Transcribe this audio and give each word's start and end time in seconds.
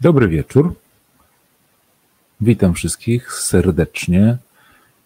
Dobry 0.00 0.28
wieczór. 0.28 0.74
Witam 2.40 2.74
wszystkich 2.74 3.32
serdecznie 3.32 4.38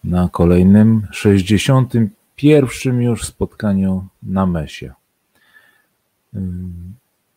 na 0.05 0.29
kolejnym 0.33 1.07
61 1.13 3.03
już 3.03 3.25
spotkaniu 3.25 4.07
na 4.23 4.47
Mesie. 4.47 4.93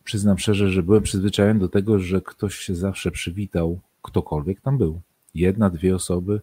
Przyznam 0.04 0.38
szczerze, 0.38 0.70
że 0.70 0.82
byłem 0.82 1.02
przyzwyczajony 1.02 1.60
do 1.60 1.68
tego, 1.68 1.98
że 1.98 2.20
ktoś 2.20 2.54
się 2.54 2.74
zawsze 2.74 3.10
przywitał, 3.10 3.80
ktokolwiek 4.02 4.60
tam 4.60 4.78
był. 4.78 5.00
Jedna, 5.34 5.70
dwie 5.70 5.94
osoby 5.94 6.40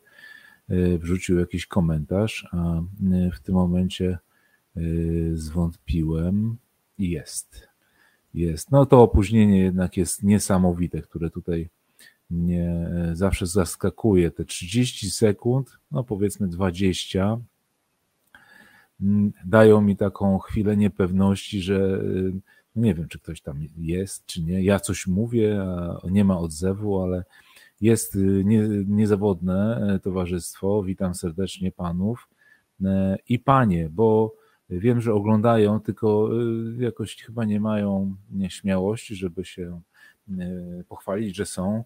y, 0.69 0.99
wrzucił 1.01 1.39
jakiś 1.39 1.65
komentarz, 1.65 2.47
a 2.51 2.79
y, 2.79 3.31
w 3.31 3.39
tym 3.39 3.55
momencie 3.55 4.17
y, 4.77 5.31
zwątpiłem 5.33 6.57
i 6.97 7.09
jest 7.09 7.74
jest. 8.35 8.71
No 8.71 8.85
to 8.85 9.01
opóźnienie 9.01 9.61
jednak 9.61 9.97
jest 9.97 10.23
niesamowite, 10.23 11.01
które 11.01 11.29
tutaj 11.29 11.69
mnie 12.29 12.89
zawsze 13.13 13.47
zaskakuje. 13.47 14.31
Te 14.31 14.45
30 14.45 15.11
sekund, 15.11 15.77
no 15.91 16.03
powiedzmy 16.03 16.47
20, 16.47 17.37
mm, 19.01 19.31
dają 19.45 19.81
mi 19.81 19.97
taką 19.97 20.39
chwilę 20.39 20.77
niepewności, 20.77 21.61
że 21.61 22.01
no 22.75 22.81
nie 22.81 22.93
wiem, 22.93 23.07
czy 23.07 23.19
ktoś 23.19 23.41
tam 23.41 23.59
jest, 23.77 24.25
czy 24.25 24.43
nie. 24.43 24.63
Ja 24.63 24.79
coś 24.79 25.07
mówię, 25.07 25.61
a 26.03 26.09
nie 26.09 26.25
ma 26.25 26.39
odzewu, 26.39 27.01
ale 27.01 27.23
jest 27.81 28.15
y, 28.15 28.43
nie, 28.45 28.67
niezawodne 28.87 29.87
e, 29.95 29.99
towarzystwo. 29.99 30.83
Witam 30.83 31.15
serdecznie 31.15 31.71
panów 31.71 32.29
e, 32.85 33.17
i 33.29 33.39
panie, 33.39 33.89
bo 33.89 34.35
Wiem, 34.69 35.01
że 35.01 35.13
oglądają, 35.13 35.79
tylko 35.79 36.29
y, 36.79 36.83
jakoś 36.83 37.15
chyba 37.15 37.45
nie 37.45 37.59
mają 37.59 38.15
śmiałości, 38.47 39.15
żeby 39.15 39.45
się 39.45 39.81
y, 40.29 40.83
pochwalić, 40.87 41.35
że 41.35 41.45
są. 41.45 41.83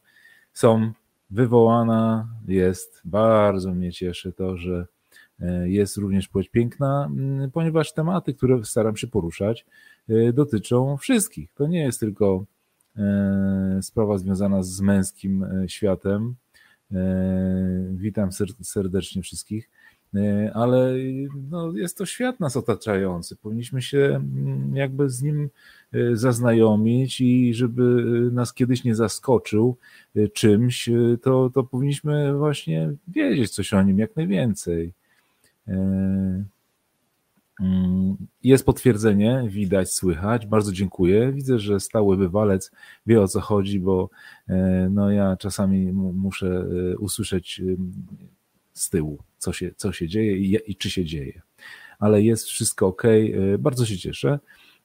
Są 0.54 0.92
wywołana, 1.30 2.28
jest. 2.48 3.02
Bardzo 3.06 3.74
mnie 3.74 3.92
cieszy 3.92 4.34
to, 4.34 4.58
że 4.58 4.86
y, 5.42 5.70
jest 5.70 5.98
również 5.98 6.28
płeć 6.28 6.50
piękna, 6.50 7.12
ponieważ 7.54 7.94
tematy, 7.94 8.34
które 8.34 8.66
staram 8.66 8.98
się 8.98 9.08
poruszać, 9.08 9.66
dotyczą 10.34 10.98
wszystkich. 10.98 11.54
To 11.54 11.68
nie 11.68 11.80
jest 11.80 12.00
tylko 12.00 12.46
sprawa 13.82 14.18
związana 14.18 14.64
z 14.64 14.82
męskim 14.82 15.46
światem. 15.68 16.36
Witam 17.92 18.30
serdecznie 18.62 19.22
wszystkich 19.22 19.70
ale 20.54 20.94
no, 21.50 21.72
jest 21.78 21.98
to 21.98 22.06
świat 22.06 22.40
nas 22.40 22.58
otaczający. 22.58 23.36
Powinniśmy 23.36 23.82
się 23.82 23.98
mm, 23.98 24.76
jakby 24.76 25.10
z 25.10 25.22
nim 25.22 25.50
e, 25.94 26.16
zaznajomić 26.16 27.22
i 27.22 27.54
żeby 27.54 27.84
nas 28.32 28.54
kiedyś 28.54 28.84
nie 28.84 28.96
zaskoczył 28.96 29.78
e, 30.16 30.28
czymś, 30.28 30.90
to, 31.22 31.50
to 31.50 31.64
powinniśmy 31.64 32.38
właśnie 32.38 32.94
wiedzieć 33.08 33.50
coś 33.52 33.74
o 33.74 33.84
nim 33.84 34.00
jak 34.00 34.16
najwięcej. 34.16 34.94
Mm, 35.68 36.46
jest 38.44 38.66
potwierdzenie, 38.66 39.44
widać, 39.48 39.94
słychać. 39.94 40.46
Bardzo 40.48 40.72
dziękuję. 40.72 41.32
Widzę, 41.32 41.60
że 41.60 41.80
stały 41.80 42.18
bywalec 42.18 42.72
wie 43.06 43.22
o 43.22 43.28
co 43.28 43.40
chodzi, 43.42 43.80
bo 43.80 44.10
no 44.90 45.12
ja 45.12 45.38
czasami 45.38 45.94
muszę 45.94 46.66
usłyszeć 47.00 47.62
z 48.74 48.90
tyłu, 48.90 49.20
co 49.40 49.54
się, 49.54 49.72
co 49.76 49.92
się 49.92 50.08
dzieje 50.08 50.38
i, 50.38 50.72
i 50.72 50.76
czy 50.76 50.90
się 50.90 51.06
dzieje. 51.06 51.42
Ale 52.00 52.22
jest 52.22 52.46
wszystko 52.46 52.88
ok, 52.88 53.04
bardzo 53.60 53.86
się 53.86 53.98
cieszę. 53.98 54.40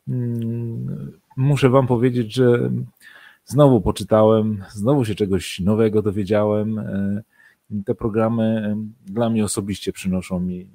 Mm, 0.08 1.12
muszę 1.36 1.70
Wam 1.70 1.86
powiedzieć, 1.86 2.34
że 2.34 2.70
znowu 3.44 3.80
poczytałem, 3.80 4.64
znowu 4.72 5.04
się 5.04 5.14
czegoś 5.14 5.60
nowego 5.60 6.02
dowiedziałem. 6.02 6.78
E, 6.78 7.22
te 7.84 7.94
programy 7.94 8.76
dla 9.06 9.30
mnie 9.30 9.44
osobiście 9.44 9.92
przynoszą 9.92 10.40
mi 10.40 10.60
e, 10.60 10.66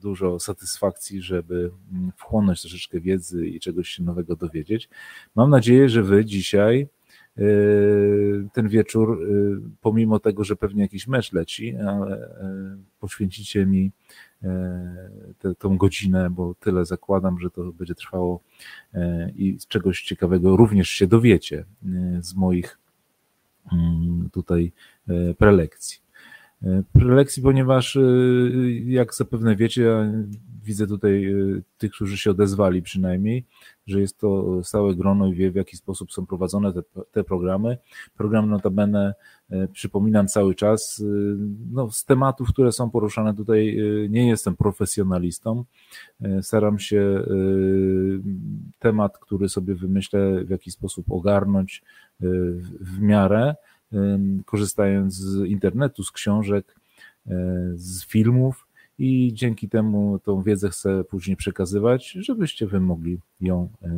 dużo 0.00 0.40
satysfakcji, 0.40 1.22
żeby 1.22 1.70
mm, 1.92 2.12
wchłonąć 2.16 2.60
troszeczkę 2.60 3.00
wiedzy 3.00 3.46
i 3.46 3.60
czegoś 3.60 3.98
nowego 3.98 4.36
dowiedzieć. 4.36 4.88
Mam 5.34 5.50
nadzieję, 5.50 5.88
że 5.88 6.02
Wy 6.02 6.24
dzisiaj 6.24 6.88
ten 8.52 8.68
wieczór, 8.68 9.28
yy, 9.28 9.60
pomimo 9.80 10.18
tego, 10.18 10.44
że 10.44 10.56
pewnie 10.56 10.82
jakiś 10.82 11.06
mecz 11.06 11.32
leci, 11.32 11.76
ale 11.76 12.34
yy, 12.76 12.84
poświęcicie 13.00 13.66
mi 13.66 13.92
tę, 15.38 15.54
tą 15.54 15.76
godzinę, 15.76 16.30
bo 16.30 16.54
tyle 16.54 16.84
zakładam, 16.84 17.40
że 17.40 17.50
to 17.50 17.72
będzie 17.72 17.94
trwało 17.94 18.40
i 19.34 19.58
czegoś 19.68 20.02
ciekawego 20.02 20.56
również 20.56 20.88
się 20.88 21.06
dowiecie 21.06 21.64
z 22.20 22.34
moich 22.34 22.78
mm, 23.72 24.30
tutaj 24.32 24.72
prelekcji. 25.38 26.01
Prelekcji, 26.92 27.42
ponieważ 27.42 27.98
jak 28.84 29.14
zapewne 29.14 29.56
wiecie, 29.56 30.12
widzę 30.64 30.86
tutaj 30.86 31.24
y, 31.24 31.62
tych, 31.78 31.92
którzy 31.92 32.18
się 32.18 32.30
odezwali 32.30 32.82
przynajmniej, 32.82 33.46
że 33.86 34.00
jest 34.00 34.18
to 34.18 34.60
stałe 34.64 34.94
grono 34.94 35.26
i 35.26 35.34
wie, 35.34 35.50
w 35.50 35.54
jaki 35.54 35.76
sposób 35.76 36.12
są 36.12 36.26
prowadzone 36.26 36.72
te, 36.72 36.82
te 37.12 37.24
programy. 37.24 37.78
Program 38.16 38.50
notabene, 38.50 39.14
przypominam 39.72 40.28
cały 40.28 40.54
czas, 40.54 41.02
no, 41.72 41.90
z 41.90 42.04
tematów, 42.04 42.48
które 42.48 42.72
są 42.72 42.90
poruszane 42.90 43.34
tutaj, 43.34 43.78
nie 44.10 44.28
jestem 44.28 44.56
profesjonalistą. 44.56 45.64
Staram 46.42 46.78
się 46.78 47.24
temat, 48.78 49.18
który 49.18 49.48
sobie 49.48 49.74
wymyślę, 49.74 50.44
w 50.44 50.50
jaki 50.50 50.70
sposób 50.70 51.06
ogarnąć 51.12 51.82
w 52.80 53.00
miarę, 53.00 53.54
korzystając 54.44 55.14
z 55.14 55.46
internetu, 55.46 56.04
z 56.04 56.10
książek, 56.12 56.76
z 57.74 58.06
filmów, 58.06 58.66
i 58.98 59.30
dzięki 59.34 59.68
temu 59.68 60.18
tą 60.18 60.42
wiedzę 60.42 60.68
chcę 60.68 61.04
później 61.04 61.36
przekazywać, 61.36 62.10
żebyście 62.10 62.66
wy 62.66 62.80
mogli 62.80 63.18
ją 63.40 63.68
e, 63.82 63.86
e, 63.86 63.96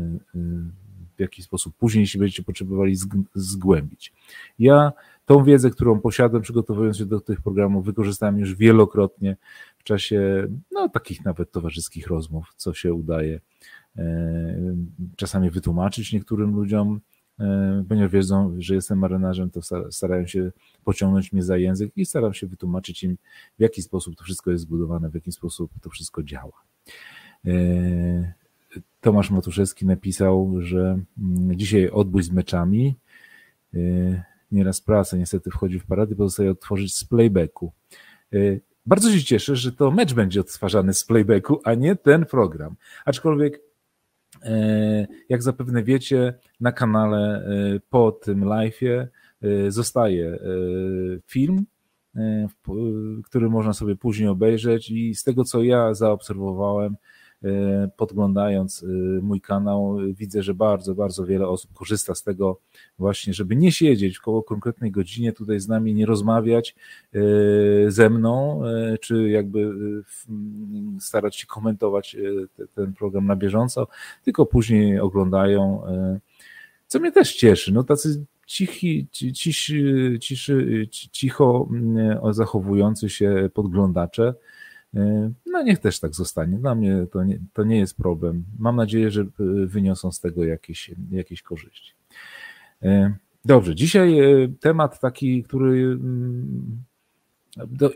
w 1.17 1.21
jakiś 1.21 1.45
sposób 1.45 1.77
później, 1.77 2.03
jeśli 2.03 2.21
będziecie 2.21 2.43
potrzebowali, 2.43 2.97
zgłębić. 3.35 4.13
Ja 4.59 4.93
tą 5.27 5.45
wiedzę, 5.45 5.71
którą 5.71 6.01
posiadam, 6.01 6.43
przygotowując 6.43 6.97
się 6.97 7.07
do 7.07 7.21
tych 7.21 7.41
programów, 7.41 7.85
wykorzystałem 7.85 8.39
już 8.39 8.55
wielokrotnie 8.55 9.37
w 9.79 9.85
czasie 9.85 10.49
no, 10.73 10.89
takich 10.89 11.25
nawet 11.25 11.51
towarzyskich 11.51 12.07
rozmów, 12.07 12.53
co 12.57 12.75
się 12.75 12.95
udaje 12.95 13.41
e, 13.97 14.77
czasami 15.17 15.51
wytłumaczyć 15.51 16.13
niektórym 16.13 16.57
ludziom, 16.57 17.01
E, 17.01 17.14
ponieważ 17.89 18.13
wiedzą, 18.13 18.55
że 18.59 18.75
jestem 18.75 18.99
marynarzem, 18.99 19.51
to 19.51 19.61
starają 19.91 20.27
się 20.27 20.53
pociągnąć 20.85 21.33
mnie 21.33 21.43
za 21.43 21.57
język 21.57 21.93
i 21.97 22.07
staram 22.07 22.35
się 22.35 22.47
wytłumaczyć 22.47 23.03
im, 23.03 23.17
w 23.59 23.63
jaki 23.63 23.83
sposób 23.83 24.17
to 24.17 24.25
wszystko 24.25 24.51
jest 24.51 24.63
zbudowane, 24.63 25.11
w 25.11 25.15
jaki 25.15 25.33
sposób 25.33 25.71
to 25.83 25.91
wszystko 25.91 26.23
działa. 26.23 26.63
E, 27.47 28.33
Tomasz 29.01 29.31
Matuszewski 29.31 29.87
napisał, 29.87 30.55
że 30.59 30.99
mm, 31.19 31.57
dzisiaj 31.59 31.91
odbój 31.91 32.23
z 32.23 32.31
meczami. 32.31 32.95
E, 33.75 33.79
nieraz 34.53 34.81
praca 34.81 35.17
niestety 35.17 35.51
wchodzi 35.51 35.81
w 35.81 35.87
parady, 35.87 36.17
pozostaje 36.17 36.51
odtworzyć 36.51 36.95
z 36.97 37.05
playbacku. 37.05 37.73
Bardzo 38.87 39.13
się 39.13 39.25
cieszę, 39.25 39.57
że 39.57 39.73
to 39.73 39.91
mecz 39.91 40.15
będzie 40.15 40.41
odtwarzany 40.41 40.95
z 40.95 41.05
playbacku, 41.05 41.61
a 41.65 41.75
nie 41.75 41.97
ten 41.97 42.27
program. 42.27 42.77
Aczkolwiek 43.05 43.61
E, 43.61 43.74
jak 45.29 45.43
zapewne 45.43 45.83
wiecie, 45.83 46.35
na 46.61 46.73
kanale 46.73 47.47
e, 47.47 47.81
po 47.91 48.13
tym 48.13 48.41
live'ie 48.41 49.07
e, 49.43 49.71
zostaje 49.71 50.39
film, 51.27 51.67
który 53.25 53.51
można 53.51 53.73
sobie 53.73 53.97
później 53.97 54.29
obejrzeć 54.29 54.91
i 54.91 55.15
z 55.15 55.25
tego 55.25 55.45
co 55.45 55.63
ja 55.63 55.95
zaobserwowałem, 55.95 56.97
E, 56.97 57.14
podglądając 57.97 58.83
e, 58.83 58.87
mój 59.23 59.41
kanał, 59.41 59.97
widzę, 60.17 60.43
że 60.43 60.55
bardzo, 60.55 60.95
bardzo 60.95 61.27
wiele 61.27 61.49
osób 61.49 61.73
korzysta 61.73 62.15
z 62.15 62.23
tego 62.23 62.61
właśnie, 62.99 63.35
żeby 63.35 63.57
nie 63.57 63.73
siedzieć 63.73 64.19
koło 64.19 64.43
konkretnej 64.43 64.91
godzinie 64.91 65.33
tutaj 65.33 65.61
z 65.61 65.69
nami, 65.69 65.95
nie 65.95 66.07
rozmawiać 66.07 66.75
e, 67.15 67.21
ze 67.91 68.11
mną, 68.11 68.63
czy 69.01 69.29
jakby 69.29 69.73
starać 71.01 71.37
się 71.37 71.47
komentować 71.47 72.17
ten 72.75 72.93
program 72.93 73.27
na 73.27 73.37
bieżąco, 73.37 73.87
tylko 74.25 74.47
później 74.47 75.01
oglądają, 75.01 75.83
co 76.87 77.01
mnie 77.01 77.13
też 77.13 77.35
cieszy. 77.35 77.73
No 77.73 77.85
tacy 77.85 78.25
cichi, 78.47 79.07
ciszy, 79.11 80.19
ciszy, 80.21 80.89
cicho 80.91 81.69
zachowujący 82.31 83.09
się 83.09 83.51
podglądacze, 83.55 84.35
E, 84.35 84.35
no 85.47 85.63
niech 85.63 85.79
też 85.79 86.01
tak 86.01 86.15
zostanie. 86.15 86.59
Dla 86.59 86.75
mnie 86.75 87.07
to 87.13 87.25
nie, 87.25 87.39
to 87.53 87.65
nie 87.65 87.79
jest 87.79 87.97
problem. 87.97 88.45
Mam 88.59 88.77
nadzieję, 88.77 89.11
że 89.11 89.23
e, 89.23 89.27
wyniosą 89.67 90.13
z 90.13 90.21
tego 90.21 90.45
jakieś, 90.45 90.91
jakieś 91.11 91.43
korzyści. 91.43 91.93
E, 92.83 93.15
dobrze, 93.45 93.75
dzisiaj 93.75 94.17
temat 94.61 95.01
taki, 95.01 95.43
który 95.43 95.83
mm, 95.83 96.85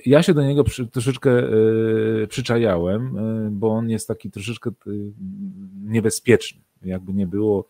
ja 0.07 0.23
się 0.23 0.35
do 0.35 0.43
niego 0.43 0.65
przy, 0.65 0.87
troszeczkę 0.87 1.31
przyczajałem, 2.29 3.17
bo 3.51 3.71
on 3.71 3.91
jest 3.91 4.09
taki 4.09 4.31
troszeczkę 4.31 4.71
niebezpieczny. 5.85 6.61
Jakby 6.83 7.15
nie 7.15 7.27
było, 7.27 7.69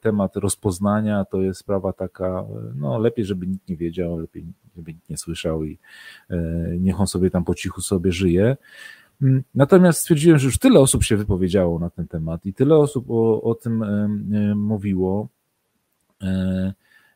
temat 0.00 0.36
rozpoznania 0.36 1.24
to 1.24 1.42
jest 1.42 1.60
sprawa 1.60 1.92
taka, 1.92 2.44
no 2.74 2.98
lepiej, 2.98 3.24
żeby 3.24 3.46
nikt 3.46 3.68
nie 3.68 3.76
wiedział, 3.76 4.18
lepiej, 4.18 4.46
żeby 4.80 4.94
nikt 4.94 5.10
nie 5.10 5.16
słyszał 5.16 5.64
i 5.64 5.78
niech 6.78 7.00
on 7.00 7.06
sobie 7.06 7.30
tam 7.30 7.44
po 7.44 7.54
cichu 7.54 7.80
sobie 7.80 8.12
żyje. 8.12 8.56
Mm, 9.22 9.42
natomiast 9.54 10.00
stwierdziłem, 10.00 10.38
że 10.38 10.46
już 10.46 10.58
tyle 10.58 10.80
osób 10.80 11.04
się 11.04 11.16
wypowiedziało 11.16 11.78
na 11.78 11.90
ten 11.90 12.08
temat 12.08 12.46
i 12.46 12.54
tyle 12.54 12.76
osób 12.76 13.10
o, 13.10 13.42
o 13.42 13.54
tym 13.54 13.84
mówiło, 14.56 15.28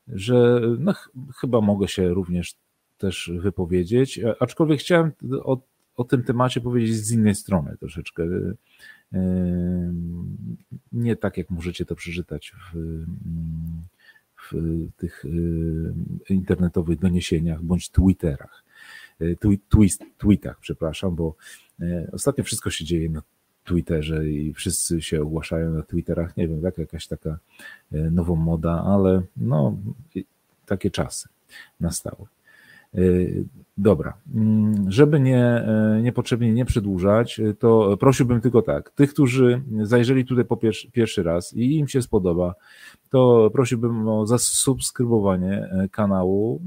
że 0.09 0.61
no, 0.79 0.93
ch 0.93 1.11
chyba 1.37 1.61
mogę 1.61 1.89
się 1.89 2.09
również 2.09 2.55
też 2.99 3.31
wypowiedzieć, 3.39 4.21
aczkolwiek 4.41 4.81
chciałem 4.81 5.13
o, 5.43 5.61
o 5.97 6.05
tym 6.05 6.23
temacie 6.23 6.61
powiedzieć 6.61 6.97
z 6.97 7.13
innej 7.13 7.35
strony 7.35 7.77
troszeczkę. 7.81 8.25
Nie 10.93 11.17
tak, 11.17 11.37
jak 11.37 11.51
możecie 11.51 11.85
to 11.85 11.95
przeczytać 11.95 12.53
w, 12.53 13.05
w 14.53 14.57
tych 14.97 15.25
internetowych 16.29 16.99
doniesieniach 16.99 17.63
bądź 17.63 17.91
Twitterach. 17.91 18.65
Twist, 19.69 20.05
tweetach, 20.19 20.59
przepraszam, 20.61 21.15
bo 21.15 21.35
ostatnio 22.13 22.45
wszystko 22.45 22.71
się 22.71 22.85
dzieje 22.85 23.09
na 23.09 23.23
Twitterze 23.65 24.31
i 24.31 24.55
wszyscy 24.55 25.03
się 25.03 25.23
ogłaszają 25.23 25.75
na 25.75 25.83
Twitterach. 25.83 26.37
Nie 26.37 26.49
wiem, 26.49 26.63
tak, 26.63 26.79
jakaś 26.79 27.07
taka 27.07 27.39
nową 27.91 28.37
moda, 28.37 28.83
ale 28.87 29.23
no, 29.37 29.77
takie 30.67 30.91
czasy 30.91 31.29
nastały. 31.81 32.27
Dobra, 33.79 34.15
mm, 34.35 34.93
żeby 34.93 35.21
nie, 35.21 35.45
e, 35.45 36.01
niepotrzebnie 36.03 36.53
nie 36.53 36.65
przedłużać, 36.65 37.41
e, 37.41 37.55
to 37.55 37.97
prosiłbym 37.97 38.41
tylko 38.41 38.63
tak, 38.63 38.91
tych, 38.91 39.11
którzy 39.13 39.63
zajrzeli 39.83 40.25
tutaj 40.25 40.45
po 40.45 40.57
pierwszy, 40.57 40.91
pierwszy 40.91 41.23
raz 41.23 41.53
i 41.53 41.77
im 41.77 41.89
się 41.89 42.03
spodoba, 42.03 42.55
to 43.11 43.51
prosiłbym 43.53 44.09
o 44.09 44.27
zasubskrybowanie 44.27 45.53
e, 45.53 45.89
kanału. 45.89 46.61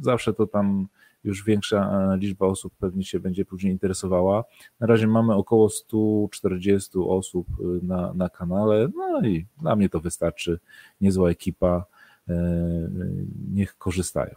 Zawsze 0.00 0.34
to 0.34 0.46
tam 0.46 0.86
już 1.24 1.44
większa 1.44 2.10
liczba 2.16 2.46
osób 2.46 2.72
pewnie 2.78 3.04
się 3.04 3.20
będzie 3.20 3.44
później 3.44 3.72
interesowała. 3.72 4.44
Na 4.80 4.86
razie 4.86 5.06
mamy 5.06 5.34
około 5.34 5.68
140 5.68 6.90
osób 6.98 7.46
na, 7.82 8.14
na 8.14 8.28
kanale, 8.28 8.88
no 8.96 9.28
i 9.28 9.46
dla 9.60 9.76
mnie 9.76 9.88
to 9.88 10.00
wystarczy. 10.00 10.58
Niezła 11.00 11.30
ekipa, 11.30 11.84
niech 13.52 13.78
korzystają 13.78 14.34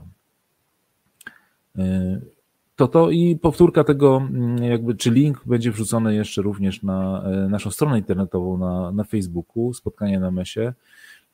to 2.75 2.87
to 2.87 3.11
i 3.11 3.35
powtórka 3.35 3.83
tego, 3.83 4.17
mm, 4.17 4.63
jakby, 4.63 4.95
czy 4.95 5.11
link 5.11 5.41
będzie 5.45 5.71
wrzucony 5.71 6.15
jeszcze 6.15 6.41
również 6.41 6.83
na 6.83 7.23
e, 7.23 7.49
naszą 7.49 7.71
stronę 7.71 7.97
internetową 7.97 8.57
na, 8.57 8.91
na 8.91 9.03
Facebooku, 9.03 9.73
spotkanie 9.73 10.19
na 10.19 10.31
mesie, 10.31 10.73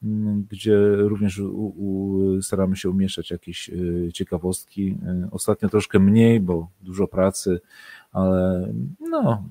mm, 0.04 0.46
gdzie 0.50 0.96
również 0.96 1.40
u, 1.40 1.74
u, 1.78 2.42
staramy 2.42 2.76
się 2.76 2.90
umieszczać 2.90 3.32
jakieś 3.32 3.70
e, 3.70 4.12
ciekawostki. 4.12 4.98
E, 5.06 5.28
ostatnio 5.32 5.70
troszkę 5.70 6.00
mniej, 6.00 6.40
bo 6.40 6.68
dużo 6.82 7.08
pracy, 7.08 7.60
ale 8.12 8.68
no, 9.10 9.44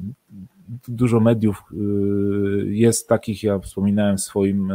dużo 0.89 1.21
mediów 1.21 1.63
jest 2.67 3.09
takich, 3.09 3.43
ja 3.43 3.59
wspominałem 3.59 4.17
w 4.17 4.21
swoim 4.21 4.73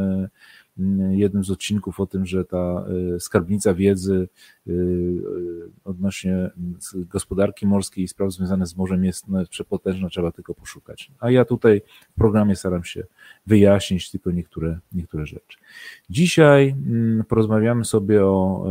jednym 1.11 1.43
z 1.43 1.51
odcinków 1.51 1.99
o 1.99 2.07
tym, 2.07 2.25
że 2.25 2.45
ta 2.45 2.85
e, 3.15 3.19
skarbnica 3.19 3.73
wiedzy 3.73 4.27
e, 4.67 4.71
odnośnie 5.83 6.49
gospodarki 6.95 7.67
morskiej 7.67 8.03
i 8.03 8.07
spraw 8.07 8.31
związanych 8.31 8.67
z 8.67 8.75
morzem 8.75 9.03
jest 9.03 9.27
no, 9.27 9.45
przepotężna, 9.49 10.09
trzeba 10.09 10.31
tylko 10.31 10.53
poszukać. 10.53 11.11
A 11.19 11.31
ja 11.31 11.45
tutaj 11.45 11.81
w 12.11 12.15
programie 12.15 12.55
staram 12.55 12.83
się 12.83 13.03
wyjaśnić 13.47 14.11
tylko 14.11 14.31
niektóre, 14.31 14.79
niektóre 14.91 15.25
rzeczy. 15.25 15.57
Dzisiaj 16.09 16.69
mm, 16.69 17.23
porozmawiamy 17.23 17.85
sobie 17.85 18.25
o, 18.25 18.65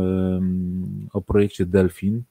o 1.13 1.21
projekcie 1.21 1.65
Delfin. 1.65 2.23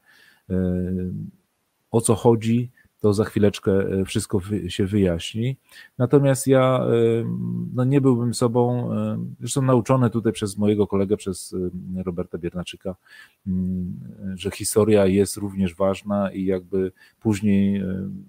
O 1.91 2.01
co 2.01 2.15
chodzi, 2.15 2.71
to 3.05 3.15
za 3.15 3.25
chwileczkę 3.25 3.73
e, 3.73 4.05
wszystko 4.05 4.41
się 4.69 4.87
wyjaśni. 4.87 5.57
Natomiast 5.99 6.47
ja 6.47 6.81
e, 6.81 6.89
no 7.75 7.85
nie 7.85 8.01
byłbym 8.01 8.35
sobą, 8.35 8.93
e, 8.93 9.19
zresztą 9.41 9.63
nauczony 9.63 10.11
tutaj 10.11 10.33
przez 10.33 10.59
mojego 10.59 10.87
kolegę, 10.87 11.17
przez 11.17 11.55
Roberta 12.05 12.39
Biernaczyka, 12.39 12.97
mm, 13.47 14.01
że 14.35 14.51
historia 14.51 15.07
jest 15.07 15.37
również 15.37 15.75
ważna 15.75 16.33
i 16.33 16.45
jakby 16.45 16.93
później 17.21 17.83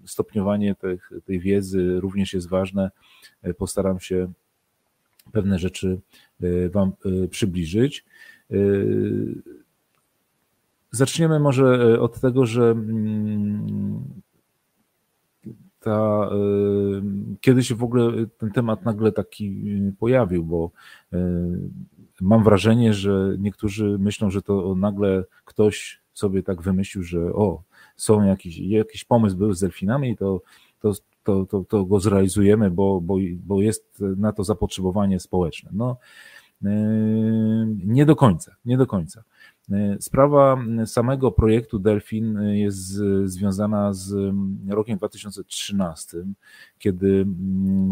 stopniowanie 0.05 0.75
tej, 0.75 0.97
tej 1.25 1.39
wiedzy 1.39 1.99
również 1.99 2.33
jest 2.33 2.49
ważne. 2.49 2.91
Postaram 3.57 3.99
się 3.99 4.31
pewne 5.31 5.59
rzeczy 5.59 5.99
Wam 6.71 6.91
przybliżyć. 7.29 8.05
Zaczniemy 10.91 11.39
może 11.39 11.99
od 12.01 12.19
tego, 12.19 12.45
że 12.45 12.71
mm, 12.71 14.14
ta, 15.85 16.29
y, 16.29 17.01
kiedy 17.41 17.63
się 17.63 17.75
w 17.75 17.83
ogóle 17.83 18.25
ten 18.37 18.51
temat 18.51 18.85
nagle 18.85 19.11
taki 19.11 19.45
y, 19.89 19.93
pojawił, 19.99 20.43
bo 20.43 20.71
y, 21.13 21.17
mam 22.21 22.43
wrażenie, 22.43 22.93
że 22.93 23.35
niektórzy 23.39 23.97
myślą, 23.99 24.29
że 24.29 24.41
to 24.41 24.75
nagle 24.75 25.23
ktoś 25.45 26.01
sobie 26.13 26.43
tak 26.43 26.61
wymyślił, 26.61 27.03
że 27.03 27.33
o, 27.33 27.63
są 27.95 28.23
jakiś, 28.23 28.57
jakiś 28.57 29.05
pomysł 29.05 29.37
był 29.37 29.53
z 29.53 29.59
delfinami 29.59 30.09
i 30.09 30.17
to, 30.17 30.41
to, 30.79 30.93
to, 31.23 31.45
to, 31.45 31.63
to 31.63 31.85
go 31.85 31.99
zrealizujemy, 31.99 32.71
bo, 32.71 33.01
bo, 33.01 33.17
bo 33.45 33.61
jest 33.61 34.03
na 34.17 34.31
to 34.31 34.43
zapotrzebowanie 34.43 35.19
społeczne. 35.19 35.69
No, 35.73 35.97
nie 37.85 38.05
do 38.05 38.15
końca, 38.15 38.55
nie 38.65 38.77
do 38.77 38.87
końca. 38.87 39.23
E, 39.71 39.97
sprawa 39.99 40.57
samego 40.85 41.31
projektu 41.31 41.79
Delfin 41.79 42.37
e, 42.37 42.57
jest 42.57 43.01
związana 43.25 43.93
z 43.93 44.33
rokiem 44.69 44.97
2013, 44.97 46.17
kiedy 46.79 47.25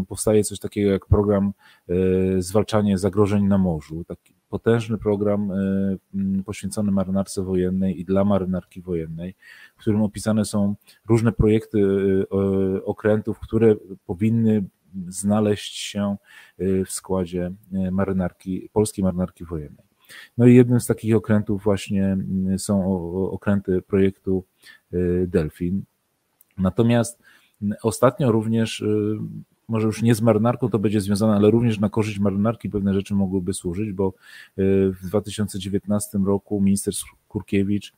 powstaje 0.08 0.44
coś 0.44 0.58
takiego 0.58 0.90
jak 0.90 1.06
program 1.06 1.52
e, 1.88 1.94
zwalczania 2.42 2.96
zagrożeń 2.96 3.44
na 3.44 3.58
morzu. 3.58 4.04
Taki 4.04 4.34
potężny 4.48 4.98
program 4.98 5.52
poświęcony 6.44 6.92
marynarce 6.92 7.42
wojennej 7.42 8.00
i 8.00 8.04
dla 8.04 8.24
marynarki 8.24 8.82
wojennej, 8.82 9.34
w 9.76 9.80
którym 9.80 10.02
opisane 10.02 10.44
są 10.44 10.74
różne 11.08 11.32
projekty 11.32 11.78
okrętów, 12.84 13.40
które 13.40 13.76
powinny 14.06 14.64
znaleźć 15.08 15.76
się 15.76 16.16
w 16.58 16.90
składzie 16.90 17.52
marynarki, 17.90 18.70
polskiej 18.72 19.04
marynarki 19.04 19.44
wojennej. 19.44 19.83
No 20.38 20.46
i 20.46 20.54
jednym 20.54 20.80
z 20.80 20.86
takich 20.86 21.16
okrętów 21.16 21.64
właśnie 21.64 22.04
mm, 22.04 22.58
są 22.58 22.96
okręty 23.30 23.82
projektu 23.82 24.44
y, 24.94 25.26
Delfin. 25.28 25.82
Natomiast 26.58 27.22
mm, 27.62 27.76
ostatnio 27.82 28.32
również, 28.32 28.80
y, 28.80 29.16
może 29.68 29.86
już 29.86 30.02
nie 30.02 30.14
z 30.14 30.22
marynarką 30.22 30.68
to 30.68 30.78
będzie 30.78 31.00
związane, 31.00 31.34
ale 31.34 31.50
również 31.50 31.80
na 31.80 31.88
korzyść 31.88 32.18
marynarki 32.18 32.70
pewne 32.70 32.94
rzeczy 32.94 33.14
mogłyby 33.14 33.54
służyć, 33.54 33.92
bo 33.92 34.08
y, 34.08 34.12
w 35.02 35.06
2019 35.06 36.18
roku 36.18 36.60
minister 36.60 36.94
Kurkiewicz 37.28 37.92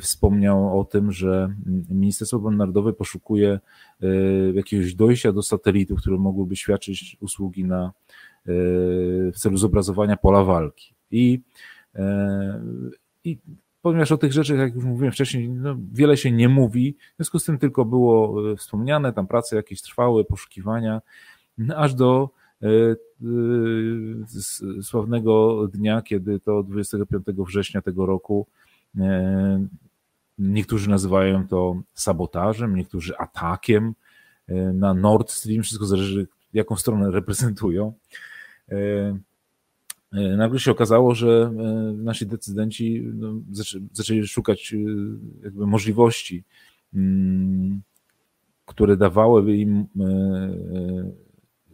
wspomniał 0.00 0.80
o 0.80 0.84
tym, 0.84 1.12
że 1.12 1.54
mm, 1.66 1.84
Ministerstwo 1.90 2.36
Obrony 2.36 2.56
Narodowej 2.56 2.94
poszukuje 2.94 3.60
jakiegoś 4.54 4.94
dojścia 4.94 5.32
do 5.32 5.42
satelitów, 5.42 6.00
które 6.00 6.16
mogłyby 6.16 6.56
świadczyć 6.56 7.16
usługi 7.20 7.64
na, 7.64 7.92
w 9.32 9.34
celu 9.36 9.56
zobrazowania 9.56 10.16
pola 10.16 10.44
walki. 10.44 10.93
I, 11.14 11.40
e, 11.94 12.60
i 13.24 13.38
ponieważ 13.82 14.12
o 14.12 14.18
tych 14.18 14.32
rzeczach, 14.32 14.58
jak 14.58 14.74
już 14.74 14.84
mówiłem 14.84 15.12
wcześniej, 15.12 15.48
no, 15.48 15.76
wiele 15.92 16.16
się 16.16 16.32
nie 16.32 16.48
mówi, 16.48 16.96
w 17.12 17.16
związku 17.16 17.38
z 17.38 17.44
tym 17.44 17.58
tylko 17.58 17.84
było 17.84 18.42
e, 18.52 18.56
wspomniane, 18.56 19.12
tam 19.12 19.26
prace 19.26 19.56
jakieś 19.56 19.82
trwały, 19.82 20.24
poszukiwania, 20.24 21.02
no, 21.58 21.76
aż 21.76 21.94
do 21.94 22.30
e, 22.62 22.66
sławnego 24.82 25.66
dnia, 25.68 26.02
kiedy 26.02 26.40
to 26.40 26.62
25 26.62 27.26
września 27.38 27.82
tego 27.82 28.06
roku 28.06 28.46
niektórzy 30.38 30.90
nazywają 30.90 31.48
to 31.48 31.82
sabotażem, 31.94 32.76
niektórzy 32.76 33.18
atakiem 33.18 33.94
na 34.74 34.94
Nord 34.94 35.30
Stream, 35.30 35.62
wszystko 35.62 35.86
zależy 35.86 36.26
jaką 36.54 36.76
stronę 36.76 37.10
reprezentują. 37.10 37.92
E, 40.14 40.36
nagle 40.36 40.60
się 40.60 40.70
okazało, 40.70 41.14
że 41.14 41.28
e, 41.28 41.92
nasi 41.92 42.26
decydenci 42.26 43.02
no, 43.14 43.34
zaczęli 43.92 44.26
szukać 44.26 44.74
e, 44.74 44.76
jakby 45.44 45.66
możliwości, 45.66 46.44
mm, 46.94 47.82
które 48.66 48.96
dawałyby 48.96 49.56
im 49.56 49.86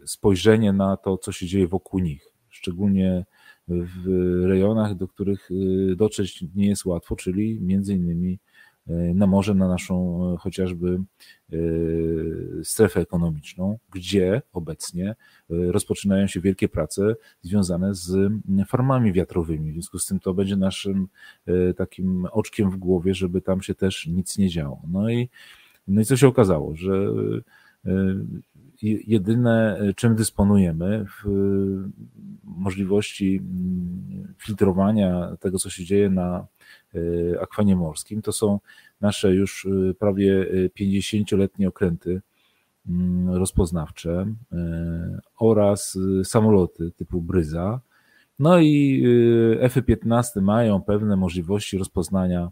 spojrzenie 0.04 0.72
na 0.72 0.96
to, 0.96 1.18
co 1.18 1.32
się 1.32 1.46
dzieje 1.46 1.68
wokół 1.68 2.00
nich, 2.00 2.32
szczególnie 2.48 3.24
w 3.68 4.06
rejonach, 4.44 4.94
do 4.94 5.08
których 5.08 5.48
dotrzeć 5.96 6.44
nie 6.54 6.68
jest 6.68 6.84
łatwo, 6.84 7.16
czyli 7.16 7.60
między 7.60 7.94
innymi 7.94 8.38
na 9.14 9.26
morze, 9.26 9.54
na 9.54 9.68
naszą 9.68 10.20
chociażby 10.40 11.00
strefę 12.62 13.00
ekonomiczną, 13.00 13.78
gdzie 13.92 14.42
obecnie 14.52 15.16
rozpoczynają 15.48 16.26
się 16.26 16.40
wielkie 16.40 16.68
prace 16.68 17.14
związane 17.42 17.94
z 17.94 18.32
farmami 18.66 19.12
wiatrowymi. 19.12 19.70
W 19.70 19.74
związku 19.74 19.98
z 19.98 20.06
tym 20.06 20.20
to 20.20 20.34
będzie 20.34 20.56
naszym 20.56 21.08
takim 21.76 22.26
oczkiem 22.32 22.70
w 22.70 22.76
głowie, 22.76 23.14
żeby 23.14 23.40
tam 23.40 23.62
się 23.62 23.74
też 23.74 24.06
nic 24.06 24.38
nie 24.38 24.48
działo. 24.48 24.82
No 24.88 25.10
i, 25.10 25.28
no 25.88 26.00
i 26.00 26.04
co 26.04 26.16
się 26.16 26.28
okazało, 26.28 26.76
że 26.76 27.06
jedyne, 28.82 29.80
czym 29.96 30.14
dysponujemy 30.14 31.04
w 31.04 31.28
możliwości 32.44 33.36
mm, 33.36 34.34
filtrowania 34.38 35.36
tego, 35.40 35.58
co 35.58 35.70
się 35.70 35.84
dzieje 35.84 36.10
na 36.10 36.46
e, 36.94 37.40
akwanie 37.40 37.76
morskim, 37.76 38.22
to 38.22 38.32
są 38.32 38.60
nasze 39.00 39.34
już 39.34 39.66
e, 39.66 39.94
prawie 39.94 40.46
50-letnie 40.80 41.68
okręty 41.68 42.20
mm, 42.88 43.34
rozpoznawcze 43.34 44.26
e, 44.52 45.20
oraz 45.38 45.98
samoloty 46.24 46.90
typu 46.90 47.22
Bryza. 47.22 47.80
No 48.38 48.60
i 48.60 49.04
F-15 49.60 50.42
mają 50.42 50.82
pewne 50.82 51.16
możliwości 51.16 51.78
rozpoznania 51.78 52.50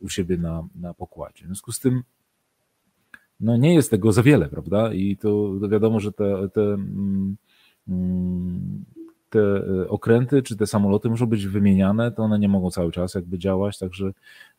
u 0.00 0.08
siebie 0.08 0.36
na, 0.38 0.68
na 0.74 0.94
pokładzie. 0.94 1.44
W 1.44 1.46
związku 1.46 1.72
z 1.72 1.80
tym 1.80 2.02
no 3.40 3.56
nie 3.56 3.74
jest 3.74 3.90
tego 3.90 4.12
za 4.12 4.22
wiele, 4.22 4.48
prawda? 4.48 4.92
I 4.92 5.16
to, 5.16 5.58
wiadomo, 5.68 6.00
że 6.00 6.12
te, 6.12 6.48
te, 6.48 6.62
mm, 6.62 7.36
mm, 7.88 8.84
te 9.34 9.40
e, 9.40 9.88
okręty 9.88 10.42
czy 10.42 10.56
te 10.56 10.66
samoloty 10.66 11.08
muszą 11.08 11.26
być 11.26 11.46
wymieniane, 11.46 12.12
to 12.12 12.22
one 12.22 12.38
nie 12.38 12.48
mogą 12.48 12.70
cały 12.70 12.92
czas 12.92 13.14
jakby 13.14 13.38
działać, 13.38 13.78
także 13.78 14.12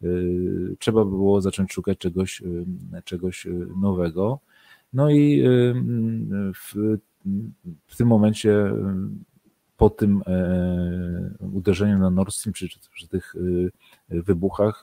y, 0.03 0.75
trzeba 0.79 1.05
by 1.05 1.11
było 1.11 1.41
zacząć 1.41 1.73
szukać 1.73 1.97
czegoś, 1.97 2.41
y, 2.41 2.65
czegoś 3.03 3.47
nowego. 3.81 4.39
No 4.93 5.09
i 5.09 5.41
y, 5.45 5.73
w, 6.53 6.97
w 7.87 7.97
tym 7.97 8.07
momencie 8.07 8.71
po 9.77 9.89
tym 9.89 10.23
uderzeniu 11.53 11.99
na 11.99 12.09
Nord 12.09 12.33
Stream, 12.33 12.53
czy, 12.53 12.69
czy, 12.69 13.07
tych 13.07 13.35
wybuchach, 14.09 14.81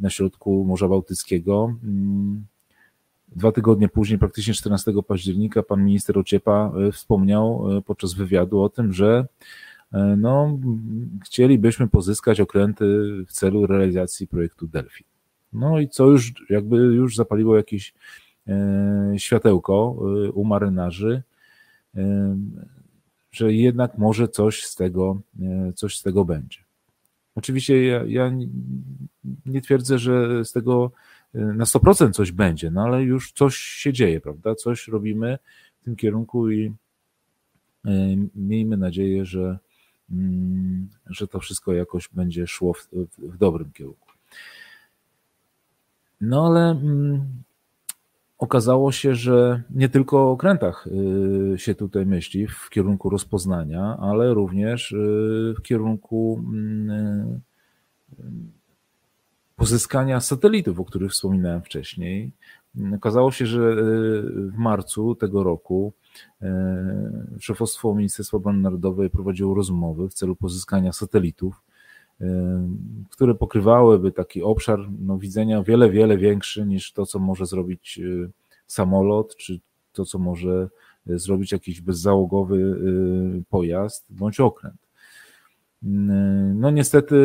na 0.00 0.10
środku 0.10 0.64
Morza 0.64 0.88
Bałtyckiego. 0.88 1.74
Dwa 3.28 3.52
tygodnie 3.52 3.88
później, 3.88 4.18
praktycznie 4.18 4.54
14 4.54 4.92
października, 5.08 5.62
pan 5.62 5.84
minister 5.84 6.18
Ociepa 6.18 6.72
e, 6.88 6.92
wspomniał 6.92 7.76
e, 7.78 7.82
podczas 7.82 8.14
wywiadu 8.14 8.62
o 8.62 8.68
tym, 8.68 8.92
że 8.92 9.26
e, 9.92 10.16
no, 10.18 10.58
chcielibyśmy 11.24 11.88
pozyskać 11.88 12.40
okręty 12.40 12.84
w 13.26 13.32
celu 13.32 13.66
realizacji 13.66 14.26
projektu 14.26 14.66
Delphi. 14.66 15.04
No 15.52 15.80
i 15.80 15.88
co 15.88 16.06
już 16.06 16.32
jakby 16.50 16.76
już 16.76 17.16
zapaliło 17.16 17.56
jakieś 17.56 17.94
światełko 19.16 19.96
u 20.34 20.44
marynarzy, 20.44 21.22
że 23.32 23.52
jednak 23.52 23.98
może 23.98 24.28
coś 24.28 24.64
z 24.64 24.74
tego, 24.74 25.20
coś 25.74 25.98
z 25.98 26.02
tego 26.02 26.24
będzie. 26.24 26.58
Oczywiście 27.34 27.84
ja, 27.84 28.04
ja 28.06 28.32
nie 29.46 29.60
twierdzę, 29.60 29.98
że 29.98 30.44
z 30.44 30.52
tego 30.52 30.92
na 31.36 31.64
100% 31.64 32.10
coś 32.12 32.32
będzie, 32.32 32.70
no 32.70 32.82
ale 32.82 33.02
już 33.02 33.32
coś 33.32 33.56
się 33.56 33.92
dzieje, 33.92 34.20
prawda? 34.20 34.54
Coś 34.54 34.88
robimy 34.88 35.38
w 35.80 35.84
tym 35.84 35.96
kierunku 35.96 36.50
i 36.50 36.72
y, 37.86 37.90
miejmy 38.34 38.76
nadzieję, 38.76 39.24
że, 39.24 39.58
mm, 40.10 40.88
że 41.06 41.28
to 41.28 41.40
wszystko 41.40 41.72
jakoś 41.72 42.08
będzie 42.08 42.46
szło 42.46 42.74
w, 42.74 42.88
w 43.18 43.38
dobrym 43.38 43.72
kierunku. 43.72 44.06
No 46.20 46.46
ale 46.46 46.70
mm, 46.70 47.26
okazało 48.38 48.92
się, 48.92 49.14
że 49.14 49.62
nie 49.70 49.88
tylko 49.88 50.18
o 50.18 50.30
okrętach 50.30 50.86
y, 51.54 51.58
się 51.58 51.74
tutaj 51.74 52.06
myśli 52.06 52.46
w 52.46 52.70
kierunku 52.70 53.10
rozpoznania, 53.10 53.96
ale 54.00 54.34
również 54.34 54.92
y, 54.92 55.54
w 55.58 55.62
kierunku 55.62 56.44
mm, 56.48 57.40
y, 58.18 58.22
pozyskania 59.56 60.20
satelitów, 60.20 60.80
o 60.80 60.84
których 60.84 61.12
wspominałem 61.12 61.62
wcześniej. 61.62 62.32
Okazało 62.94 63.32
się, 63.32 63.46
że 63.46 63.76
w 64.32 64.58
marcu 64.58 65.14
tego 65.14 65.42
roku 65.42 65.92
szefostwo 67.38 67.94
Ministerstwa 67.94 68.36
Obrony 68.36 68.58
Narodowej 68.58 69.10
prowadziło 69.10 69.54
rozmowy 69.54 70.08
w 70.08 70.14
celu 70.14 70.36
pozyskania 70.36 70.92
satelitów, 70.92 71.62
które 73.10 73.34
pokrywałyby 73.34 74.12
taki 74.12 74.42
obszar 74.42 74.78
no, 75.00 75.18
widzenia 75.18 75.62
wiele, 75.62 75.90
wiele 75.90 76.18
większy 76.18 76.66
niż 76.66 76.92
to, 76.92 77.06
co 77.06 77.18
może 77.18 77.46
zrobić 77.46 78.00
samolot, 78.66 79.36
czy 79.36 79.60
to, 79.92 80.04
co 80.04 80.18
może 80.18 80.68
zrobić 81.06 81.52
jakiś 81.52 81.80
bezzałogowy 81.80 82.80
pojazd 83.50 84.06
bądź 84.10 84.40
okręt. 84.40 84.86
No 86.54 86.70
niestety 86.70 87.16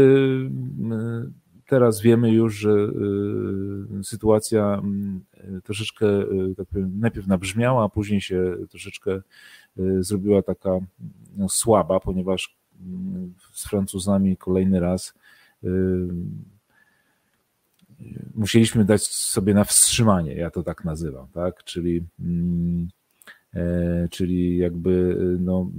teraz 1.71 2.01
wiemy 2.01 2.31
już, 2.31 2.55
że 2.55 2.87
sytuacja 4.03 4.81
troszeczkę 5.63 6.05
tak 6.57 6.67
powiem, 6.67 6.99
najpierw 6.99 7.27
nabrzmiała, 7.27 7.85
a 7.85 7.89
później 7.89 8.21
się 8.21 8.57
troszeczkę 8.69 9.21
zrobiła 9.99 10.41
taka 10.41 10.79
no, 11.37 11.49
słaba, 11.49 11.99
ponieważ 11.99 12.57
z 13.53 13.67
Francuzami 13.67 14.37
kolejny 14.37 14.79
raz 14.79 15.13
y, 15.63 15.69
musieliśmy 18.35 18.85
dać 18.85 19.07
sobie 19.07 19.53
na 19.53 19.63
wstrzymanie, 19.63 20.35
ja 20.35 20.51
to 20.51 20.63
tak 20.63 20.85
nazywam, 20.85 21.27
tak? 21.33 21.63
Czyli, 21.63 22.03
mm, 22.19 22.87
e, 23.53 24.07
czyli 24.11 24.57
jakby 24.57 25.17
no, 25.39 25.71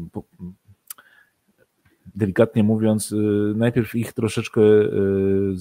delikatnie 2.15 2.63
mówiąc, 2.63 3.13
y, 3.13 3.17
najpierw 3.57 3.95
ich 3.95 4.13
troszeczkę 4.13 4.61
y, 4.61 5.53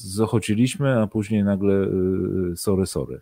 zochociliśmy, 0.00 1.00
a 1.00 1.06
później 1.06 1.44
nagle 1.44 1.88
sorry, 2.56 2.86
sorry. 2.86 3.20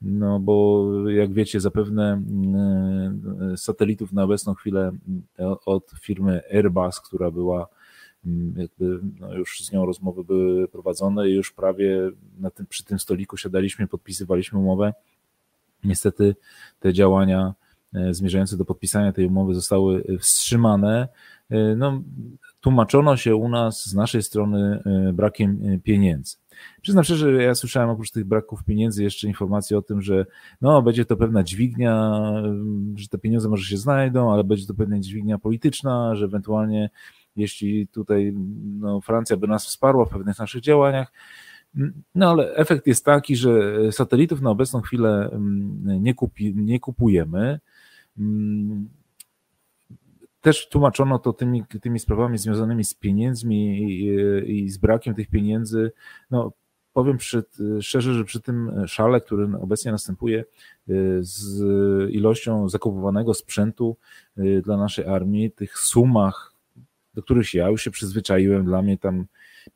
No 0.00 0.40
bo 0.40 0.86
jak 1.08 1.32
wiecie, 1.32 1.60
zapewne 1.60 2.22
satelitów 3.56 4.12
na 4.12 4.24
obecną 4.24 4.54
chwilę 4.54 4.92
od 5.66 5.90
firmy 6.00 6.40
Airbus, 6.52 7.00
która 7.00 7.30
była 7.30 7.68
mm, 8.26 8.54
jakby, 8.56 9.00
no 9.20 9.34
już 9.34 9.60
z 9.60 9.72
nią 9.72 9.86
rozmowy 9.86 10.24
były 10.24 10.68
prowadzone 10.68 11.28
i 11.28 11.34
już 11.34 11.52
prawie 11.52 12.10
na 12.38 12.50
tym, 12.50 12.66
przy 12.66 12.84
tym 12.84 12.98
stoliku 12.98 13.36
siadaliśmy, 13.36 13.86
podpisywaliśmy 13.86 14.58
umowę. 14.58 14.92
Niestety 15.84 16.36
te 16.80 16.92
działania 16.92 17.54
zmierzające 18.10 18.56
do 18.56 18.64
podpisania 18.64 19.12
tej 19.12 19.26
umowy 19.26 19.54
zostały 19.54 20.04
wstrzymane. 20.20 21.08
E, 21.50 21.76
no, 21.76 22.02
tłumaczono 22.60 23.16
się 23.16 23.36
u 23.36 23.48
nas 23.48 23.86
z 23.86 23.94
naszej 23.94 24.22
strony 24.22 24.82
e, 24.86 25.12
brakiem 25.12 25.80
pieniędzy. 25.84 26.36
Przyznam 26.82 27.04
szczerze, 27.04 27.32
że 27.32 27.42
ja 27.42 27.54
słyszałem 27.54 27.90
oprócz 27.90 28.10
tych 28.10 28.24
braków 28.24 28.64
pieniędzy 28.64 29.02
jeszcze 29.02 29.28
informacje 29.28 29.78
o 29.78 29.82
tym, 29.82 30.02
że 30.02 30.26
no, 30.60 30.82
będzie 30.82 31.04
to 31.04 31.16
pewna 31.16 31.42
dźwignia, 31.42 32.22
że 32.94 33.08
te 33.08 33.18
pieniądze 33.18 33.48
może 33.48 33.64
się 33.64 33.76
znajdą, 33.76 34.32
ale 34.32 34.44
będzie 34.44 34.66
to 34.66 34.74
pewna 34.74 35.00
dźwignia 35.00 35.38
polityczna, 35.38 36.14
że 36.14 36.24
ewentualnie 36.24 36.90
jeśli 37.36 37.88
tutaj 37.88 38.34
no, 38.78 39.00
Francja 39.00 39.36
by 39.36 39.46
nas 39.46 39.66
wsparła 39.66 40.04
w 40.04 40.08
pewnych 40.08 40.38
naszych 40.38 40.60
działaniach, 40.60 41.12
no 42.14 42.30
ale 42.30 42.54
efekt 42.54 42.86
jest 42.86 43.04
taki, 43.04 43.36
że 43.36 43.52
satelitów 43.92 44.40
na 44.40 44.50
obecną 44.50 44.80
chwilę 44.80 45.30
mm, 45.32 46.02
nie, 46.02 46.14
kupi, 46.14 46.54
nie 46.56 46.80
kupujemy. 46.80 47.60
Mm, 48.18 48.88
też 50.40 50.68
tłumaczono 50.68 51.18
to 51.18 51.32
tymi, 51.32 51.64
tymi 51.66 51.98
sprawami 51.98 52.38
związanymi 52.38 52.84
z 52.84 52.94
pieniędzmi 52.94 53.82
i, 53.82 54.62
i 54.62 54.70
z 54.70 54.78
brakiem 54.78 55.14
tych 55.14 55.28
pieniędzy. 55.28 55.92
No, 56.30 56.52
powiem 56.92 57.16
przy, 57.16 57.44
szczerze, 57.80 58.14
że 58.14 58.24
przy 58.24 58.40
tym 58.40 58.86
szale, 58.86 59.20
który 59.20 59.48
obecnie 59.60 59.92
następuje 59.92 60.44
y, 60.88 61.18
z 61.20 61.60
ilością 62.10 62.68
zakupowanego 62.68 63.34
sprzętu 63.34 63.96
y, 64.38 64.62
dla 64.64 64.76
naszej 64.76 65.06
armii, 65.06 65.50
tych 65.50 65.78
sumach, 65.78 66.54
do 67.14 67.22
których 67.22 67.54
ja 67.54 67.68
już 67.68 67.82
się 67.82 67.90
przyzwyczaiłem, 67.90 68.64
dla 68.64 68.82
mnie 68.82 68.98
tam 68.98 69.26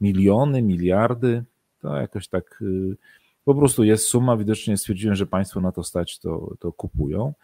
miliony, 0.01 0.63
miliardy, 0.63 1.45
to 1.81 1.97
jakoś 1.97 2.29
tak 2.29 2.63
y, 2.63 2.97
po 3.45 3.55
prostu 3.55 3.85
jest 3.85 4.07
suma, 4.07 4.37
widocznie 4.37 4.77
stwierdziłem, 4.77 5.17
że 5.17 5.27
państwo 5.27 5.61
na 5.61 5.73
to 5.73 5.85
stać, 5.85 6.19
to, 6.19 6.55
to 6.59 6.73
kupują. 6.73 7.35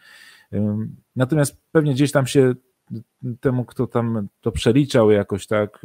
Natomiast 1.17 1.63
pewnie 1.73 1.95
gdzieś 1.95 2.13
tam 2.13 2.27
się 2.27 2.55
temu, 3.41 3.65
kto 3.65 3.87
tam 3.87 4.29
to 4.41 4.53
przeliczał 4.53 5.11
jakoś 5.11 5.47
tak, 5.47 5.83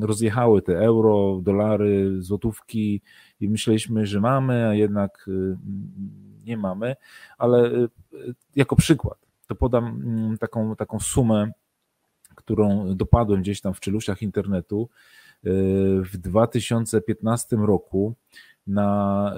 rozjechały 0.00 0.62
te 0.62 0.78
euro, 0.78 1.40
dolary, 1.42 2.22
złotówki 2.22 3.02
i 3.40 3.48
myśleliśmy, 3.48 4.06
że 4.06 4.20
mamy, 4.20 4.68
a 4.68 4.74
jednak 4.74 5.30
nie 6.44 6.56
mamy, 6.56 6.96
ale 7.38 7.72
y, 7.72 7.88
jako 8.56 8.76
przykład 8.76 9.18
to 9.46 9.54
podam 9.54 10.02
taką, 10.40 10.76
taką 10.76 11.00
sumę, 11.00 11.50
którą 12.34 12.96
dopadłem 12.96 13.40
gdzieś 13.40 13.60
tam 13.60 13.74
w 13.74 13.80
czeluściach 13.80 14.22
internetu. 14.22 14.88
w 16.12 16.16
2015 16.16 17.56
roku 17.56 18.14
na 18.66 19.34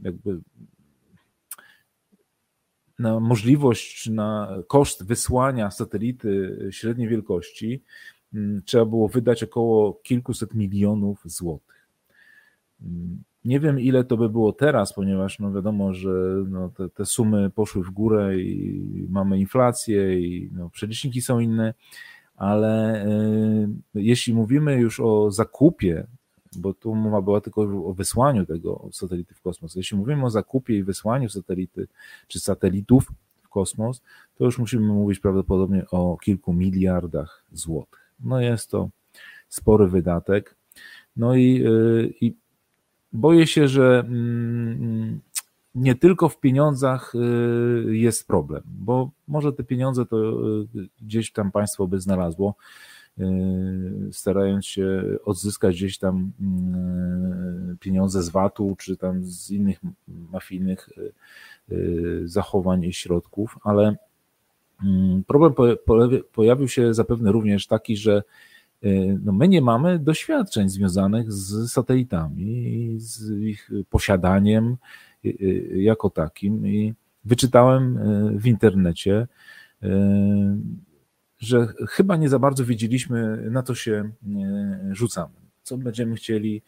jakby 0.00 0.40
na 3.00 3.20
możliwość, 3.20 4.02
czy 4.02 4.12
na 4.12 4.58
koszt 4.66 5.06
wysłania 5.06 5.70
satelity 5.70 6.58
średniej 6.70 7.08
wielkości 7.08 7.82
mm, 8.34 8.62
trzeba 8.64 8.84
było 8.84 9.08
wydać 9.08 9.42
około 9.42 10.00
kilkuset 10.02 10.54
milionów 10.54 11.20
złotych. 11.24 11.88
Mm, 12.82 13.22
nie 13.44 13.60
wiem, 13.60 13.80
ile 13.80 14.04
to 14.04 14.16
by 14.16 14.28
było 14.28 14.52
teraz, 14.52 14.92
ponieważ 14.92 15.38
no 15.38 15.52
wiadomo, 15.52 15.94
że 15.94 16.44
no 16.48 16.68
te, 16.68 16.88
te 16.88 17.04
sumy 17.04 17.50
poszły 17.50 17.84
w 17.84 17.90
górę 17.90 18.38
i 18.38 19.06
mamy 19.10 19.38
inflację 19.38 20.20
i 20.20 20.50
no 20.52 20.70
przeliczniki 20.70 21.22
są 21.22 21.40
inne, 21.40 21.74
ale 22.36 23.04
y, 23.06 23.68
jeśli 23.94 24.34
mówimy 24.34 24.76
już 24.76 25.00
o 25.00 25.30
zakupie, 25.30 26.06
bo 26.56 26.74
tu 26.74 26.94
mowa 26.94 27.22
była 27.22 27.40
tylko 27.40 27.62
o 27.62 27.94
wysłaniu 27.94 28.46
tego 28.46 28.88
satelity 28.92 29.34
w 29.34 29.40
kosmos. 29.40 29.74
Jeśli 29.74 29.96
mówimy 29.96 30.24
o 30.24 30.30
zakupie 30.30 30.76
i 30.76 30.82
wysłaniu 30.82 31.28
satelity 31.28 31.88
czy 32.28 32.40
satelitów 32.40 33.12
w 33.42 33.48
kosmos, 33.48 34.02
to 34.34 34.44
już 34.44 34.58
musimy 34.58 34.86
mówić 34.86 35.18
prawdopodobnie 35.18 35.84
o 35.90 36.16
kilku 36.16 36.52
miliardach 36.52 37.44
złotych. 37.52 38.12
No 38.20 38.40
jest 38.40 38.70
to 38.70 38.88
spory 39.48 39.88
wydatek. 39.88 40.56
No 41.16 41.34
i, 41.34 41.66
y, 41.66 42.14
i 42.20 42.34
boję 43.12 43.46
się, 43.46 43.68
że 43.68 44.04
mm, 44.06 45.20
nie 45.74 45.94
tylko 45.94 46.28
w 46.28 46.40
pieniądzach 46.40 47.14
y, 47.14 47.96
jest 47.96 48.26
problem, 48.26 48.62
bo 48.66 49.10
może 49.28 49.52
te 49.52 49.64
pieniądze 49.64 50.06
to 50.06 50.16
y, 50.74 50.88
gdzieś 51.02 51.32
tam 51.32 51.52
państwo 51.52 51.86
by 51.86 52.00
znalazło, 52.00 52.54
starając 54.12 54.66
się 54.66 55.02
odzyskać 55.24 55.76
gdzieś 55.76 55.98
tam 55.98 56.32
pieniądze 57.80 58.22
z 58.22 58.28
VAT-u, 58.28 58.76
czy 58.76 58.96
tam 58.96 59.24
z 59.24 59.50
innych 59.50 59.80
mafijnych 60.08 60.88
zachowań 62.24 62.84
i 62.84 62.92
środków, 62.92 63.58
ale 63.62 63.96
mm, 64.84 65.24
problem 65.24 65.52
pojawił 66.32 66.68
się 66.68 66.94
zapewne 66.94 67.32
również 67.32 67.66
taki, 67.66 67.96
że 67.96 68.22
no 69.24 69.32
my 69.32 69.48
nie 69.48 69.62
mamy 69.62 69.98
doświadczeń 69.98 70.68
związanych 70.68 71.32
z 71.32 71.72
satelitami, 71.72 72.94
z 72.98 73.30
ich 73.30 73.70
posiadaniem, 73.90 74.76
Y, 75.24 75.28
y, 75.28 75.82
jako 75.82 76.10
takim 76.10 76.66
i 76.66 76.94
wyczytałem 77.24 77.98
y, 77.98 78.38
w 78.38 78.46
internecie, 78.46 79.26
że 81.40 81.74
chyba 81.88 82.16
nie 82.16 82.28
za 82.28 82.38
bardzo 82.38 82.64
wiedzieliśmy, 82.64 83.36
na 83.50 83.62
co 83.62 83.74
się 83.74 84.10
rzucamy, 84.90 85.34
co 85.62 85.78
będziemy 85.78 86.16
chcieli. 86.16 86.62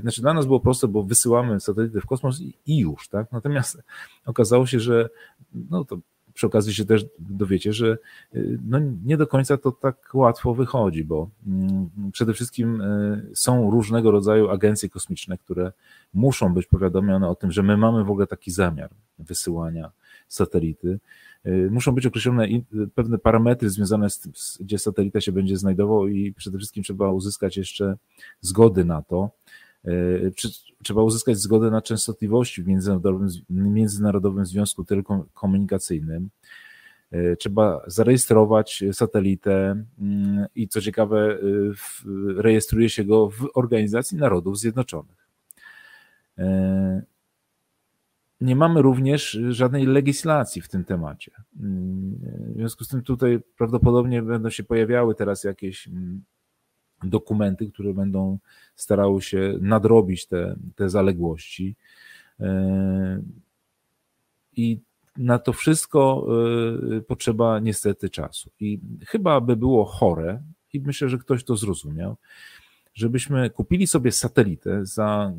Znaczy, 0.00 0.20
dla 0.20 0.34
nas 0.34 0.46
było 0.46 0.60
proste, 0.60 0.88
bo 0.88 1.02
wysyłamy 1.02 1.60
satelity 1.60 2.00
w 2.00 2.06
kosmos 2.06 2.40
i 2.66 2.78
już, 2.78 3.08
tak? 3.08 3.32
Natomiast 3.32 3.82
okazało 4.26 4.66
się, 4.66 4.80
że 4.80 5.08
no 5.70 5.84
to 5.84 5.98
przy 6.34 6.46
okazji 6.46 6.74
się 6.74 6.84
też 6.84 7.06
dowiecie, 7.18 7.72
że 7.72 7.98
y, 8.34 8.58
no 8.66 8.78
nie 9.04 9.16
do 9.16 9.26
końca 9.26 9.56
to 9.56 9.72
tak 9.72 10.10
łatwo 10.14 10.54
wychodzi, 10.54 11.04
bo 11.04 11.30
mm, 11.46 11.90
przede 12.12 12.34
wszystkim 12.34 12.82
są 13.34 13.70
różnego 13.70 14.10
rodzaju 14.10 14.50
agencje 14.50 14.88
kosmiczne, 14.88 15.38
które 15.38 15.72
muszą 16.14 16.54
być 16.54 16.66
powiadomione 16.66 17.28
o 17.28 17.34
tym, 17.34 17.52
że 17.52 17.62
my 17.62 17.76
mamy 17.76 18.04
w 18.04 18.10
ogóle 18.10 18.26
taki 18.26 18.50
zamiar 18.50 18.90
wysyłania 19.18 19.90
satelity. 20.28 21.00
Y, 21.46 21.70
muszą 21.70 21.92
być 21.92 22.06
określone 22.06 22.48
pewne 22.94 23.18
parametry 23.18 23.70
związane 23.70 24.10
z 24.10 24.20
tym, 24.20 24.32
gdzie 24.60 24.78
satelita 24.78 25.20
się 25.20 25.32
będzie 25.32 25.56
znajdował 25.56 26.08
i 26.08 26.32
przede 26.32 26.58
wszystkim 26.58 26.82
trzeba 26.82 27.12
uzyskać 27.12 27.56
jeszcze 27.56 27.96
zgody 28.40 28.84
na 28.84 29.02
to. 29.02 29.30
E, 29.84 29.90
trzeba 30.82 31.02
uzyskać 31.02 31.38
zgodę 31.38 31.70
na 31.70 31.82
częstotliwości 31.82 32.62
w 32.62 32.66
Międzynarodowym, 32.66 33.28
Międzynarodowym 33.50 34.46
Związku 34.46 34.84
Telekomunikacyjnym. 34.84 36.30
Trzeba 37.38 37.80
zarejestrować 37.86 38.84
satelitę 38.92 39.84
i 40.54 40.68
co 40.68 40.80
ciekawe, 40.80 41.38
rejestruje 42.36 42.88
się 42.88 43.04
go 43.04 43.30
w 43.30 43.48
Organizacji 43.54 44.18
Narodów 44.18 44.58
Zjednoczonych. 44.58 45.28
Nie 48.40 48.56
mamy 48.56 48.82
również 48.82 49.38
żadnej 49.48 49.86
legislacji 49.86 50.62
w 50.62 50.68
tym 50.68 50.84
temacie. 50.84 51.32
Mm, 51.60 52.18
w 52.54 52.56
związku 52.56 52.84
z 52.84 52.88
tym 52.88 53.02
tutaj 53.02 53.40
prawdopodobnie 53.58 54.22
będą 54.22 54.50
się 54.50 54.64
pojawiały 54.64 55.14
teraz 55.14 55.44
jakieś 55.44 55.88
mm, 55.88 56.24
dokumenty, 57.02 57.70
które 57.70 57.94
będą 57.94 58.38
starały 58.76 59.22
się 59.22 59.58
nadrobić 59.60 60.26
te, 60.26 60.56
te 60.74 60.88
zaległości. 60.88 61.76
E, 62.40 63.22
I 64.56 64.80
na 65.16 65.38
to 65.38 65.52
wszystko 65.52 66.26
e, 66.96 67.00
potrzeba 67.00 67.58
niestety 67.58 68.10
czasu. 68.10 68.50
I 68.60 68.80
chyba 69.06 69.40
by 69.40 69.56
było 69.56 69.84
chore, 69.84 70.42
i 70.72 70.80
myślę, 70.80 71.08
że 71.08 71.18
ktoś 71.18 71.44
to 71.44 71.56
zrozumiał, 71.56 72.16
żebyśmy 72.94 73.50
kupili 73.50 73.86
sobie 73.86 74.12
satelitę 74.12 74.86
za, 74.86 75.32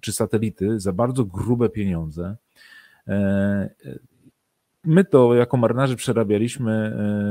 czy 0.00 0.12
satelity 0.12 0.80
za 0.80 0.92
bardzo 0.92 1.24
grube 1.24 1.68
pieniądze, 1.68 2.36
e, 3.08 3.70
my 4.86 5.04
to 5.04 5.34
jako 5.34 5.56
marynarze 5.56 5.96
przerabialiśmy 5.96 6.72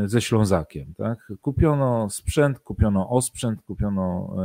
e, 0.03 0.10
ze 0.10 0.21
Ślązakiem. 0.21 0.93
Tak? 0.93 1.31
Kupiono 1.41 2.10
sprzęt, 2.10 2.60
kupiono 2.60 3.10
osprzęt, 3.10 3.62
kupiono 3.62 4.36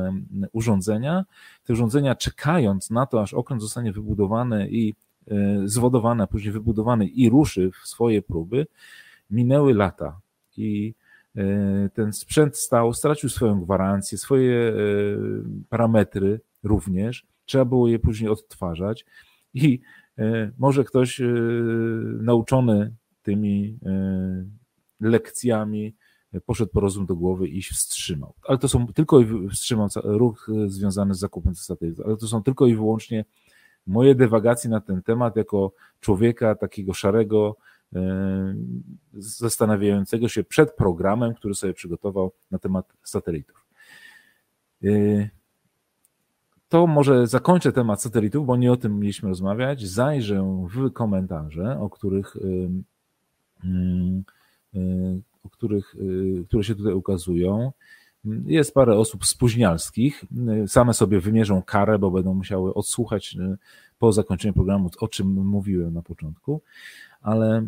urządzenia. 0.53 1.25
Te 1.65 1.73
urządzenia 1.73 2.15
czekając 2.15 2.91
na 2.91 3.07
to, 3.07 3.23
aż 3.23 3.35
okręt 3.35 3.63
zostanie 3.63 3.93
wybudowany 3.93 4.69
i 4.71 4.95
e, 5.31 5.35
zwodowany, 5.65 6.23
a 6.23 6.27
później 6.27 6.53
wybudowany 6.53 7.07
i 7.07 7.31
ruszy 7.31 7.71
w 7.83 7.89
swoje 7.89 8.23
próby, 8.23 8.67
minęły 9.31 9.75
lata 9.75 10.21
i 10.57 10.95
e, 11.37 11.43
ten 11.95 12.13
sprzęt 12.13 12.57
stał, 12.57 12.95
stracił 12.95 13.29
swoją 13.29 13.61
gwarancję, 13.61 14.19
swoje 14.19 14.73
parametry 15.69 16.41
również. 16.63 17.30
Trzeba 17.51 17.65
było 17.65 17.89
je 17.89 17.99
później 17.99 18.31
odtwarzać 18.31 19.07
i 19.55 19.81
może 20.59 20.85
ktoś 20.85 21.21
nauczony 22.21 22.95
tymi 23.23 23.79
e, 23.87 24.45
lekcjami 25.01 25.95
poszedł 26.47 26.73
po 26.73 26.81
rozum 26.81 27.07
do 27.07 27.17
głowy 27.17 27.49
i 27.49 27.63
się 27.63 27.75
wstrzymał. 27.75 28.35
Ale 28.49 28.59
to 28.59 28.69
są 28.69 28.87
tylko 28.87 29.21
i 29.21 29.49
wstrzymał 29.49 29.89
ruch 30.05 30.51
związany 30.67 31.15
z 31.15 31.19
zakupem 31.19 31.55
satelitów, 31.55 32.07
ale 32.07 32.17
to 32.17 32.27
są 32.27 32.43
tylko 32.43 32.67
i 32.67 32.75
wyłącznie 32.75 33.25
moje 33.87 34.15
dywagacje 34.15 34.71
na 34.71 34.81
ten 34.81 35.03
temat 35.03 35.37
jako 35.37 35.73
człowieka 36.01 36.55
takiego 36.55 36.95
szarego, 36.95 37.57
e, 37.95 38.55
zastanawiającego 39.15 40.29
się 40.29 40.45
przed 40.45 40.73
programem, 40.73 41.35
który 41.35 41.55
sobie 41.55 41.75
przygotował 41.75 42.33
na 42.51 42.59
temat 42.59 42.93
satelitów. 43.05 43.67
To 46.71 46.87
może 46.87 47.27
zakończę 47.27 47.73
temat 47.73 48.03
satelitów, 48.03 48.47
bo 48.47 48.57
nie 48.57 48.73
o 48.73 48.77
tym 48.77 48.99
mieliśmy 48.99 49.29
rozmawiać. 49.29 49.87
Zajrzę 49.89 50.67
w 50.75 50.93
komentarze, 50.93 51.81
o 51.81 51.91
których 51.91 52.37
y, 52.37 52.71
o 55.45 55.51
których, 55.51 55.95
y, 55.95 56.45
które 56.49 56.65
się 56.65 56.75
tutaj 56.75 56.93
ukazują. 56.93 57.73
Jest 58.47 58.75
parę 58.75 58.99
osób 58.99 59.27
spóźnialskich, 59.27 60.25
y, 60.65 60.69
same 60.69 60.95
sobie 60.95 61.21
wymierzą 61.21 61.63
karę, 61.63 61.99
bo 61.99 62.11
będą 62.11 62.35
musiały 62.35 62.75
odsłuchać 62.75 63.37
po 63.99 64.13
zakończeniu 64.13 64.55
programu, 64.55 64.91
o 65.01 65.09
czym 65.09 65.47
mówiłem 65.47 65.95
na 65.95 66.03
początku, 66.03 66.61
ale 67.23 67.67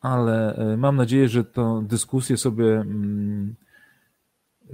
ale 0.00 0.56
mam 0.78 0.96
nadzieję, 0.96 1.28
że 1.28 1.44
tę 1.44 1.84
dyskusję 1.88 2.36
sobie 2.36 2.80
mm, 2.80 3.54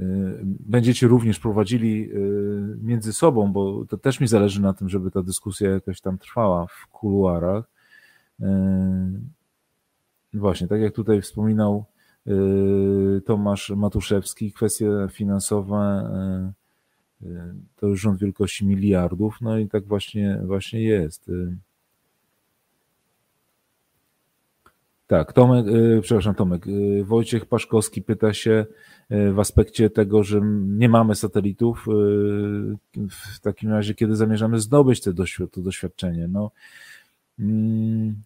Y, 0.00 0.40
będziecie 0.44 1.06
również 1.06 1.38
prowadzili 1.38 2.10
y, 2.12 2.78
między 2.82 3.12
sobą, 3.12 3.52
bo 3.52 3.84
to 3.84 3.98
też 3.98 4.20
mi 4.20 4.28
zależy 4.28 4.62
na 4.62 4.72
tym, 4.72 4.88
żeby 4.88 5.10
ta 5.10 5.22
dyskusja 5.22 5.70
jakoś 5.70 6.00
tam 6.00 6.18
trwała 6.18 6.66
w 6.66 6.86
kuluarach. 6.86 7.64
Y, 8.40 8.44
właśnie, 10.34 10.68
tak 10.68 10.80
jak 10.80 10.94
tutaj 10.94 11.22
wspominał 11.22 11.84
Tomasz 13.24 13.70
Matuszewski, 13.70 14.52
kwestie 14.52 14.90
finansowe 15.10 16.10
to 17.76 17.86
już 17.86 18.00
rząd 18.00 18.20
wielkości 18.20 18.66
miliardów, 18.66 19.38
no 19.40 19.58
i 19.58 19.68
tak 19.68 19.86
właśnie, 19.86 20.40
właśnie 20.44 20.82
jest. 20.82 21.30
Tak, 25.12 25.32
Tomek, 25.32 25.66
y, 25.66 26.00
przepraszam, 26.02 26.34
Tomek. 26.34 26.66
Y, 26.66 27.04
Wojciech 27.04 27.46
Paszkowski 27.46 28.02
pyta 28.02 28.34
się 28.34 28.66
y, 29.12 29.32
w 29.32 29.40
aspekcie 29.40 29.90
tego, 29.90 30.24
że 30.24 30.40
nie 30.66 30.88
mamy 30.88 31.14
satelitów. 31.14 31.86
W 33.10 33.40
takim 33.40 33.70
razie, 33.70 33.94
kiedy 33.94 34.16
zamierzamy 34.16 34.60
zdobyć 34.60 35.00
te 35.00 35.12
to 35.52 35.60
doświadczenie? 35.60 36.28
No, 36.28 36.50
mm, 37.38 38.22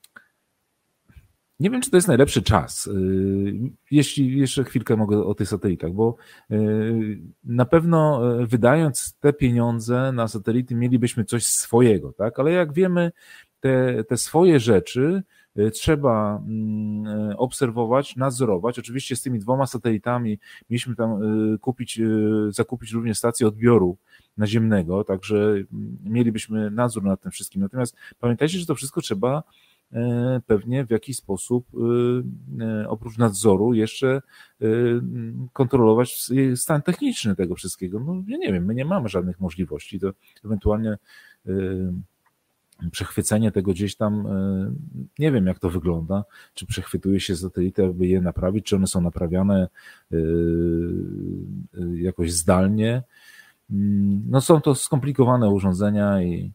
nie 1.61 1.70
wiem, 1.70 1.81
czy 1.81 1.90
to 1.90 1.96
jest 1.96 2.09
najlepszy 2.09 2.42
czas. 2.42 2.90
Jeśli 3.90 4.38
jeszcze 4.38 4.64
chwilkę 4.64 4.96
mogę 4.96 5.25
o 5.25 5.35
tych 5.35 5.49
satelitach, 5.49 5.92
bo 5.92 6.16
na 7.44 7.64
pewno 7.64 8.22
wydając 8.46 9.16
te 9.20 9.33
pieniądze 9.33 10.12
na 10.12 10.29
satelity, 10.29 10.75
mielibyśmy 10.75 11.25
coś 11.25 11.46
swojego, 11.46 12.12
tak? 12.12 12.38
Ale 12.38 12.53
jak 12.53 12.72
wiemy, 12.72 13.12
te, 13.61 14.05
te 14.05 14.16
swoje 14.16 14.61
rzeczy 14.61 15.22
trzeba 15.73 16.42
mm, 16.47 17.31
y, 17.31 17.37
obserwować, 17.37 18.16
nadzorować. 18.16 18.79
Oczywiście 18.79 19.16
z 19.16 19.23
tymi 19.23 19.38
dwoma 19.38 19.66
satelitami 19.66 20.38
mieliśmy 20.71 20.97
tam 20.97 21.23
y, 21.55 21.59
kupić, 21.59 22.01
zakupić 22.49 22.92
również 22.92 23.19
stację 23.19 23.49
odbioru 23.49 23.97
naziemnego, 24.37 25.05
także 25.05 25.37
mm, 25.37 25.99
mielibyśmy 26.05 26.71
nadzór 26.71 27.05
nad 27.05 27.21
tym 27.21 27.31
wszystkim. 27.31 27.62
Natomiast 27.62 27.97
pamiętajcie, 28.19 28.59
że 28.59 28.66
to 28.66 28.75
wszystko 28.75 29.01
trzeba 29.01 29.42
pewnie 30.47 30.87
w 30.87 30.90
jakiś 30.90 31.16
sposób 31.16 31.66
oprócz 32.88 33.19
nadzoru 33.19 33.75
jeszcze 33.75 34.23
kontrolować 35.53 36.31
stan 36.55 36.83
techniczny 36.83 37.37
tego 37.37 37.55
wszystkiego. 37.55 38.01
No 38.01 38.23
ja 38.29 38.38
nie 38.38 38.53
wiem, 38.53 38.64
my 38.64 38.75
nie 38.75 38.85
mamy 38.85 39.09
żadnych 39.09 39.40
możliwości, 39.40 40.01
to 40.01 40.11
ewentualnie 40.45 40.99
przechwycenie 42.93 43.53
tego 43.53 43.73
gdzieś 43.73 43.97
tam, 43.97 44.27
e, 44.27 44.73
nie 45.19 45.33
wiem 45.33 45.47
jak 45.47 45.59
to 45.59 45.71
wygląda, 45.71 46.25
czy 46.55 46.67
przechwytuje 46.67 47.21
się 47.21 47.37
satelity, 47.37 47.85
aby 47.85 48.07
je 48.07 48.21
naprawić, 48.21 48.67
czy 48.67 48.77
one 48.77 48.87
są 48.87 49.01
naprawiane 49.01 49.69
e, 50.12 50.17
e, 50.17 51.99
jakoś 51.99 52.33
zdalnie. 52.33 53.03
Mm, 53.71 54.23
no 54.29 54.41
są 54.41 54.61
to 54.61 54.75
skomplikowane 54.75 55.51
urządzenia 55.51 56.23
i 56.23 56.53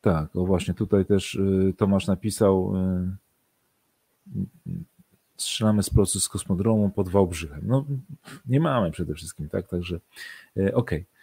tak, 0.00 0.36
o 0.36 0.46
właśnie 0.46 0.74
tutaj 0.74 1.04
też 1.06 1.38
Tomasz 1.76 2.06
napisał 2.06 2.74
strzelamy 5.36 5.82
z 5.82 5.90
procesu 5.90 6.20
z 6.20 6.28
kosmodromu 6.28 6.90
pod 6.90 7.08
Wałbrzychem. 7.08 7.60
No 7.62 7.84
nie 8.46 8.60
mamy 8.60 8.90
przede 8.90 9.14
wszystkim, 9.14 9.48
tak, 9.48 9.68
także 9.68 10.00
okej. 10.56 10.72
Okay. 10.74 11.13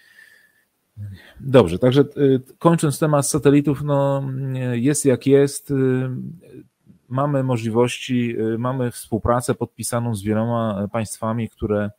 Dobrze, 1.39 1.79
także 1.79 2.01
y, 2.01 2.41
kończąc 2.59 2.99
temat 2.99 3.27
satelitów, 3.27 3.83
no 3.83 4.23
jest 4.71 5.05
jak 5.05 5.27
jest. 5.27 5.71
Y, 5.71 6.09
mamy 7.09 7.43
możliwości, 7.43 8.39
y, 8.39 8.57
mamy 8.57 8.91
współpracę 8.91 9.55
podpisaną 9.55 10.15
z 10.15 10.23
wieloma 10.23 10.87
państwami, 10.91 11.49
które 11.49 11.91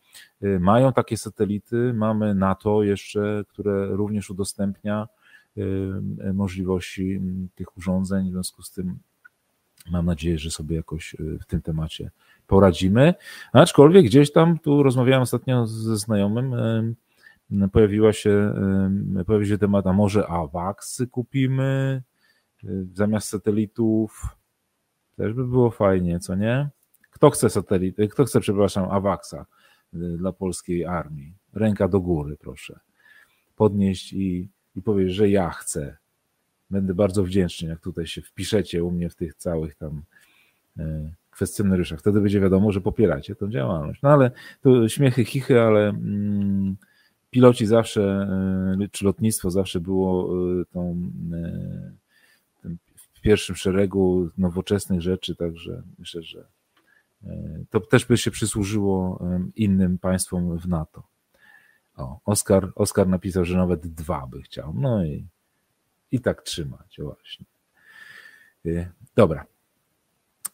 mają 0.60 0.92
takie 0.92 1.16
satelity. 1.16 1.92
Mamy 1.94 2.34
NATO 2.34 2.82
jeszcze, 2.82 3.44
które 3.48 3.86
również 3.86 4.30
udostępnia 4.30 5.08
możliwości 6.34 7.20
tych 7.54 7.76
urządzeń. 7.76 8.28
W 8.28 8.32
związku 8.32 8.62
z 8.62 8.70
tym 8.70 8.98
mam 9.90 10.06
nadzieję, 10.06 10.38
że 10.38 10.50
sobie 10.50 10.76
jakoś 10.76 11.16
w 11.40 11.46
tym 11.46 11.62
temacie 11.62 12.10
poradzimy. 12.46 13.14
Aczkolwiek 13.52 14.04
gdzieś 14.04 14.32
tam, 14.32 14.58
tu 14.58 14.82
rozmawiałem 14.82 15.22
ostatnio 15.22 15.66
ze 15.66 15.96
znajomym, 15.96 16.54
pojawiła 17.72 18.12
się, 18.12 18.54
pojawił 19.26 19.48
się 19.48 19.58
temat, 19.58 19.86
a 19.86 19.92
może 19.92 20.26
AWACSy 20.26 21.06
kupimy 21.06 22.02
y, 22.64 22.86
zamiast 22.92 23.28
satelitów. 23.28 24.26
Też 25.16 25.32
by 25.32 25.46
było 25.46 25.70
fajnie, 25.70 26.20
co 26.20 26.34
nie? 26.34 26.68
Kto 27.10 27.30
chce 27.30 27.50
satelity, 27.50 28.08
kto 28.08 28.24
chce, 28.24 28.40
przepraszam, 28.40 28.90
AWACSa 28.90 29.46
y, 29.94 29.98
dla 30.18 30.32
polskiej 30.32 30.84
armii? 30.84 31.34
Ręka 31.52 31.88
do 31.88 32.00
góry, 32.00 32.36
proszę. 32.36 32.80
Podnieść 33.56 34.12
i, 34.12 34.48
i 34.76 34.82
powiedzieć, 34.82 35.14
że 35.14 35.28
ja 35.28 35.50
chcę. 35.50 35.96
Będę 36.70 36.94
bardzo 36.94 37.24
wdzięczny, 37.24 37.68
jak 37.68 37.80
tutaj 37.80 38.06
się 38.06 38.22
wpiszecie 38.22 38.84
u 38.84 38.90
mnie 38.90 39.10
w 39.10 39.14
tych 39.14 39.34
całych 39.34 39.74
tam 39.74 40.02
y, 40.78 41.14
kwestionariuszach. 41.30 41.98
Wtedy 41.98 42.20
będzie 42.20 42.40
wiadomo, 42.40 42.72
że 42.72 42.80
popieracie 42.80 43.34
tę 43.34 43.50
działalność. 43.50 44.02
No 44.02 44.10
ale 44.10 44.30
to 44.60 44.88
śmiechy, 44.88 45.24
chichy, 45.24 45.60
ale 45.60 45.88
mm, 45.88 46.76
piloci 47.32 47.66
zawsze, 47.66 48.02
e, 48.82 48.88
czy 48.92 49.04
lotnictwo 49.04 49.50
zawsze 49.50 49.80
było 49.80 50.28
e, 50.60 50.64
tą 50.64 51.10
e, 51.32 52.68
w 52.96 53.20
pierwszym 53.20 53.56
szeregu 53.56 54.30
nowoczesnych 54.38 55.00
rzeczy, 55.00 55.36
także 55.36 55.82
myślę, 55.98 56.22
że 56.22 56.44
to 57.70 57.80
też 57.80 58.04
by 58.04 58.16
się 58.16 58.30
przysłużyło 58.30 59.24
innym 59.56 59.98
państwom 59.98 60.58
w 60.58 60.68
NATO. 60.68 61.02
O, 61.96 62.20
Oskar, 62.24 62.72
Oskar 62.74 63.08
napisał, 63.08 63.44
że 63.44 63.56
nawet 63.56 63.86
dwa 63.86 64.26
by 64.26 64.42
chciał. 64.42 64.74
No 64.74 65.04
i, 65.04 65.26
i 66.12 66.20
tak 66.20 66.42
trzymać, 66.42 66.98
właśnie. 67.02 67.46
Dobra. 69.16 69.51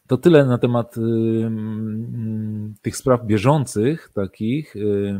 To 0.09 0.17
tyle 0.17 0.45
na 0.45 0.57
temat 0.57 0.97
y, 0.97 1.01
mm, 1.01 2.73
tych 2.81 2.97
spraw 2.97 3.25
bieżących 3.25 4.09
takich. 4.13 4.75
Y, 4.75 5.19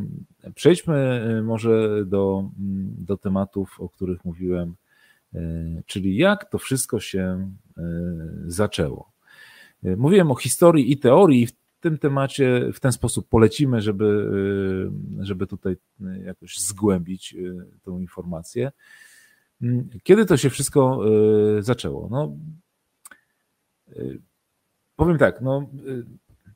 przejdźmy 0.56 1.28
y, 1.39 1.43
może 1.43 2.06
do, 2.06 2.52
mm, 2.60 2.95
do 2.97 3.17
tematów, 3.17 3.82
o 3.82 3.89
których 3.89 4.25
mówiłem, 4.25 4.75
czyli 5.86 6.17
jak 6.17 6.49
to 6.49 6.58
wszystko 6.58 6.99
się 6.99 7.52
zaczęło. 8.47 9.12
Mówiłem 9.84 10.32
o 10.32 10.36
historii 10.36 10.91
i 10.91 10.97
teorii, 10.97 11.47
w 11.47 11.54
tym 11.80 11.97
temacie 11.97 12.71
w 12.73 12.80
ten 12.80 12.91
sposób 12.91 13.30
polecimy, 13.30 13.82
żeby, 13.82 14.32
żeby 15.19 15.47
tutaj 15.47 15.75
jakoś 16.25 16.60
zgłębić 16.60 17.36
tą 17.84 17.99
informację. 17.99 18.71
Kiedy 20.04 20.25
to 20.25 20.38
się 20.38 20.49
wszystko 20.49 21.02
zaczęło? 21.60 22.08
No, 22.12 22.38
Powiem 24.99 25.17
tak, 25.17 25.41
no, 25.41 25.69
y, 25.88 26.05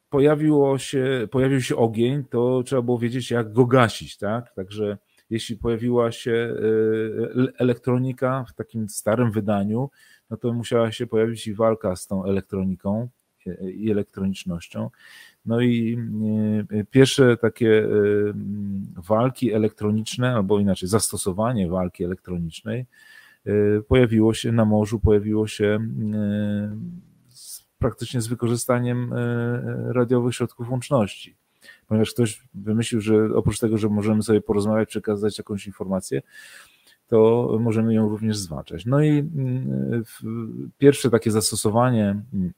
pojawiło 0.10 0.78
się, 0.78 1.28
pojawił 1.32 1.62
się 1.62 1.76
ogień, 1.76 2.24
to 2.30 2.64
trzeba 2.64 2.82
było 2.82 3.00
wiedzieć, 3.00 3.32
jak 3.32 3.54
go 3.54 3.66
gasić, 3.66 4.18
tak? 4.18 4.54
Także 4.54 4.98
jeśli 5.30 5.58
pojawiła 5.58 6.12
się 6.12 6.32
y, 6.32 7.54
elektronika 7.58 8.46
w 8.50 8.54
takim 8.54 8.90
starym 8.90 9.32
wydaniu, 9.32 9.90
no 10.30 10.38
to 10.38 10.54
musiała 10.54 10.92
się 10.92 11.08
pojawić 11.08 11.48
i 11.48 11.54
walka 11.54 11.96
z 11.96 12.08
tą 12.08 12.26
elektroniką 12.26 13.10
i 13.74 13.92
elektronicznością. 13.92 14.90
No 15.46 15.62
i 15.62 15.98
y, 16.74 16.86
pierwsze 16.92 17.38
takie 17.38 17.88
walki 19.08 19.54
elektroniczne, 19.54 20.34
albo 20.36 20.60
inaczej 20.60 20.90
zastosowanie 20.90 21.70
walki 21.70 22.04
elektronicznej 22.04 22.86
pojawiło 23.88 24.34
się 24.34 24.52
na 24.52 24.66
morzu, 24.66 25.00
pojawiło 25.00 25.48
się 25.48 25.80
praktycznie 27.84 28.22
z 28.22 28.28
wykorzystaniem 28.28 29.14
e, 29.14 29.94
radiowych 29.94 30.36
środków 30.36 30.70
łączności. 30.70 31.36
Ponieważ 31.88 32.14
ktoś 32.14 32.44
wymyślił, 32.54 33.02
że 33.02 33.36
oprócz 33.36 33.60
tego, 33.60 33.78
że 33.78 33.90
możemy 33.90 34.24
sobie 34.24 34.42
porozmawiać, 34.42 34.90
przekazać 34.90 35.38
jakąś 35.38 35.68
informację, 35.68 36.22
to 37.08 37.50
możemy 37.62 37.94
ją 37.94 38.10
również 38.10 38.38
zwalczać. 38.38 38.86
No 38.86 39.02
i 39.02 39.10
mm, 39.10 40.04
pierwsze 40.78 41.10
takie 41.10 41.32
zastosowanie 41.32 42.22
mm, 42.34 42.54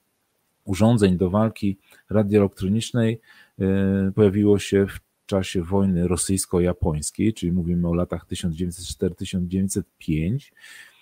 urządzeń 0.66 1.18
do 1.18 1.30
walki 1.30 1.78
radioelektronicznej 2.10 3.20
e, 3.60 4.12
pojawiło 4.16 4.60
się 4.60 4.88
w 4.88 5.00
czasie 5.26 5.64
wojny 5.64 6.08
rosyjsko-japońskiej, 6.08 7.34
czyli 7.34 7.52
mówimy 7.52 7.88
o 7.88 7.94
latach 7.94 8.26
1904-1905 8.28 9.82
E, 10.10 10.95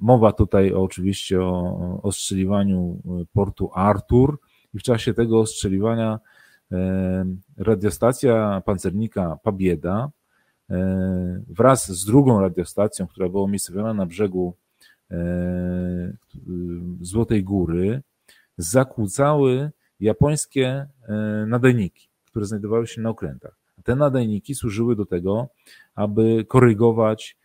mowa 0.00 0.32
tutaj 0.32 0.72
oczywiście 0.72 1.40
o 1.40 2.00
ostrzeliwaniu 2.02 2.98
portu 3.32 3.70
Artur 3.74 4.38
i 4.74 4.78
w 4.78 4.82
czasie 4.82 5.14
tego 5.14 5.40
ostrzeliwania 5.40 6.18
e, 6.72 7.24
radiostacja 7.58 8.62
pancernika 8.66 9.38
Pabieda 9.42 10.10
e, 10.70 11.42
wraz 11.48 11.92
z 11.92 12.04
drugą 12.04 12.40
radiostacją, 12.40 13.06
która 13.06 13.28
była 13.28 13.42
umiejscowiona 13.42 13.94
na 13.94 14.06
brzegu 14.06 14.54
Złotej 17.00 17.44
Góry, 17.44 18.02
zakłócały 18.56 19.70
japońskie 20.00 20.86
nadajniki, 21.46 22.08
które 22.24 22.46
znajdowały 22.46 22.86
się 22.86 23.00
na 23.00 23.10
okrętach. 23.10 23.56
Te 23.84 23.96
nadajniki 23.96 24.54
służyły 24.54 24.96
do 24.96 25.06
tego, 25.06 25.48
aby 25.94 26.44
korygować 26.44 27.36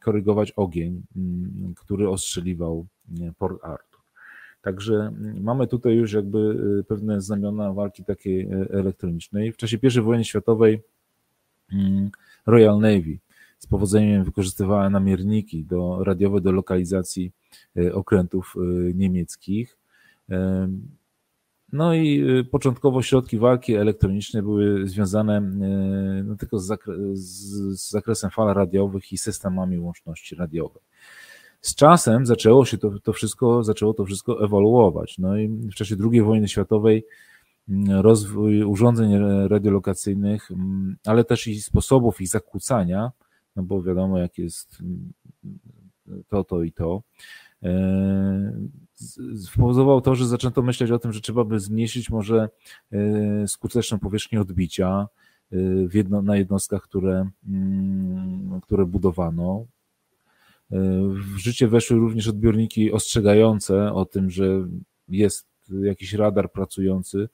korygować 0.00 0.52
ogień, 0.52 1.02
mm, 1.16 1.74
który 1.76 2.08
ostrzeliwał 2.08 2.86
Port 3.38 3.64
Arthur. 3.64 3.92
Także 4.62 4.94
mm, 4.94 5.42
mamy 5.42 5.66
tutaj 5.66 5.94
już 5.94 6.12
jakby 6.12 6.38
y, 6.80 6.84
pewne 6.84 7.20
znamiona 7.20 7.72
walki 7.72 8.04
takiej 8.04 8.42
e, 8.42 8.66
elektronicznej. 8.70 9.52
W 9.52 9.56
czasie 9.56 9.78
I 9.82 10.00
wojny 10.00 10.24
światowej 10.24 10.82
mm, 11.72 12.10
Royal 12.46 12.78
Navy 12.78 13.18
z 13.58 13.66
powodzeniem 13.66 14.24
wykorzystywała 14.24 14.90
namierniki 14.90 15.64
do, 15.64 16.04
radiowe 16.04 16.40
do 16.40 16.52
lokalizacji 16.52 17.32
e, 17.76 17.94
okrętów 17.94 18.54
e, 18.56 18.60
niemieckich. 18.94 19.78
No 21.72 21.94
i 21.94 22.30
y, 22.38 22.44
początkowo 22.44 23.02
środki 23.02 23.38
walki 23.38 23.74
elektroniczne 23.74 24.42
były 24.42 24.88
związane 24.88 25.38
y, 25.38 26.24
no, 26.24 26.36
tylko 26.36 26.58
z, 26.58 26.66
zakre 26.66 26.94
z, 27.12 27.90
zakresem 27.90 28.30
fal 28.30 28.54
radiowych 28.54 29.12
i 29.12 29.18
systemami 29.18 29.78
łączności 29.78 30.34
radiowej. 30.34 30.82
z 31.60 31.74
czasem 31.74 32.26
zaczęło 32.26 32.64
się 32.64 32.78
to, 32.78 32.98
to 33.02 33.12
wszystko, 33.12 33.64
zaczęło 33.64 33.94
to 33.94 34.04
wszystko 34.04 34.44
ewoluować. 34.44 35.18
No 35.18 35.36
i 35.36 35.48
w 35.48 35.74
czasie 35.74 35.96
II 36.12 36.22
wojny 36.22 36.48
światowej 36.48 37.06
mm, 37.68 38.00
rozwój 38.00 38.62
urządzeń 38.62 39.12
radiolokacyjnych, 39.48 40.50
mm, 40.50 40.96
ale 41.06 41.24
też 41.24 41.46
i 41.46 41.62
sposobów 41.62 42.20
ich 42.20 42.28
zakłócania, 42.28 43.12
no 43.56 43.62
bo 43.62 43.82
wiadomo, 43.82 44.18
jak 44.18 44.38
jest 44.38 44.80
mm, 44.80 45.12
to, 46.28 46.44
to 46.44 46.62
i 46.62 46.72
to, 46.72 47.02
e, 47.62 48.52
spowodował 49.36 50.00
to, 50.00 50.14
że 50.14 50.26
zaczęto 50.26 50.62
myśleć 50.62 50.90
o 50.90 50.98
tym, 50.98 51.12
że 51.12 51.20
trzeba 51.20 51.44
by 51.44 51.60
zmniejszyć 51.60 52.10
może 52.10 52.48
e, 52.92 53.48
skuteczną 53.48 53.98
powierzchnię 53.98 54.40
odbicia 54.40 55.08
e, 55.52 55.56
jedno, 55.94 56.22
na 56.22 56.36
jednostkach, 56.36 56.82
które, 56.82 57.28
które 58.62 58.86
budowano. 58.86 59.66
W 61.34 61.36
życie 61.36 61.68
weszły 61.68 61.96
również 61.96 62.28
odbiorniki 62.28 62.92
ostrzegające 62.92 63.92
o 63.92 64.04
tym, 64.04 64.30
że 64.30 64.66
jest 65.08 65.48
jakiś 65.82 66.12
radar 66.12 66.52
pracujący 66.52 67.28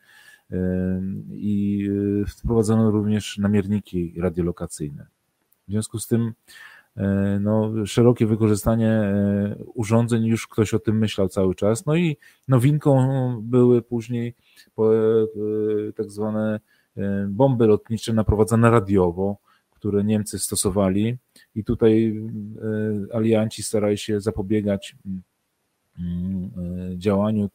i 1.31 1.89
wprowadzono 2.29 2.91
również 2.91 3.39
namierniki 3.39 4.15
radiolokacyjne. 4.17 5.07
W 5.69 5.71
związku 5.71 5.99
z 5.99 6.07
tym 6.07 6.33
no, 7.41 7.73
szerokie 7.87 8.27
wykorzystanie 8.27 9.15
urządzeń, 9.75 10.25
już 10.25 10.47
ktoś 10.47 10.75
o 10.75 10.79
tym 10.79 10.99
myślał 10.99 11.29
cały 11.29 11.55
czas. 11.55 11.87
No 11.87 11.97
i 11.97 12.17
nowinką 12.49 13.09
były 13.43 13.83
później 13.83 14.35
tak 15.97 16.11
zwane 16.11 16.61
bomby 17.29 17.67
lotnicze 17.67 18.13
naprowadzane 18.13 18.71
radiowo, 18.71 19.37
które 19.79 20.05
Niemcy 20.05 20.39
stosowali 20.39 21.17
i 21.55 21.65
tutaj 21.65 22.21
e, 23.11 23.15
alianci 23.15 23.63
starali 23.63 23.99
się 23.99 24.21
zapobiegać 24.21 24.97
mm, 25.07 25.23
mm, 25.99 26.51
e, 26.93 26.99
działaniu 26.99 27.51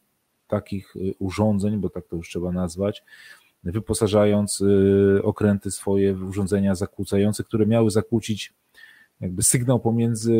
takich 0.48 0.96
e, 0.96 1.00
urządzeń, 1.18 1.78
bo 1.78 1.90
tak 1.90 2.06
to 2.06 2.16
już 2.16 2.28
trzeba 2.28 2.52
nazwać, 2.52 3.02
wyposażając 3.64 4.62
okręty 5.22 5.70
swoje 5.70 6.14
w 6.14 6.28
urządzenia 6.28 6.74
zakłócające, 6.74 7.44
które 7.44 7.66
miały 7.66 7.90
zakłócić 7.90 8.52
jakby 9.24 9.42
sygnał 9.42 9.80
pomiędzy 9.80 10.36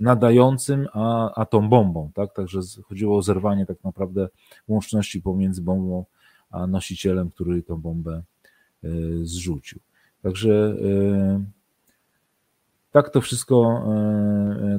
nadającym 0.00 0.86
a, 0.92 1.34
a 1.34 1.46
tą 1.46 1.68
bombą, 1.68 2.10
tak? 2.14 2.34
Także 2.34 2.60
chodziło 2.84 3.16
o 3.16 3.22
zerwanie 3.22 3.66
tak 3.66 3.84
naprawdę 3.84 4.28
łączności 4.68 5.22
pomiędzy 5.22 5.62
bombą 5.62 6.04
a 6.50 6.66
nosicielem, 6.66 7.30
który 7.30 7.62
tą 7.62 7.76
bombę 7.76 8.22
zrzucił. 9.22 9.80
Także 10.22 10.76
tak 12.92 13.10
to 13.10 13.20
wszystko, 13.20 13.84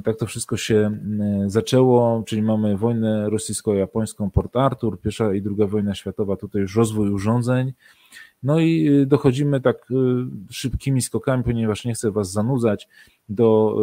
tak 0.04 0.16
to 0.16 0.26
wszystko 0.26 0.56
się 0.56 0.98
zaczęło, 1.46 2.22
czyli 2.26 2.42
mamy 2.42 2.76
wojnę 2.76 3.30
rosyjsko-japońską, 3.30 4.30
Port 4.30 4.56
Arthur, 4.56 5.00
pierwsza 5.00 5.34
i 5.34 5.42
druga 5.42 5.66
wojna 5.66 5.94
światowa, 5.94 6.36
tutaj 6.36 6.62
już 6.62 6.76
rozwój 6.76 7.10
urządzeń. 7.10 7.72
No 8.44 8.60
i 8.60 8.90
dochodzimy 9.06 9.60
tak 9.60 9.88
szybkimi 10.50 11.02
skokami, 11.02 11.44
ponieważ 11.44 11.84
nie 11.84 11.94
chcę 11.94 12.10
Was 12.10 12.32
zanudzać, 12.32 12.88
do 13.28 13.76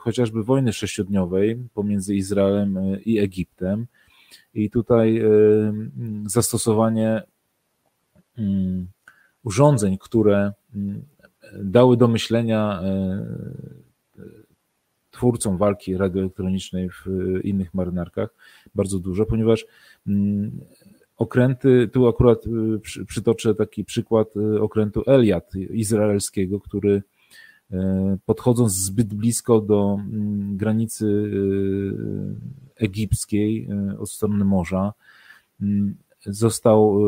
chociażby 0.00 0.44
wojny 0.44 0.72
sześciodniowej 0.72 1.68
pomiędzy 1.74 2.14
Izraelem 2.14 2.78
i 3.04 3.18
Egiptem. 3.18 3.86
I 4.54 4.70
tutaj 4.70 5.22
zastosowanie 6.26 7.22
mm, 8.38 8.88
urządzeń, 9.42 9.98
które 9.98 10.52
mm, 10.74 11.02
dały 11.62 11.96
do 11.96 12.08
myślenia 12.08 12.82
twórcom 15.10 15.58
walki 15.58 15.96
radioelektronicznej 15.96 16.90
w 16.90 17.06
innych 17.44 17.74
marynarkach 17.74 18.34
bardzo 18.74 18.98
dużo, 18.98 19.26
ponieważ 19.26 19.66
mm, 20.06 20.60
okręty, 21.20 21.88
tu 21.92 22.08
akurat 22.08 22.46
e, 22.46 23.04
przytoczę 23.04 23.54
taki 23.54 23.84
przykład 23.84 24.28
e, 24.36 24.60
okrętu 24.60 25.02
Eliat 25.06 25.54
izraelskiego, 25.70 26.60
który 26.60 27.02
podchodząc 28.26 28.72
zbyt 28.72 29.14
blisko 29.14 29.60
do 29.60 29.98
mm, 30.00 30.56
granicy 30.56 31.30
egipskiej 32.76 33.68
od 33.98 34.10
strony 34.10 34.44
morza, 34.44 34.92
został 36.26 37.00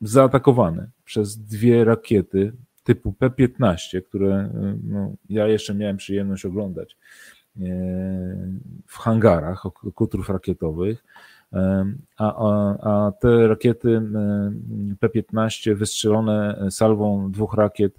zaatakowany 0.00 0.90
przez 1.04 1.38
dwie 1.38 1.84
rakiety 1.84 2.52
typu 2.82 3.12
P-15, 3.12 4.02
które 4.02 4.50
no, 4.84 5.12
ja 5.28 5.48
jeszcze 5.48 5.74
miałem 5.74 5.96
przyjemność 5.96 6.44
oglądać 6.44 6.96
w 8.86 8.96
hangarach 8.96 9.62
kutrów 9.94 10.28
rakietowych. 10.28 11.04
E, 11.54 11.84
a, 12.16 12.34
a, 12.36 12.76
a 12.90 13.12
te 13.12 13.48
rakiety 13.48 13.96
e, 13.96 14.02
P-15 15.00 15.74
wystrzelone 15.74 16.66
salwą 16.70 17.30
dwóch 17.30 17.54
rakiet 17.54 17.94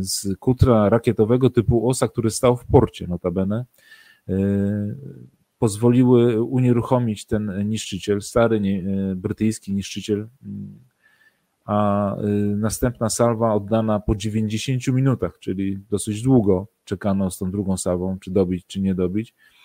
z 0.00 0.38
kutra 0.38 0.88
rakietowego 0.88 1.50
typu 1.50 1.88
OSA, 1.88 2.08
który 2.08 2.30
stał 2.30 2.56
w 2.56 2.64
porcie 2.64 3.06
notabene, 3.06 3.64
pozwoliły 5.58 6.42
unieruchomić 6.42 7.26
ten 7.26 7.68
niszczyciel, 7.68 8.22
stary 8.22 8.60
brytyjski 9.16 9.74
niszczyciel. 9.74 10.28
A 11.64 12.16
następna 12.56 13.10
salwa 13.10 13.54
oddana 13.54 14.00
po 14.00 14.16
90 14.16 14.86
minutach, 14.88 15.38
czyli 15.38 15.78
dosyć 15.90 16.22
długo 16.22 16.66
czekano 16.84 17.30
z 17.30 17.38
tą 17.38 17.50
drugą 17.50 17.76
salwą, 17.76 18.18
czy 18.18 18.30
dobić, 18.30 18.66
czy 18.66 18.80
nie 18.80 18.94
dobić, 18.94 19.30
e, 19.30 19.57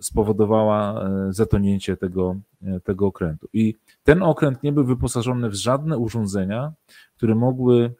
spowodowała 0.00 1.04
e, 1.04 1.32
zatonięcie 1.32 1.96
tego, 1.96 2.36
e, 2.62 2.80
tego 2.80 3.06
okrętu. 3.06 3.48
I 3.52 3.74
ten 4.04 4.22
okręt 4.22 4.62
nie 4.62 4.72
był 4.72 4.84
wyposażony 4.84 5.50
w 5.50 5.54
żadne 5.54 5.98
urządzenia, 5.98 6.72
które 7.16 7.34
mogły 7.34 7.94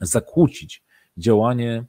zakłócić 0.00 0.82
działanie 1.16 1.84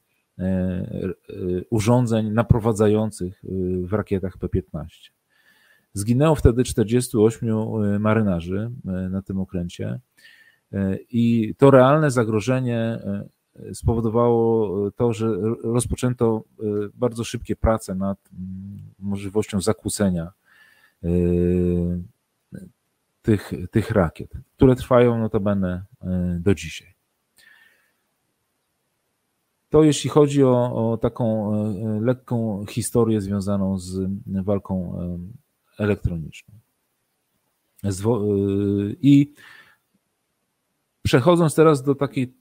urządzeń 1.70 2.32
naprowadzających 2.32 3.42
w 3.84 3.94
rakietach 3.94 4.38
P-15. 4.38 5.12
Zginęło 5.94 6.36
wtedy 6.36 6.64
48 6.64 7.50
e, 7.50 8.00
marynarzy 8.00 8.72
e, 8.88 8.92
na 8.92 9.22
tym 9.22 9.40
okręcie 9.40 10.00
e, 10.74 10.98
i 11.10 11.56
to 11.58 11.72
realne 11.72 12.12
zagrożenie 12.12 13.00
spowodowało 13.74 14.92
to, 14.92 15.14
że 15.14 15.38
rozpoczęto 15.64 16.44
bardzo 16.94 17.24
szybkie 17.24 17.56
prace 17.56 17.96
nad 17.96 18.18
mm, 18.34 18.80
możliwością 19.00 19.62
zakłócenia 19.62 20.32
tych, 23.22 23.52
tych 23.72 23.92
rakiet, 23.92 24.34
które 24.56 24.76
trwają 24.76 25.18
notabene 25.18 25.84
do 26.40 26.56
dzisiaj. 26.56 26.94
To 29.70 29.84
jeśli 29.84 30.10
chodzi 30.10 30.44
o, 30.44 30.92
o 30.92 30.98
taką 30.98 31.52
lekką 32.02 32.66
historię 32.70 33.22
związaną 33.22 33.78
z 33.80 34.10
walką 34.28 35.00
elektroniczną. 35.78 36.56
I 39.02 39.34
przechodząc 41.04 41.56
teraz 41.56 41.84
do 41.84 41.96
takiej 41.96 42.41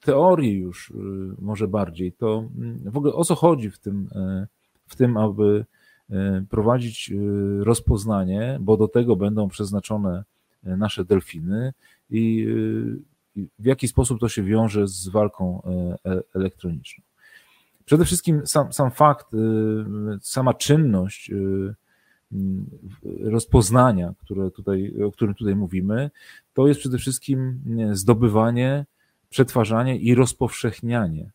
teorii 0.00 0.58
już 0.58 0.90
y, 0.90 0.94
może 1.38 1.68
bardziej, 1.68 2.12
to 2.12 2.48
mm, 2.58 2.90
w 2.90 2.96
ogóle 2.96 3.12
o 3.12 3.24
co 3.24 3.34
chodzi 3.34 3.70
w 3.70 3.78
tym, 3.78 4.08
y, 4.16 4.46
w 4.86 4.96
tym 4.96 5.16
aby 5.16 5.64
prowadzić 6.50 7.12
rozpoznanie, 7.58 8.58
bo 8.60 8.76
do 8.76 8.88
tego 8.88 9.16
będą 9.16 9.48
przeznaczone 9.48 10.24
nasze 10.62 11.04
delfiny 11.04 11.72
i 12.10 12.46
w 13.58 13.64
jaki 13.64 13.88
sposób 13.88 14.20
to 14.20 14.28
się 14.28 14.42
wiąże 14.42 14.88
z 14.88 15.08
walką 15.08 15.62
e, 16.04 16.20
elektroniczną. 16.34 17.04
Przede 17.84 18.04
wszystkim 18.04 18.46
sam, 18.46 18.72
sam 18.72 18.90
fakt, 18.90 19.26
sama 20.20 20.54
czynność 20.54 21.30
rozpoznania, 23.20 24.14
które 24.18 24.50
tutaj, 24.50 24.94
o 25.06 25.12
którym 25.12 25.34
tutaj 25.34 25.56
mówimy, 25.56 26.10
to 26.54 26.68
jest 26.68 26.80
przede 26.80 26.98
wszystkim 26.98 27.60
zdobywanie, 27.92 28.86
przetwarzanie 29.32 29.96
i 29.96 30.14
rozpowszechnianie 30.14 31.30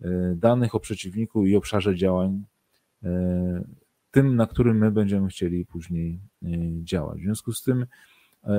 e, 0.00 0.34
danych 0.36 0.74
o 0.74 0.80
przeciwniku 0.80 1.46
i 1.46 1.56
obszarze 1.56 1.96
działań, 1.96 2.44
e, 3.02 3.64
tym, 4.10 4.36
na 4.36 4.46
którym 4.46 4.78
my 4.78 4.90
będziemy 4.90 5.28
chcieli 5.28 5.66
później 5.66 6.20
e, 6.42 6.48
działać. 6.82 7.18
W 7.18 7.22
związku 7.22 7.52
z 7.52 7.62
tym, 7.62 7.86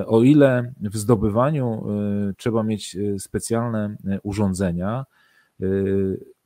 o 0.06 0.22
ile 0.22 0.72
w 0.76 0.96
zdobywaniu 0.96 1.86
trzeba 2.36 2.62
mieć 2.62 2.96
specjalne 3.18 3.96
urządzenia, 4.22 5.04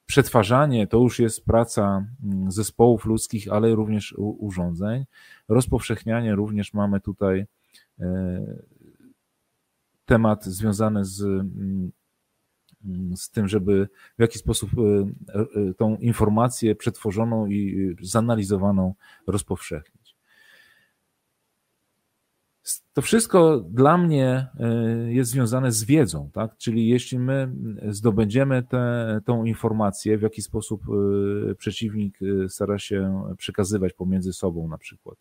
Przetwarzanie 0.07 0.87
to 0.87 0.98
już 0.98 1.18
jest 1.18 1.44
praca 1.44 2.07
mm, 2.24 2.53
zespołów 2.53 3.05
ludzkich, 3.05 3.53
ale 3.53 3.74
również 3.74 4.14
urządzeń. 4.18 5.05
Rozpowszechnianie 5.48 6.35
również 6.35 6.74
mamy 6.74 7.00
tutaj 7.00 7.46
temat 10.07 10.44
związany 10.44 11.05
z 11.05 11.22
mm, 11.22 11.92
z 13.16 13.31
tym, 13.31 13.49
żeby 13.49 13.88
w 14.18 14.23
jakiś 14.23 14.40
sposób 14.40 14.70
tą 15.77 15.97
informację 15.97 16.75
przetworzoną 16.75 17.47
i 17.47 17.97
zanalizowaną 18.03 18.94
rozpowszechnić. 19.27 20.05
To 22.92 23.03
wszystko 23.03 23.61
dla 23.61 23.99
mnie 23.99 24.47
e, 24.61 25.12
jest 25.12 25.31
związane 25.31 25.73
z 25.73 25.85
wiedzą, 25.85 26.31
tak? 26.33 26.57
Czyli 26.57 26.88
jeśli 26.88 27.18
my 27.18 27.53
zdobędziemy 27.88 28.62
tę 28.62 29.20
tą 29.25 29.44
informację, 29.44 30.18
w 30.18 30.23
jaki 30.23 30.42
sposób 30.42 30.83
e, 30.88 31.55
przeciwnik 31.55 32.18
e, 32.23 32.49
stara 32.49 32.79
się 32.79 33.25
przekazywać 33.38 33.92
pomiędzy 33.92 34.33
sobą 34.33 34.68
na 34.68 34.79
przykład 34.79 35.18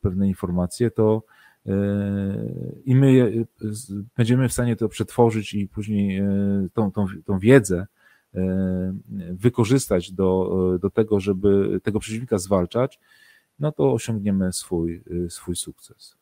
pewne 0.00 0.28
informacje, 0.28 0.90
to 0.90 1.22
i 2.84 2.94
my 2.94 3.32
będziemy 4.16 4.48
w 4.48 4.52
stanie 4.52 4.76
to 4.76 4.88
przetworzyć 4.88 5.54
i 5.54 5.68
później 5.68 6.22
tą, 6.72 6.92
tą, 6.92 7.06
tą 7.24 7.38
wiedzę 7.38 7.86
wykorzystać 9.32 10.12
do, 10.12 10.78
do 10.82 10.90
tego, 10.90 11.20
żeby 11.20 11.80
tego 11.82 12.00
przeciwnika 12.00 12.38
zwalczać, 12.38 12.98
no 13.58 13.72
to 13.72 13.92
osiągniemy 13.92 14.52
swój, 14.52 15.02
swój 15.28 15.56
sukces. 15.56 16.20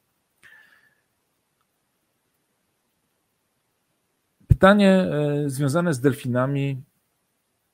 Pytanie 4.58 4.90
e, 4.90 5.44
związane 5.50 5.94
z 5.94 6.00
delfinami 6.00 6.82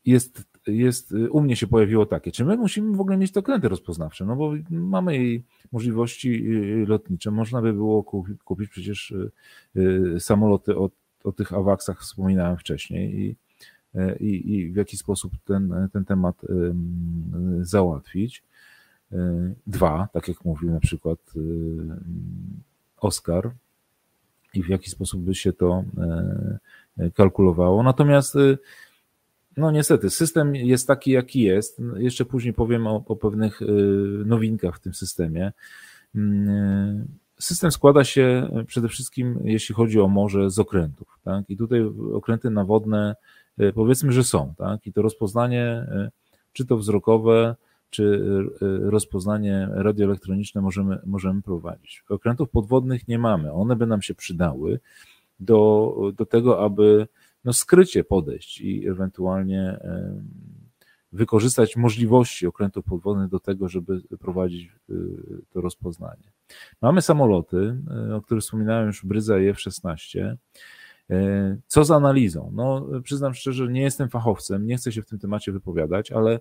jest, 0.04 0.44
jest, 0.66 1.14
u 1.30 1.40
mnie 1.40 1.56
się 1.56 1.66
pojawiło 1.66 2.06
takie, 2.06 2.32
czy 2.32 2.44
my 2.44 2.56
musimy 2.56 2.96
w 2.96 3.00
ogóle 3.00 3.16
mieć 3.16 3.32
te 3.32 3.40
okręty 3.40 3.68
rozpoznawcze, 3.68 4.24
no 4.24 4.36
bo 4.36 4.52
mamy 4.70 5.16
jej 5.16 5.44
możliwości 5.72 6.46
e, 6.46 6.86
lotnicze, 6.86 7.30
można 7.30 7.62
by 7.62 7.72
było 7.72 8.02
kupić 8.44 8.70
przecież 8.70 9.14
e, 9.76 10.20
samoloty 10.20 10.76
o, 10.76 10.90
o 11.24 11.32
tych 11.32 11.52
awaksach 11.52 12.00
wspominałem 12.00 12.56
wcześniej 12.56 13.20
i, 13.20 13.36
i, 14.20 14.54
i 14.54 14.72
w 14.72 14.76
jaki 14.76 14.96
sposób 14.96 15.32
ten, 15.44 15.88
ten 15.92 16.04
temat 16.04 16.42
załatwić. 17.60 18.42
Dwa, 19.66 20.08
tak 20.12 20.28
jak 20.28 20.44
mówił 20.44 20.70
na 20.70 20.80
przykład 20.80 21.18
Oskar, 23.00 23.50
i 24.54 24.62
w 24.62 24.68
jaki 24.68 24.90
sposób 24.90 25.20
by 25.20 25.34
się 25.34 25.52
to 25.52 25.84
kalkulowało. 27.14 27.82
Natomiast 27.82 28.36
no 29.56 29.70
niestety, 29.70 30.10
system 30.10 30.54
jest 30.54 30.86
taki, 30.86 31.10
jaki 31.10 31.42
jest. 31.42 31.82
Jeszcze 31.96 32.24
później 32.24 32.54
powiem 32.54 32.86
o, 32.86 33.04
o 33.06 33.16
pewnych 33.16 33.62
e, 33.62 33.66
nowinkach 34.24 34.76
w 34.76 34.80
tym 34.80 34.94
systemie. 34.94 35.52
Mm, 36.14 37.08
system 37.38 37.70
składa 37.70 38.04
się 38.04 38.48
przede 38.66 38.88
wszystkim, 38.88 39.38
jeśli 39.44 39.74
chodzi 39.74 40.00
o 40.00 40.08
morze, 40.08 40.50
z 40.50 40.58
okrętów. 40.58 41.18
Tak? 41.24 41.50
I 41.50 41.56
tutaj 41.56 41.80
okręty 42.12 42.50
nawodne 42.50 43.16
powiedzmy, 43.74 44.12
że 44.12 44.24
są. 44.24 44.54
Tak? 44.58 44.86
I 44.86 44.92
to 44.92 45.02
rozpoznanie, 45.02 45.86
czy 46.52 46.66
to 46.66 46.76
wzrokowe, 46.76 47.56
czy 47.90 48.24
rozpoznanie 48.82 49.68
radioelektroniczne 49.72 50.60
możemy, 50.60 50.98
możemy 51.06 51.42
prowadzić. 51.42 52.04
Okrętów 52.08 52.50
podwodnych 52.50 53.08
nie 53.08 53.18
mamy. 53.18 53.52
One 53.52 53.76
by 53.76 53.86
nam 53.86 54.02
się 54.02 54.14
przydały 54.14 54.80
do, 55.40 55.94
do 56.16 56.26
tego, 56.26 56.64
aby 56.64 57.06
no, 57.44 57.52
skrycie 57.52 58.04
podejść 58.04 58.60
i 58.60 58.88
ewentualnie 58.88 59.78
wykorzystać 61.14 61.76
możliwości 61.76 62.46
okrętów 62.46 62.84
podwodnych 62.84 63.28
do 63.28 63.40
tego, 63.40 63.68
żeby 63.68 64.00
prowadzić 64.20 64.66
e, 64.66 64.94
to 65.50 65.60
rozpoznanie. 65.60 66.32
Mamy 66.82 67.02
samoloty, 67.02 67.76
e, 68.10 68.14
o 68.14 68.22
których 68.22 68.42
wspominałem 68.42 68.86
już, 68.86 69.04
Bryza 69.04 69.38
i 69.38 69.46
F-16. 69.46 70.36
Co 71.66 71.84
z 71.84 71.90
analizą? 71.90 72.50
No, 72.54 72.86
przyznam 73.02 73.34
szczerze, 73.34 73.68
nie 73.68 73.82
jestem 73.82 74.08
fachowcem, 74.08 74.66
nie 74.66 74.76
chcę 74.76 74.92
się 74.92 75.02
w 75.02 75.06
tym 75.06 75.18
temacie 75.18 75.52
wypowiadać, 75.52 76.12
ale 76.12 76.40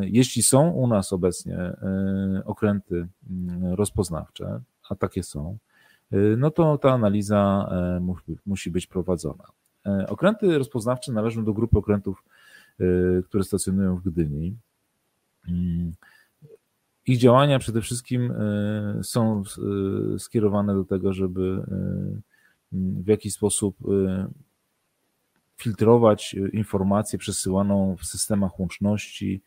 jeśli 0.00 0.42
są 0.42 0.70
u 0.70 0.86
nas 0.86 1.12
obecnie 1.12 1.58
okręty 2.44 3.08
rozpoznawcze, 3.60 4.60
a 4.90 4.94
takie 4.94 5.22
są, 5.22 5.58
no 6.36 6.50
to 6.50 6.78
ta 6.78 6.92
analiza 6.92 7.70
musi 8.46 8.70
być 8.70 8.86
prowadzona. 8.86 9.44
Okręty 10.08 10.58
rozpoznawcze 10.58 11.12
należą 11.12 11.44
do 11.44 11.52
grupy 11.52 11.78
okrętów, 11.78 12.24
które 13.24 13.44
stacjonują 13.44 13.96
w 13.96 14.02
Gdyni. 14.02 14.56
Mm, 15.48 15.92
ich 17.06 17.18
działania 17.18 17.58
przede 17.58 17.80
wszystkim 17.80 18.32
są 19.02 19.42
skierowane 20.18 20.74
do 20.74 20.84
tego, 20.84 21.12
żeby 21.12 21.62
w 22.72 23.06
jakiś 23.06 23.32
sposób 23.32 23.76
filtrować 25.58 26.36
informację 26.52 27.18
przesyłaną 27.18 27.96
w 27.96 28.04
systemach 28.04 28.60
łączności, 28.60 29.42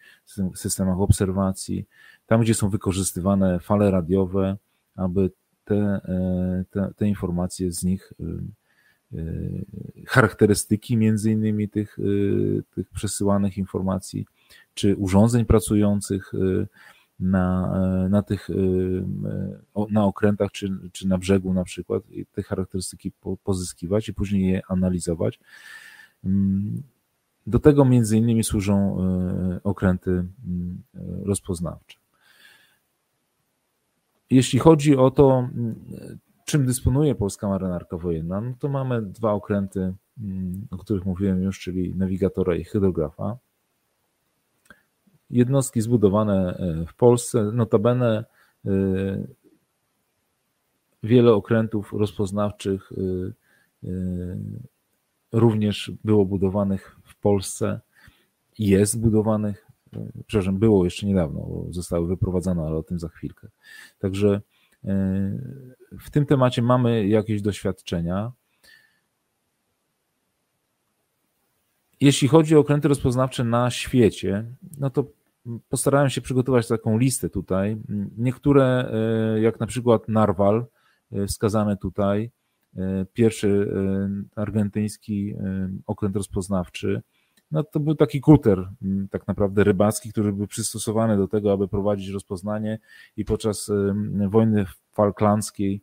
w 0.54 0.58
systemach 0.58 1.00
obserwacji, 1.00 1.86
tam 2.28 2.42
gdzie 2.42 2.54
są 2.54 2.70
wykorzystywane 2.70 3.60
fale 3.60 3.92
radiowe, 3.92 4.58
aby 4.96 5.32
te, 5.66 5.76
e, 5.76 6.64
te, 6.72 6.92
te 6.96 7.08
informacje 7.08 7.72
z 7.72 7.84
nich, 7.84 8.14
charakterystyki 10.08 10.98
między 10.98 11.32
innymi 11.32 11.70
tych, 11.70 11.98
tych 12.76 12.90
przesyłanych 12.90 13.58
informacji, 13.58 14.26
czy 14.74 14.96
urządzeń 14.96 15.46
pracujących 15.46 16.32
na, 17.20 17.74
na 18.10 18.24
tych 18.24 18.48
na 19.92 20.06
okrętach, 20.06 20.52
czy, 20.52 20.70
czy 20.92 21.08
na 21.08 21.18
brzegu 21.18 21.54
na 21.54 21.64
przykład, 21.64 22.04
te 22.32 22.44
charakterystyki 22.44 23.12
pozyskiwać 23.44 24.10
i 24.10 24.14
później 24.14 24.52
je 24.52 24.62
analizować. 24.68 25.40
Do 27.48 27.60
tego 27.60 27.86
między 27.86 28.18
innymi 28.18 28.44
służą 28.44 28.98
okręty 29.64 30.12
mm, 30.12 30.84
rozpoznawcze. 31.24 32.00
Jeśli 34.30 34.60
chodzi 34.60 34.98
o 34.98 35.12
to, 35.12 35.40
mm, 35.40 35.76
czym 36.52 36.66
dysponuje 36.66 37.16
polska 37.16 37.48
marynarka 37.48 37.98
wojenna, 37.98 38.42
no 38.42 38.54
to 38.60 38.70
mamy 38.70 39.02
dwa 39.02 39.32
okręty, 39.32 39.94
mm, 40.22 40.68
o 40.72 40.78
których 40.78 41.06
mówiłem 41.06 41.44
już, 41.44 41.60
czyli 41.60 41.96
nawigatora 41.96 42.56
i 42.56 42.64
hydrografa. 42.64 43.38
Jednostki 45.30 45.82
zbudowane 45.82 46.58
e, 46.58 46.86
w 46.86 46.94
Polsce, 46.94 47.44
notabene 47.44 48.26
e, 48.66 48.72
wiele 51.04 51.34
okrętów 51.34 51.94
rozpoznawczych 51.94 52.94
również 55.32 55.92
było 56.04 56.26
budowanych 56.26 56.98
w 57.04 57.16
Polsce 57.16 57.80
jest 58.60 59.00
budowanych, 59.00 59.68
przepraszam, 60.28 60.58
było 60.58 60.86
jeszcze 60.86 61.06
niedawno, 61.06 61.40
bo 61.40 61.66
zostały 61.70 62.08
wyprowadzone, 62.08 62.64
ale 62.64 62.76
o 62.76 62.84
tym 62.84 63.00
za 63.00 63.08
chwilkę. 63.08 63.48
Także 64.00 64.30
e, 64.30 64.42
w 66.00 66.10
tym 66.12 66.26
temacie 66.26 66.62
mamy 66.62 67.08
jakieś 67.08 67.42
doświadczenia. 67.42 68.32
Jeśli 72.02 72.28
chodzi 72.28 72.56
o 72.56 72.60
okręty 72.60 72.88
rozpoznawcze 72.88 73.44
na 73.44 73.70
świecie, 73.70 74.46
no 74.78 74.90
to 74.90 75.06
postarałem 75.70 76.10
się 76.10 76.22
przygotować 76.22 76.68
taką 76.68 76.98
listę 76.98 77.30
tutaj. 77.30 77.78
Niektóre, 78.18 78.92
e, 79.36 79.42
jak 79.42 79.60
na 79.60 79.68
przykład 79.68 80.08
Narwal, 80.08 80.66
e, 81.12 81.28
wskazane 81.28 81.78
tutaj, 81.78 82.32
E, 82.78 83.06
pierwszy 83.14 83.72
e, 83.76 84.42
argentyński 84.42 85.34
e, 85.34 85.70
okręt 85.86 86.16
rozpoznawczy, 86.16 87.02
no 87.52 87.64
to 87.64 87.80
był 87.80 87.96
taki 87.96 88.22
kuter 88.22 88.70
tak 89.12 89.28
naprawdę 89.28 89.64
rybacki, 89.64 90.12
który 90.12 90.34
był 90.34 90.48
przystosowany 90.48 91.18
do 91.18 91.28
tego, 91.28 91.54
aby 91.54 91.68
prowadzić 91.68 92.10
rozpoznanie 92.10 92.80
i 93.18 93.26
podczas 93.26 93.72
wojny 94.28 94.66
falklandzkiej 94.92 95.82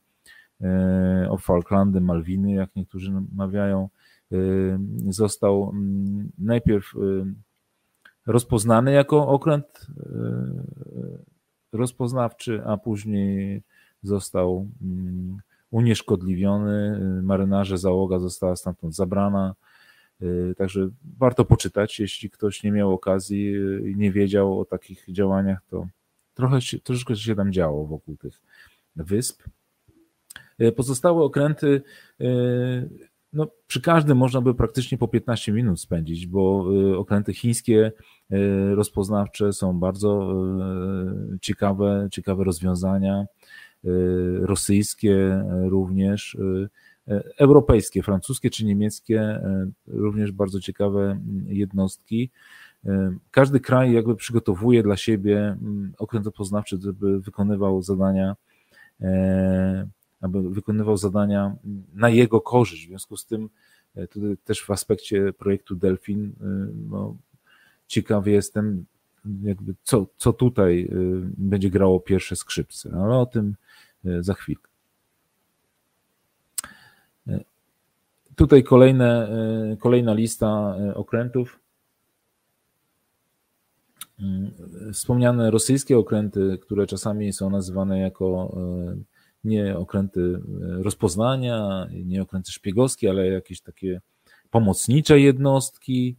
o 1.28 1.38
Falklandy, 1.38 2.00
Malwiny, 2.00 2.52
jak 2.52 2.76
niektórzy 2.76 3.12
mawiają, 3.34 3.88
został 5.08 5.72
najpierw 6.38 6.94
rozpoznany 8.26 8.92
jako 8.92 9.28
okręt 9.28 9.86
rozpoznawczy, 11.72 12.62
a 12.64 12.76
później 12.76 13.62
został 14.02 14.68
unieszkodliwiony, 15.70 17.00
marynarze, 17.22 17.78
załoga 17.78 18.18
została 18.18 18.56
stamtąd 18.56 18.94
zabrana. 18.94 19.54
Y, 20.22 20.54
także 20.56 20.88
warto 21.18 21.44
poczytać, 21.44 22.00
jeśli 22.00 22.30
ktoś 22.30 22.62
nie 22.62 22.72
miał 22.72 22.92
okazji 22.92 23.52
i 23.84 23.96
nie 23.96 24.12
wiedział 24.12 24.60
o 24.60 24.64
takich 24.64 25.04
działaniach, 25.08 25.58
to 25.70 25.86
trochę 26.34 26.58
troszeczkę 26.82 27.16
się 27.16 27.34
tam 27.34 27.52
działo 27.52 27.86
wokół 27.86 28.16
tych 28.16 28.42
wysp. 28.96 29.42
Y, 30.60 30.72
pozostałe 30.72 31.24
okręty, 31.24 31.82
y, 32.20 33.08
no, 33.32 33.48
przy 33.66 33.80
każdym 33.80 34.18
można 34.18 34.40
by 34.40 34.54
praktycznie 34.54 34.98
po 34.98 35.08
15 35.08 35.52
minut 35.52 35.80
spędzić, 35.80 36.26
bo 36.26 36.66
okręty 36.96 37.34
chińskie 37.34 37.92
rozpoznawcze 38.74 39.52
są 39.52 39.78
bardzo 39.78 40.34
ciekawe, 41.40 42.08
ciekawe 42.12 42.44
rozwiązania. 42.44 43.26
Y, 43.84 44.38
rosyjskie 44.46 45.44
również, 45.68 46.34
y, 46.34 46.68
europejskie, 47.38 48.02
francuskie 48.02 48.50
czy 48.50 48.64
niemieckie, 48.64 49.40
również 49.86 50.32
bardzo 50.32 50.60
ciekawe 50.60 51.20
jednostki. 51.46 52.30
Każdy 53.30 53.60
kraj 53.60 53.92
jakby 53.92 54.16
przygotowuje 54.16 54.82
dla 54.82 54.96
siebie 54.96 55.56
okręt 55.98 56.26
opoznawczy, 56.26 56.78
żeby 56.80 57.20
wykonywał 57.20 57.82
zadania, 57.82 58.36
aby 60.20 60.50
wykonywał 60.50 60.96
zadania 60.96 61.56
na 61.94 62.08
jego 62.08 62.40
korzyść. 62.40 62.84
W 62.84 62.88
związku 62.88 63.16
z 63.16 63.26
tym 63.26 63.48
tutaj 64.10 64.36
też 64.44 64.64
w 64.64 64.70
aspekcie 64.70 65.32
projektu 65.32 65.76
Delfin 65.76 66.32
no, 66.90 67.16
ciekawy 67.86 68.30
jestem, 68.30 68.84
jakby 69.42 69.74
co, 69.82 70.06
co 70.16 70.32
tutaj 70.32 70.90
będzie 71.36 71.70
grało 71.70 72.00
pierwsze 72.00 72.36
skrzypce, 72.36 72.90
ale 73.02 73.14
o 73.14 73.26
tym 73.26 73.54
za 74.20 74.34
chwilkę. 74.34 74.68
Tutaj 78.38 78.62
kolejne, 78.62 79.28
kolejna 79.78 80.14
lista 80.14 80.76
okrętów. 80.94 81.60
Wspomniane 84.92 85.50
rosyjskie 85.50 85.98
okręty, 85.98 86.58
które 86.62 86.86
czasami 86.86 87.32
są 87.32 87.50
nazywane 87.50 87.98
jako 87.98 88.56
nie 89.44 89.78
okręty 89.78 90.40
rozpoznania, 90.60 91.88
nie 92.04 92.22
okręty 92.22 92.52
szpiegowskie, 92.52 93.10
ale 93.10 93.26
jakieś 93.26 93.60
takie 93.60 94.00
pomocnicze 94.50 95.20
jednostki. 95.20 96.16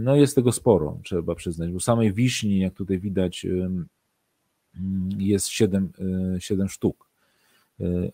No 0.00 0.16
jest 0.16 0.34
tego 0.34 0.52
sporo, 0.52 0.98
trzeba 1.04 1.34
przyznać, 1.34 1.70
bo 1.70 1.80
samej 1.80 2.12
wiśni, 2.12 2.58
jak 2.58 2.74
tutaj 2.74 2.98
widać, 2.98 3.46
jest 5.18 5.48
7, 5.48 5.92
7 6.38 6.68
sztuk. 6.68 7.08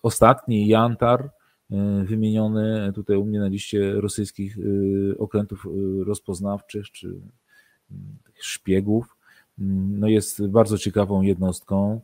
Ostatni 0.02 0.68
Jantar, 0.68 1.30
wymieniony 2.04 2.92
tutaj 2.94 3.16
u 3.16 3.24
mnie 3.24 3.40
na 3.40 3.48
liście 3.48 3.92
rosyjskich 3.92 4.58
okrętów 5.18 5.66
rozpoznawczych 6.04 6.90
czy 6.90 7.20
szpiegów, 8.40 9.16
no 9.98 10.08
jest 10.08 10.46
bardzo 10.46 10.78
ciekawą 10.78 11.22
jednostką 11.22 12.00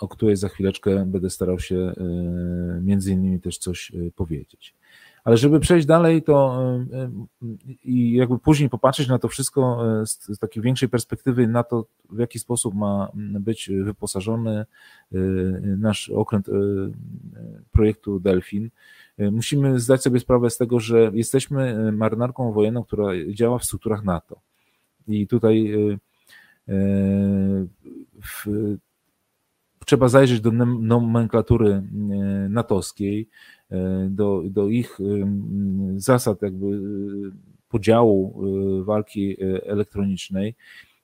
o 0.00 0.08
której 0.08 0.36
za 0.36 0.48
chwileczkę 0.48 1.06
będę 1.06 1.30
starał 1.30 1.60
się 1.60 1.76
e, 1.76 1.94
między 2.82 3.12
innymi 3.12 3.40
też 3.40 3.58
coś 3.58 3.92
e, 3.94 4.10
powiedzieć. 4.10 4.74
Ale 5.24 5.36
żeby 5.36 5.60
przejść 5.60 5.86
dalej, 5.86 6.22
to 6.22 6.62
e, 6.92 7.10
i 7.84 8.12
jakby 8.12 8.38
później 8.38 8.70
popatrzeć 8.70 9.08
na 9.08 9.18
to 9.18 9.28
wszystko 9.28 9.82
z, 10.06 10.38
takiej 10.38 10.62
większej 10.62 10.88
perspektywy, 10.88 11.46
na 11.46 11.62
to, 11.62 11.86
w 12.10 12.18
jaki 12.18 12.38
sposób 12.38 12.74
ma 12.74 13.08
być 13.14 13.70
wyposażony 13.84 14.66
nasz 15.78 16.10
okręt 16.10 16.46
projektu 17.72 18.20
Delfin, 18.20 18.70
musimy 19.18 19.80
zdać 19.80 20.02
sobie 20.02 20.20
sprawę 20.20 20.50
z 20.50 20.56
tego, 20.56 20.80
że 20.80 21.10
jesteśmy 21.14 21.92
marynarką 21.92 22.52
wojenną, 22.52 22.84
która 22.84 23.06
działa 23.28 23.58
w 23.58 23.64
strukturach 23.64 24.04
NATO. 24.04 24.40
I 25.08 25.26
tutaj 25.26 25.74
w 28.22 28.46
trzeba 29.90 30.08
zajrzeć 30.08 30.40
do 30.40 30.50
nomenklatury 30.80 31.70
e, 31.70 31.82
natowskiej, 32.48 33.28
e, 33.70 34.08
do, 34.10 34.42
do 34.44 34.68
ich 34.68 34.98
e, 35.00 35.04
zasad 35.96 36.42
jakby 36.42 36.80
podziału 37.68 38.42
walki 38.84 39.36
elektronicznej. 39.66 40.54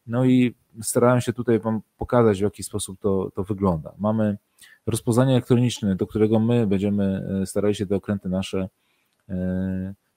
No 0.07 0.24
i 0.24 0.55
starałem 0.82 1.20
się 1.20 1.32
tutaj 1.32 1.59
Wam 1.59 1.80
pokazać, 1.99 2.39
w 2.39 2.43
jaki 2.43 2.62
sposób 2.62 3.01
to, 3.01 3.30
to 3.34 3.45
wygląda. 3.45 3.93
Mamy 3.99 4.37
rozpoznanie 4.87 5.32
elektroniczne, 5.32 5.97
do 5.97 6.07
którego 6.07 6.41
my 6.41 6.66
będziemy 6.66 7.28
starali 7.47 7.74
się 7.74 7.87
te 7.87 7.97
okręty 7.97 8.28
nasze 8.28 8.68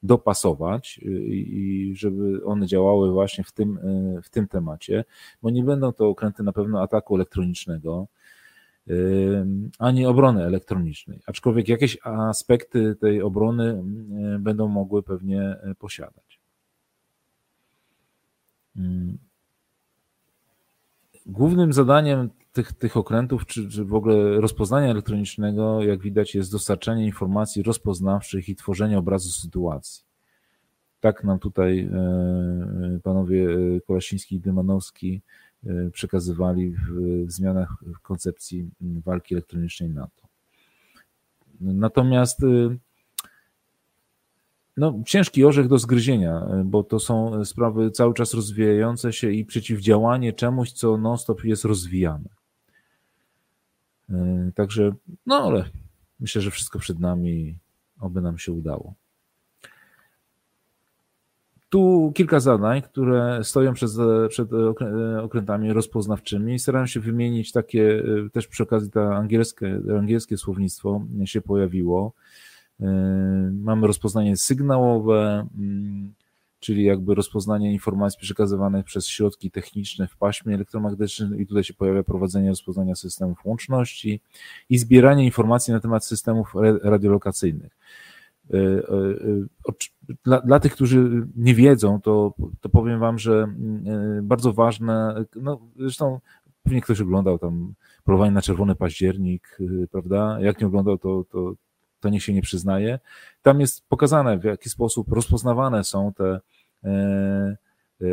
dopasować 0.03 0.99
i 1.03 1.93
żeby 1.95 2.45
one 2.45 2.67
działały 2.67 3.11
właśnie 3.11 3.43
w 3.43 3.51
tym, 3.51 3.79
w 4.23 4.29
tym 4.29 4.47
temacie, 4.47 5.05
bo 5.41 5.49
nie 5.49 5.63
będą 5.63 5.93
to 5.93 6.07
okręty 6.07 6.43
na 6.43 6.53
pewno 6.53 6.81
ataku 6.81 7.15
elektronicznego, 7.15 8.07
ani 9.79 10.05
obrony 10.05 10.45
elektronicznej, 10.45 11.21
aczkolwiek 11.25 11.67
jakieś 11.67 11.97
aspekty 12.03 12.95
tej 12.95 13.21
obrony 13.21 13.83
będą 14.39 14.67
mogły 14.67 15.03
pewnie 15.03 15.41
e, 15.41 15.75
posiadać. 15.75 16.39
Głównym 21.25 21.73
zadaniem 21.73 22.29
tych, 22.53 22.73
tych 22.73 22.97
okrętów, 22.97 23.45
czy, 23.45 23.69
czy 23.69 23.85
w 23.85 23.93
ogóle 23.93 24.41
rozpoznania 24.41 24.91
elektronicznego, 24.91 25.83
jak 25.83 26.01
widać, 26.01 26.35
jest 26.35 26.51
dostarczanie 26.51 27.05
informacji 27.05 27.63
rozpoznawczych 27.63 28.49
i 28.49 28.55
tworzenie 28.55 28.97
obrazu 28.97 29.29
sytuacji. 29.29 30.03
Tak 30.99 31.23
nam 31.23 31.39
tutaj 31.39 31.79
e, 31.79 32.99
panowie 33.03 33.47
Kolasiński 33.87 34.35
i 34.35 34.39
Dymanowski 34.39 35.21
przekazywali 35.93 36.75
w 37.25 37.31
zmianach 37.31 37.75
koncepcji 38.01 38.69
walki 38.81 39.35
elektronicznej 39.35 39.89
NATO. 39.89 40.27
Natomiast 41.61 42.43
e, 42.43 42.77
no, 44.77 44.99
ciężki 45.05 45.45
orzech 45.45 45.67
do 45.67 45.77
zgryzienia, 45.77 46.41
e, 46.41 46.63
bo 46.65 46.83
to 46.83 46.99
są 46.99 47.45
sprawy 47.45 47.91
cały 47.91 48.13
czas 48.13 48.33
rozwijające 48.33 49.13
się 49.13 49.31
i 49.31 49.45
przeciwdziałanie 49.45 50.33
czemuś, 50.33 50.71
co 50.71 50.97
non-stop 50.97 51.43
jest 51.43 51.65
rozwijane. 51.65 52.29
Także, 54.55 54.91
no 55.25 55.35
ale 55.35 55.69
myślę, 56.19 56.41
że 56.41 56.51
wszystko 56.51 56.79
przed 56.79 56.99
nami, 56.99 57.57
oby 57.99 58.21
nam 58.21 58.37
się 58.37 58.51
udało. 58.51 58.93
Tu 61.69 62.11
kilka 62.15 62.39
zadań, 62.39 62.81
które 62.81 63.43
stoją 63.43 63.73
przed, 63.73 63.91
przed 64.29 64.49
okrętami 65.23 65.73
rozpoznawczymi. 65.73 66.59
Staram 66.59 66.87
się 66.87 66.99
wymienić 66.99 67.51
takie, 67.51 68.03
e, 68.25 68.29
też 68.29 68.47
przy 68.47 68.63
okazji 68.63 68.91
to 68.91 69.15
angielskie, 69.15 69.79
angielskie 69.97 70.37
słownictwo 70.37 71.01
się 71.25 71.41
pojawiło. 71.41 72.13
E, 72.81 72.85
mamy 73.53 73.87
rozpoznanie 73.87 74.37
sygnałowe, 74.37 75.47
mm, 75.57 76.13
czyli 76.59 76.83
jakby 76.83 77.15
rozpoznanie 77.15 77.73
informacji 77.73 78.19
przekazywanych 78.21 78.85
przez 78.85 79.07
środki 79.07 79.51
techniczne 79.51 80.07
w 80.07 80.17
paśmie 80.17 80.55
elektromagnetycznym 80.55 81.39
i 81.39 81.47
tutaj 81.47 81.63
się 81.63 81.73
pojawia 81.73 82.03
prowadzenie 82.03 82.49
rozpoznania 82.49 82.95
systemów 82.95 83.45
łączności 83.45 84.21
i 84.69 84.77
zbieranie 84.77 85.25
informacji 85.25 85.73
na 85.73 85.79
temat 85.79 86.05
systemów 86.05 86.53
radiolokacyjnych. 86.83 87.77
E, 88.53 88.57
e, 88.57 90.15
dla, 90.23 90.41
dla 90.41 90.59
tych, 90.59 90.73
którzy 90.73 91.27
nie 91.35 91.55
wiedzą, 91.55 92.01
to, 92.01 92.33
to 92.61 92.69
powiem 92.69 92.99
wam, 92.99 93.19
że 93.19 93.47
e, 93.87 94.21
bardzo 94.23 94.53
ważne, 94.53 95.25
no 95.35 95.59
zresztą 95.75 96.19
pewnie 96.63 96.81
ktoś 96.81 97.01
oglądał 97.01 97.39
tam 97.39 97.73
polowanie 98.03 98.31
na 98.31 98.41
czerwony 98.41 98.75
październik, 98.75 99.57
prawda? 99.91 100.37
Jak 100.41 100.61
nie 100.61 100.67
oglądał, 100.67 100.97
to, 100.97 101.23
to, 101.31 101.53
to 101.99 102.09
niech 102.09 102.23
się 102.23 102.33
nie 102.33 102.41
przyznaje. 102.41 102.99
Tam 103.41 103.61
jest 103.61 103.87
pokazane, 103.87 104.39
w 104.39 104.43
jaki 104.43 104.69
sposób 104.69 105.11
rozpoznawane 105.11 105.83
są 105.83 106.13
te 106.13 106.39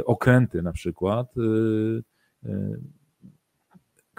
okręty 0.04 0.62
na 0.62 0.72
przykład 0.72 1.34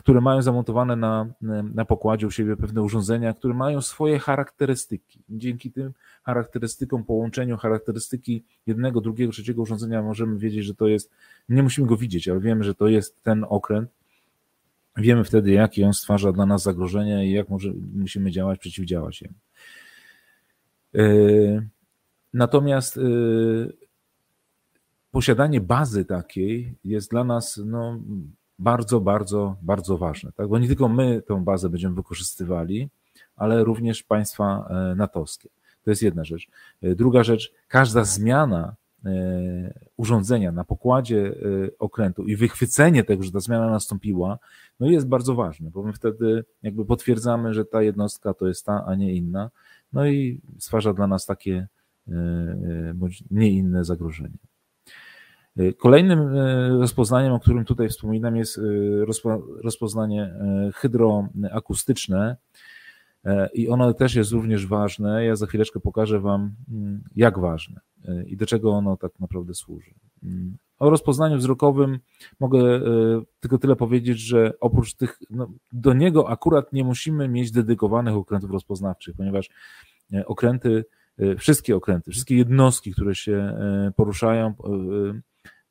które 0.08 0.22
mają 0.22 0.42
zamontowane 0.42 0.96
na, 0.96 1.28
na 1.74 1.86
pokładzie 1.86 2.28
u 2.28 2.32
siebie 2.32 2.58
pewne 2.58 2.82
urządzenia, 2.82 3.34
które 3.34 3.54
mają 3.54 3.82
swoje 3.82 4.20
charakterystyki. 4.20 5.20
Dzięki 5.30 5.72
tym 5.72 5.94
charakterystykom, 6.24 7.04
połączeniu 7.04 7.58
charakterystyki 7.58 8.44
jednego, 8.68 9.02
drugiego, 9.02 9.32
trzeciego 9.32 9.62
urządzenia 9.62 10.02
możemy 10.02 10.40
wiedzieć, 10.40 10.66
że 10.66 10.76
to 10.76 10.88
jest, 10.88 11.12
nie 11.50 11.64
musimy 11.64 11.88
go 11.88 11.98
widzieć, 11.98 12.28
ale 12.28 12.40
wiemy, 12.40 12.64
że 12.64 12.76
to 12.76 12.88
jest 12.88 13.24
ten 13.24 13.46
okręt. 13.50 13.90
Wiemy 14.98 15.24
wtedy, 15.24 15.52
jakie 15.52 15.86
on 15.86 15.94
stwarza 15.94 16.32
dla 16.32 16.46
nas 16.46 16.64
zagrożenia 16.64 17.24
i 17.24 17.32
jak 17.32 17.50
może, 17.50 17.74
musimy 17.96 18.32
działać, 18.32 18.60
przeciwdziałać 18.60 19.22
jemu. 19.22 19.36
E, 20.96 21.04
natomiast 22.34 22.98
e, 22.98 23.02
posiadanie 25.12 25.62
bazy 25.62 26.06
takiej 26.06 26.76
jest 26.84 27.12
dla 27.12 27.24
nas 27.24 27.62
no, 27.66 28.00
bardzo, 28.60 29.02
bardzo, 29.02 29.56
bardzo 29.62 29.98
ważne, 29.98 30.32
tak? 30.32 30.48
bo 30.48 30.60
nie 30.60 30.68
tylko 30.68 30.90
my 30.90 31.22
tą 31.22 31.44
bazę 31.44 31.70
będziemy 31.70 31.96
wykorzystywali, 31.96 32.90
ale 33.36 33.64
również 33.64 34.04
państwa 34.04 34.68
e, 34.70 34.96
natowskie. 34.96 35.50
To 35.84 35.90
jest 35.90 36.02
jedna 36.02 36.24
rzecz. 36.24 36.48
E, 36.82 36.96
druga 36.96 37.24
rzecz, 37.24 37.54
każda 37.68 38.04
zmiana 38.04 38.76
e, 39.06 39.10
urządzenia 39.98 40.52
na 40.52 40.64
pokładzie 40.64 41.36
okrętu 41.80 42.26
i 42.26 42.36
wychwycenie 42.36 43.04
tego, 43.04 43.24
że 43.24 43.32
ta 43.32 43.40
zmiana 43.40 43.70
nastąpiła, 43.70 44.40
no 44.80 44.90
jest 44.90 45.08
bardzo 45.08 45.36
ważne, 45.36 45.70
bo 45.70 45.84
my 45.84 45.94
wtedy 45.94 46.46
jakby 46.64 46.86
potwierdzamy, 46.86 47.54
że 47.54 47.66
ta 47.66 47.82
jednostka 47.82 48.34
to 48.34 48.48
jest 48.48 48.66
ta, 48.66 48.86
a 48.86 48.96
nie 48.96 49.14
inna, 49.14 49.50
no 49.94 50.08
i 50.08 50.42
stwarza 50.60 50.94
dla 50.94 51.08
nas 51.08 51.26
takie 51.26 51.68
bądź 52.94 53.24
nie 53.32 53.50
inne 53.50 53.86
zagrożenie. 53.86 54.38
Kolejnym 55.78 56.20
e, 56.20 56.70
rozpoznaniem, 56.70 57.34
o 57.34 57.40
którym 57.40 57.66
tutaj 57.66 57.90
wspominam, 57.90 58.36
jest 58.36 58.58
e, 58.58 58.62
rozpoznanie 59.64 60.34
hydroakustyczne. 60.76 62.38
i 63.54 63.70
ono 63.70 63.94
też 63.94 64.16
jest 64.16 64.32
również 64.32 64.68
ważne. 64.68 65.26
Ja 65.26 65.36
za 65.36 65.46
chwileczkę 65.46 65.80
pokażę 65.80 66.20
Wam, 66.20 66.56
mm, 66.72 67.04
jak 67.16 67.40
ważne 67.40 67.80
i 68.28 68.38
do 68.38 68.46
czego 68.46 68.72
ono 68.72 68.98
tak 68.98 69.20
naprawdę 69.20 69.54
służy. 69.54 69.92
Mm. 70.24 70.58
O 70.80 70.90
rozpoznaniu 70.90 71.38
wzrokowym 71.38 72.00
mogę 72.40 72.82
tylko 73.40 73.58
tyle 73.58 73.76
powiedzieć, 73.76 74.20
że 74.20 74.54
oprócz 74.60 74.94
tych, 74.94 75.20
no, 75.30 75.52
do 75.72 75.94
niego 75.94 76.30
akurat 76.30 76.74
nie 76.74 76.84
musimy 76.84 77.28
mieć 77.28 77.52
dedykowanych 77.52 78.16
okrętów 78.16 78.52
rozpoznawczych, 78.52 79.16
ponieważ 79.16 79.50
okręty, 80.26 80.86
wszystkie 81.38 81.76
okręty, 81.76 82.12
wszystkie 82.12 82.38
jednostki, 82.38 82.92
które 82.92 83.16
się 83.16 83.58
poruszają 83.96 84.54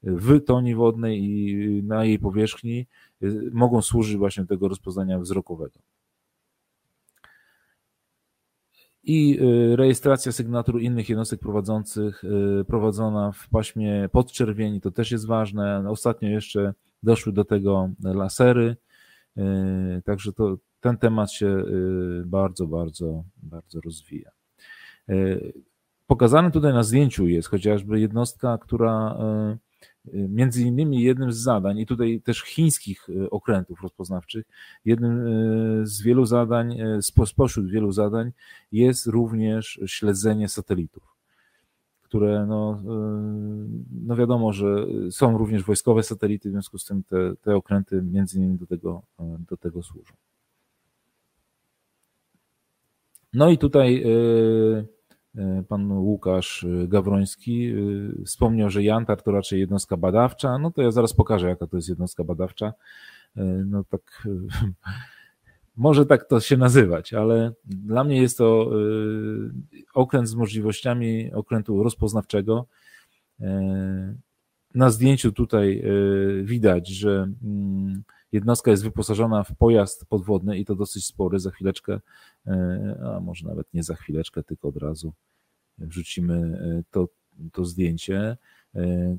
w 0.07 0.45
toni 0.45 0.75
wodnej 0.75 1.25
i 1.25 1.83
na 1.83 2.05
jej 2.05 2.19
powierzchni, 2.19 2.87
mogą 3.53 3.83
służyć 3.83 4.17
właśnie 4.17 4.47
tego 4.47 4.69
rozpoznania 4.69 5.19
wzrokowego. 5.19 5.81
i 9.07 9.39
y, 9.41 9.77
rejestracja 9.77 10.33
sygnatur 10.33 10.81
innych 10.81 11.09
jednostek 11.09 11.41
prowadzących 11.41 12.25
y, 12.25 12.65
prowadzona 12.65 13.33
w 13.33 13.49
paśmie 13.49 14.09
podczerwieni, 14.13 14.81
to 14.81 14.91
też 14.91 15.11
jest 15.11 15.27
ważne. 15.27 15.91
Ostatnio 15.91 16.29
jeszcze 16.29 16.75
doszły 17.03 17.33
do 17.33 17.45
tego 17.45 17.91
lasery, 18.01 18.77
y, 19.37 19.43
także 20.05 20.33
to, 20.33 20.57
ten 20.81 20.97
temat 20.97 21.33
się 21.33 21.65
bardzo, 22.25 22.67
bardzo, 22.67 23.25
bardzo 23.37 23.81
rozwija. 23.81 24.31
Pokazany 26.07 26.51
tutaj 26.51 26.73
na 26.73 26.83
zdjęciu 26.83 27.29
jest 27.29 27.49
chociażby 27.49 28.01
jednostka, 28.01 28.59
która 28.59 29.19
Między 30.13 30.63
innymi 30.63 31.03
jednym 31.03 31.33
z 31.33 31.37
zadań, 31.37 31.79
i 31.79 31.87
tutaj 31.87 32.21
też 32.25 32.43
chińskich 32.43 33.09
e, 33.09 33.31
okrętów 33.31 33.83
rozpoznawczych, 33.83 34.47
jednym 34.85 35.27
e, 35.27 35.87
z 35.87 36.03
wielu 36.03 36.25
zadań, 36.27 36.79
spośród 37.27 37.71
wielu 37.71 37.93
zadań 37.93 38.33
jest 38.73 39.07
również 39.07 39.81
śledzenie 39.87 40.49
satelitów, 40.49 41.03
które 42.03 42.47
no, 42.47 42.83
no 44.03 44.17
wiadomo, 44.17 44.53
że 44.53 44.87
są 45.11 45.39
również 45.39 45.63
wojskowe 45.63 46.03
satelity, 46.03 46.49
w 46.49 46.53
związku 46.53 46.79
z 46.79 46.85
tym 46.85 47.03
te, 47.03 47.37
te 47.43 47.57
okręty 47.57 48.03
między 48.03 48.39
innymi 48.39 48.59
do 48.59 48.67
tego, 48.67 49.03
do 49.49 49.57
tego 49.57 49.83
służą. 49.83 50.15
No 53.33 53.51
i 53.51 53.59
tutaj 53.59 54.05
pan 55.69 55.93
Łukasz 55.93 56.67
Gawroński 56.89 57.67
e, 57.67 57.75
wspomniał, 58.25 58.71
że 58.71 58.83
Jantar 58.83 59.23
to 59.23 59.33
raczej 59.33 59.61
jednostka 59.61 59.97
badawcza. 59.97 60.59
No 60.59 60.71
to 60.71 60.83
ja 60.83 60.91
zaraz 60.91 61.13
pokażę, 61.13 61.49
jaka 61.49 61.67
to 61.67 61.77
jest 61.77 61.89
jednostka 61.89 62.25
badawcza. 62.25 62.73
E, 63.37 63.45
no 63.45 63.85
tak, 63.85 64.29
może 65.77 66.07
tak 66.07 66.29
to 66.29 66.41
się 66.41 66.57
nazywać, 66.57 67.15
ale 67.15 67.53
dla 67.65 68.05
mnie 68.05 68.23
jest 68.23 68.39
to 68.39 68.71
okręt 69.95 70.29
z 70.29 70.35
możliwościami 70.35 71.33
okrętu 71.33 71.83
rozpoznawczego. 71.83 72.67
Na 74.75 74.91
zdjęciu 74.91 75.33
tutaj 75.33 75.85
widać, 76.45 76.89
że 76.89 77.29
mm, 77.45 78.03
jednostka 78.33 78.71
jest 78.71 78.83
wyposażona 78.83 79.45
w 79.45 79.57
pojazd 79.57 80.07
podwodny 80.07 80.59
i 80.59 80.65
to 80.65 80.75
dosyć 80.75 81.07
spory. 81.07 81.39
Za 81.39 81.51
chwileczkę, 81.51 82.01
a 83.17 83.21
może 83.21 83.49
nawet 83.49 83.75
nie 83.75 83.83
za 83.83 83.95
chwileczkę, 83.95 84.43
tylko 84.43 84.69
od 84.69 84.77
razu 84.77 85.13
wrzucimy 85.79 86.35
e, 86.35 86.83
to, 86.91 87.09
to 87.53 87.65
zdjęcie, 87.65 88.37
e, 88.75 89.17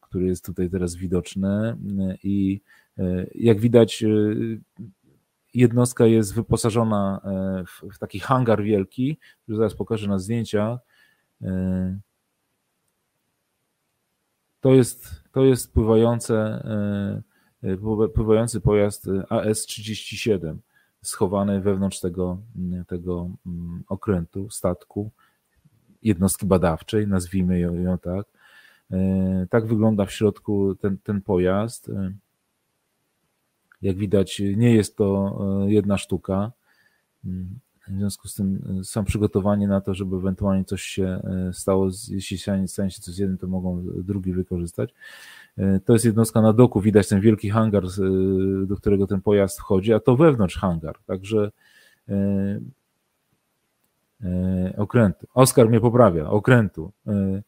które 0.00 0.24
jest 0.24 0.44
tutaj 0.44 0.70
teraz 0.70 0.94
widoczne 0.94 1.76
i 2.22 2.60
e, 2.98 3.26
jak 3.34 3.60
widać 3.60 4.04
jednostka 5.54 6.06
jest 6.06 6.34
wyposażona 6.34 7.20
w, 7.66 7.94
w 7.94 7.98
taki 7.98 8.20
hangar 8.20 8.62
wielki, 8.62 9.18
który 9.42 9.58
zaraz 9.58 9.74
pokażę 9.74 10.08
na 10.08 10.18
zdjęciach. 10.18 10.78
To 14.60 14.74
jest, 14.74 15.10
to 15.32 15.44
jest 15.44 15.72
pływające, 15.72 16.64
pływający 18.14 18.60
pojazd 18.60 19.08
AS-37 19.28 20.56
schowany 21.02 21.60
wewnątrz 21.60 22.00
tego, 22.00 22.38
tego 22.86 23.30
mm, 23.46 23.84
okrętu, 23.88 24.50
statku 24.50 25.10
jednostki 26.02 26.46
badawczej, 26.46 27.08
nazwijmy 27.08 27.60
ją, 27.60 27.98
tak. 27.98 28.26
E, 28.90 29.46
tak 29.50 29.66
wygląda 29.66 30.06
w 30.06 30.12
środku 30.12 30.74
ten, 30.74 30.98
ten 30.98 31.20
pojazd. 31.20 31.88
E, 31.88 32.12
jak 33.82 33.96
widać, 33.96 34.42
nie 34.56 34.74
jest 34.74 34.96
to 34.96 35.38
jedna 35.66 35.98
sztuka. 35.98 36.52
Mm, 37.24 37.58
w 37.88 37.98
związku 37.98 38.28
z 38.28 38.34
tym 38.34 38.80
są 38.84 39.04
przygotowani 39.04 39.66
na 39.66 39.80
to, 39.80 39.94
żeby 39.94 40.16
ewentualnie 40.16 40.64
coś 40.64 40.82
się 40.82 41.22
stało. 41.52 41.88
Jeśli 42.08 42.38
stanie 42.38 42.68
się 42.68 43.02
coś 43.02 43.14
z 43.14 43.18
jednym, 43.18 43.38
to 43.38 43.46
mogą 43.46 43.84
drugi 43.84 44.32
wykorzystać. 44.32 44.94
To 45.84 45.92
jest 45.92 46.04
jednostka 46.04 46.42
na 46.42 46.52
doku, 46.52 46.80
widać 46.80 47.08
ten 47.08 47.20
wielki 47.20 47.50
hangar, 47.50 47.82
do 48.66 48.76
którego 48.76 49.06
ten 49.06 49.20
pojazd 49.20 49.58
wchodzi, 49.58 49.92
a 49.92 50.00
to 50.00 50.16
wewnątrz 50.16 50.58
hangar. 50.58 50.98
Także 51.06 51.50
E, 54.24 54.74
okrętu. 54.76 55.26
Oskar 55.34 55.68
mnie 55.68 55.80
poprawia, 55.80 56.30
okrętu. 56.30 56.92
E, 57.06 57.42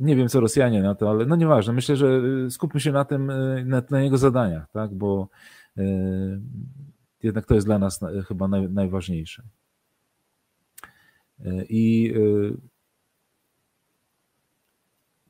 nie 0.00 0.16
wiem, 0.16 0.28
co 0.28 0.40
Rosjanie 0.40 0.82
na 0.82 0.94
to, 0.94 1.10
ale 1.10 1.26
no 1.26 1.36
nieważne. 1.36 1.72
Myślę, 1.72 1.96
że 1.96 2.20
e, 2.46 2.50
skupmy 2.50 2.80
się 2.80 2.92
na 2.92 3.04
tym, 3.04 3.32
na, 3.66 3.82
na 3.90 4.02
jego 4.02 4.18
zadaniach, 4.18 4.70
tak, 4.72 4.94
bo 4.94 5.28
jednak 7.22 7.46
to 7.46 7.54
jest 7.54 7.66
dla 7.66 7.78
nas 7.78 8.00
chyba 8.28 8.48
naj, 8.48 8.68
najważniejsze. 8.68 9.42
I 11.68 12.14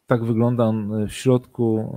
tak 0.06 0.24
wygląda 0.24 0.64
on 0.64 1.06
w 1.06 1.12
środku 1.12 1.94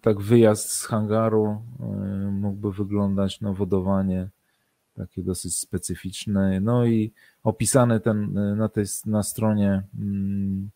tak 0.00 0.20
wyjazd 0.20 0.70
z 0.70 0.86
hangaru 0.86 1.46
y, 1.46 1.58
mógłby 2.30 2.72
wyglądać, 2.72 3.40
no 3.40 3.54
wodowanie 3.54 4.28
takie 4.94 5.22
dosyć 5.22 5.56
specyficzne, 5.56 6.60
no 6.60 6.86
i 6.86 7.12
opisane 7.44 8.00
ten, 8.00 8.32
na 8.56 8.68
tej 8.68 8.84
na 9.06 9.22
stronie 9.22 9.82
mm, 9.98 10.70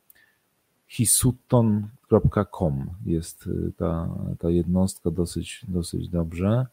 hisuton.com 0.86 2.90
jest 3.06 3.48
ta, 3.76 4.08
ta 4.38 4.50
jednostka 4.50 5.10
dosyć, 5.10 5.66
dosyć 5.68 6.08
dobrze. 6.08 6.66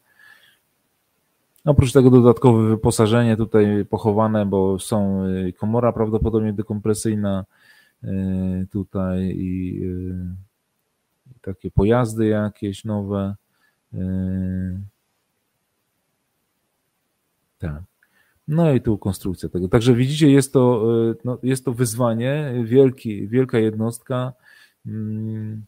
Oprócz 1.64 1.92
tego 1.92 2.10
dodatkowe 2.10 2.68
wyposażenie 2.68 3.36
tutaj 3.36 3.84
pochowane, 3.90 4.46
bo 4.46 4.78
są 4.78 5.24
komora 5.58 5.92
prawdopodobnie 5.92 6.52
dekompresyjna 6.52 7.44
tutaj 8.70 9.34
i 9.36 9.82
takie 11.40 11.70
pojazdy 11.70 12.26
jakieś 12.26 12.84
nowe. 12.84 13.34
Tak. 17.58 17.82
No 18.48 18.72
i 18.72 18.80
tu 18.80 18.98
konstrukcja 18.98 19.48
tego. 19.48 19.68
Także 19.68 19.94
widzicie, 19.94 20.30
jest 20.30 20.52
to, 20.52 20.86
no, 21.24 21.38
jest 21.42 21.64
to 21.64 21.72
wyzwanie, 21.72 22.54
wielki, 22.64 23.28
wielka 23.28 23.58
jednostka. 23.58 24.32
Yy, 24.84 25.60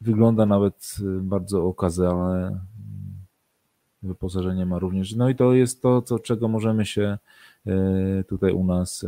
wygląda 0.00 0.46
nawet 0.46 0.96
bardzo 1.20 1.64
okazale. 1.64 2.60
Wyposażenie 4.08 4.66
ma 4.66 4.78
również. 4.78 5.14
No 5.14 5.28
i 5.28 5.34
to 5.34 5.52
jest 5.52 5.82
to, 5.82 6.02
co, 6.02 6.18
czego 6.18 6.48
możemy 6.48 6.86
się 6.86 7.18
tutaj 8.28 8.52
u 8.52 8.64
nas 8.64 9.06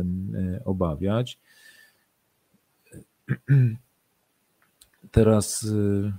obawiać. 0.65 1.39
Teraz 5.11 5.63
y, 5.63 6.13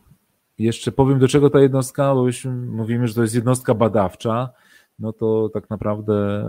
jeszcze 0.58 0.92
powiem, 0.92 1.18
do 1.18 1.28
czego 1.28 1.50
ta 1.50 1.60
jednostka, 1.60 2.14
bo 2.14 2.26
już 2.26 2.44
mówimy, 2.66 3.08
że 3.08 3.14
to 3.14 3.22
jest 3.22 3.34
jednostka 3.34 3.74
badawcza, 3.74 4.50
no 4.98 5.12
to 5.12 5.50
tak 5.54 5.70
naprawdę 5.70 6.44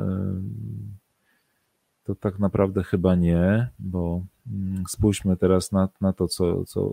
to 2.04 2.16
tak 2.16 2.40
naprawdę 2.40 2.84
chyba 2.84 3.16
nie, 3.16 3.70
bo 3.80 4.22
mm, 4.52 4.84
spójrzmy 4.90 5.38
teraz 5.38 5.72
na, 5.72 5.90
na 6.02 6.14
to, 6.14 6.28
co, 6.28 6.66
co, 6.66 6.92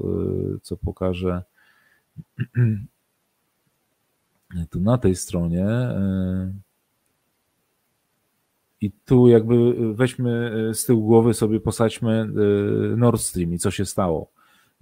co 0.63 0.77
pokażę 0.77 1.43
tu 4.71 4.81
na 4.81 4.99
tej 4.99 5.17
stronie. 5.17 5.67
I 8.81 8.91
tu 8.91 9.29
jakby 9.29 9.75
weźmy 9.95 10.53
z 10.75 10.85
tyłu 10.85 11.07
głowy 11.07 11.35
sobie, 11.35 11.61
posadźmy 11.61 12.27
Nord 12.97 13.21
Stream 13.21 13.55
i 13.55 13.59
co 13.59 13.71
się 13.71 13.87
stało. 13.87 14.31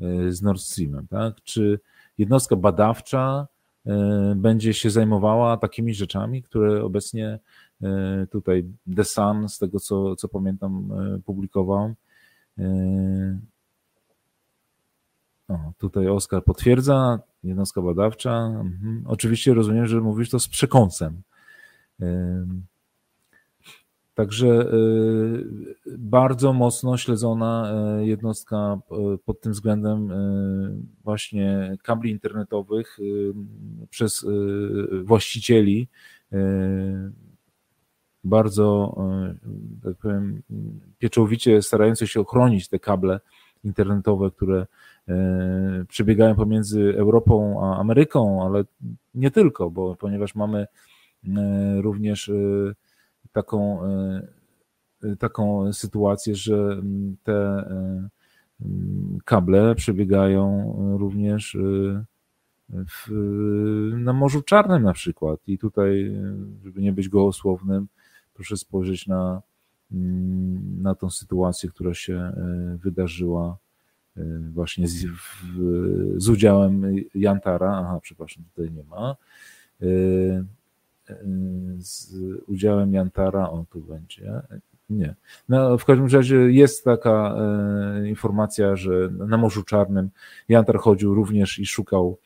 E, 0.01 0.33
z 0.33 0.43
Nord 0.43 0.61
Streamem, 0.61 1.07
tak? 1.07 1.43
Czy 1.45 1.81
jednostka 2.19 2.57
badawcza 2.57 3.47
e, 3.87 4.35
będzie 4.37 4.75
się 4.75 4.91
zajmowała 4.91 5.57
takimi 5.57 5.95
rzeczami, 5.95 6.43
które 6.43 6.85
obecnie 6.85 7.39
e, 7.83 8.27
tutaj 8.31 8.65
The 8.97 9.05
Sun, 9.05 9.49
z 9.49 9.59
tego 9.59 9.81
co, 9.81 10.17
co 10.17 10.29
pamiętam, 10.29 10.91
publikował. 11.25 11.95
O, 15.49 15.73
tutaj 15.79 16.09
Oskar 16.09 16.45
potwierdza, 16.45 17.19
jednostka 17.49 17.83
badawcza. 17.83 18.37
Mhm. 18.47 19.05
Oczywiście 19.07 19.55
rozumiem, 19.55 19.87
że 19.87 20.01
mówisz 20.01 20.31
to 20.31 20.41
z 20.41 20.49
przekąsem. 20.49 21.23
Także 24.15 24.73
bardzo 25.99 26.53
mocno 26.53 26.97
śledzona 26.97 27.73
jednostka 28.01 28.79
pod 29.25 29.41
tym 29.41 29.53
względem 29.53 30.13
właśnie 31.05 31.77
kabli 31.83 32.11
internetowych 32.11 32.99
przez 33.91 34.27
właścicieli 35.05 35.89
bardzo, 38.25 38.97
tak 39.83 39.97
powiem, 39.97 40.43
pieczołowicie 40.99 41.63
starający 41.63 42.07
się 42.07 42.21
ochronić 42.21 42.69
te 42.69 42.79
kable 42.79 43.21
internetowe, 43.65 44.31
które 44.31 44.67
przebiegają 45.89 46.35
pomiędzy 46.35 46.95
Europą 46.97 47.61
a 47.65 47.79
Ameryką, 47.79 48.45
ale 48.47 48.65
nie 49.15 49.31
tylko, 49.31 49.71
bo 49.71 49.97
ponieważ 49.97 50.35
mamy 50.35 50.67
e, 51.37 51.81
również 51.83 52.29
e, 52.29 52.33
taką, 53.33 53.79
taką 55.19 55.73
sytuację, 55.73 56.35
że 56.35 56.83
te 57.23 57.65
kable 59.25 59.75
przebiegają 59.75 60.75
również 60.99 61.57
w, 62.69 63.11
na 63.97 64.13
Morzu 64.13 64.43
Czarnym 64.43 64.83
na 64.83 64.93
przykład. 64.93 65.41
I 65.47 65.59
tutaj, 65.59 66.17
żeby 66.65 66.83
nie 66.83 66.93
być 66.93 67.09
gołosłownym, 67.09 67.89
proszę 68.35 68.57
spojrzeć 68.57 69.07
na, 69.07 69.43
na 70.81 70.95
tą 70.95 71.11
sytuację, 71.11 71.69
która 71.69 71.95
się 71.95 72.15
e, 72.15 72.77
wydarzyła 72.83 73.57
e, 73.57 73.68
właśnie 74.53 74.89
z, 74.89 75.07
w, 75.07 75.45
z 76.17 76.29
udziałem 76.29 76.83
Jantara, 77.15 77.83
aha, 77.85 77.99
przepraszam, 78.03 78.45
tutaj 78.55 78.75
nie 78.75 78.85
ma, 78.85 79.17
e, 79.83 79.87
z 81.79 82.15
udziałem 82.47 82.93
Jantara, 82.93 83.51
on 83.51 83.67
tu 83.67 83.81
będzie, 83.81 84.43
nie. 84.91 85.15
No, 85.49 85.79
w 85.79 85.85
każdym 85.85 86.07
razie 86.07 86.37
jest 86.37 86.85
taka 86.85 87.37
informacja, 88.07 88.77
że 88.77 89.11
na 89.11 89.37
Morzu 89.37 89.63
Czarnym 89.63 90.11
Jantar 90.49 90.79
chodził 90.79 91.15
również 91.15 91.59
i 91.59 91.67
szukał 91.67 92.19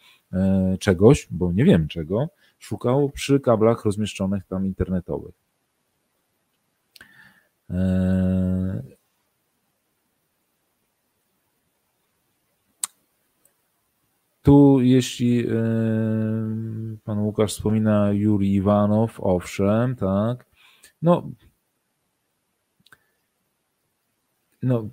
czegoś, 0.78 1.28
bo 1.30 1.52
nie 1.52 1.64
wiem 1.64 1.88
czego, 1.88 2.28
szukał 2.58 3.10
przy 3.10 3.40
kablach 3.40 3.84
rozmieszczonych 3.84 4.44
tam 4.44 4.66
internetowych. 4.66 5.34
Tu, 14.42 14.80
jeśli 14.80 15.46
e, 15.46 15.52
pan 17.04 17.18
Łukasz 17.18 17.52
wspomina 17.52 18.12
Juri 18.12 18.54
Iwanow, 18.54 19.20
owszem, 19.20 19.96
tak. 19.96 20.46
No, 21.02 21.30
no 24.62 24.88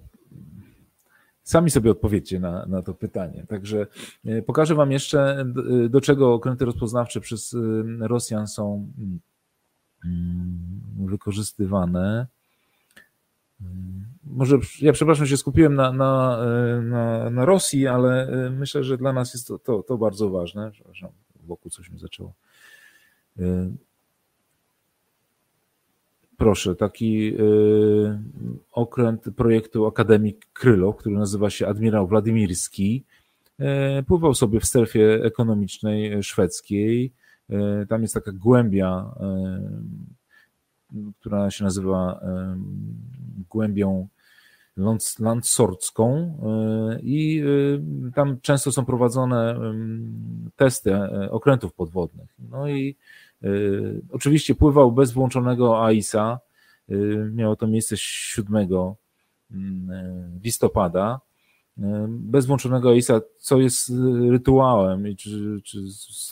sami 1.43 1.69
sobie 1.69 1.91
odpowiedzcie 1.91 2.39
na, 2.39 2.65
na 2.65 2.81
to 2.81 2.93
pytanie. 2.93 3.45
Także 3.47 3.87
e, 4.25 4.41
pokażę 4.41 4.75
Wam 4.75 4.91
jeszcze, 4.91 5.45
do 5.89 6.01
czego 6.01 6.33
okręty 6.33 6.65
rozpoznawcze 6.65 7.21
przez 7.21 7.55
Rosjan 7.99 8.47
są 8.47 8.91
mm, 10.05 10.79
wykorzystywane. 10.97 12.27
Może 14.23 14.57
ja 14.81 14.93
przepraszam, 14.93 15.27
się 15.27 15.37
skupiłem 15.37 15.75
na, 15.75 15.91
na, 15.91 16.39
na, 16.81 17.29
na 17.29 17.45
Rosji, 17.45 17.87
ale 17.87 18.27
e, 18.27 18.49
myślę, 18.49 18.83
że 18.83 18.97
dla 18.97 19.13
nas 19.13 19.33
jest 19.33 19.47
to, 19.47 19.59
to, 19.59 19.83
to 19.83 19.97
bardzo 19.97 20.29
ważne. 20.29 20.71
Przepraszam, 20.71 21.09
wokół 21.43 21.71
coś 21.71 21.89
mi 21.89 21.99
zaczęło. 21.99 22.33
E, 23.39 23.71
proszę, 26.37 26.75
taki 26.75 27.33
e, 27.33 27.39
okręt 28.71 29.23
projektu 29.35 29.85
Akademii 29.85 30.39
Krylo, 30.53 30.93
który 30.93 31.15
nazywa 31.15 31.49
się 31.49 31.67
Admirał 31.67 32.07
Władimirski, 32.07 33.03
pływał 34.07 34.33
sobie 34.33 34.59
w 34.59 34.65
strefie 34.65 35.19
ekonomicznej 35.23 36.23
szwedzkiej. 36.23 37.11
Tam 37.89 38.01
jest 38.01 38.13
taka 38.13 38.31
głębia 38.31 39.05
która 41.19 41.51
się 41.51 41.63
nazywa 41.63 42.19
głębią 43.49 44.07
landsorcką 45.19 46.15
e, 46.15 46.99
i 47.01 47.41
e, 47.41 48.11
tam 48.11 48.41
często 48.41 48.71
są 48.71 48.85
prowadzone 48.85 49.59
testy 50.55 50.95
e, 50.95 51.31
okrętów 51.31 51.73
podwodnych. 51.73 52.29
No 52.49 52.69
i 52.69 52.95
oczywiście 54.11 54.55
pływał 54.55 54.91
bez 54.91 55.11
włączonego 55.11 55.85
AIS-a. 55.85 56.39
Miało 57.33 57.55
to 57.55 57.67
miejsce 57.67 57.95
7 57.97 58.67
listopada 60.43 61.19
bez 62.09 62.45
włączonego 62.45 62.93
ISA, 62.93 63.21
co 63.37 63.59
jest 63.59 63.91
rytuałem 64.29 65.15
czy, 65.17 65.61
czy 65.63 65.79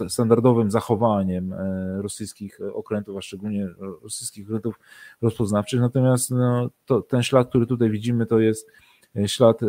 standardowym 0.09 0.71
zachowaniem 0.71 1.53
e, 1.53 2.01
rosyjskich 2.01 2.59
okrętów, 2.73 3.17
a 3.17 3.21
szczególnie 3.21 3.67
rosyjskich 4.03 4.47
okrętów 4.47 4.79
rozpoznawczych. 5.21 5.81
Natomiast 5.81 6.31
no, 6.31 6.69
to, 6.85 7.01
ten 7.01 7.23
ślad, 7.23 7.49
który 7.49 7.65
tutaj 7.65 7.89
widzimy, 7.89 8.25
to 8.25 8.39
jest 8.39 8.67
e, 9.15 9.27
ślad 9.27 9.63
e, 9.63 9.67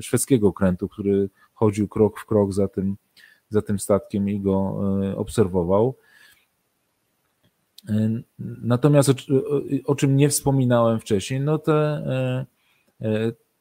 szwedzkiego 0.00 0.48
okrętu, 0.48 0.88
który 0.88 1.30
chodził 1.54 1.88
krok 1.88 2.20
w 2.20 2.26
krok 2.26 2.52
za 2.52 2.68
tym, 2.68 2.96
za 3.48 3.62
tym 3.62 3.78
statkiem 3.78 4.28
i 4.28 4.40
go 4.40 4.80
obserwował. 5.16 5.94
Natomiast 8.62 9.08
o, 9.08 9.14
o 9.84 9.94
czym 9.94 10.16
nie 10.16 10.28
wspominałem 10.28 11.00
wcześniej, 11.00 11.40
no 11.40 11.58
te 11.58 12.46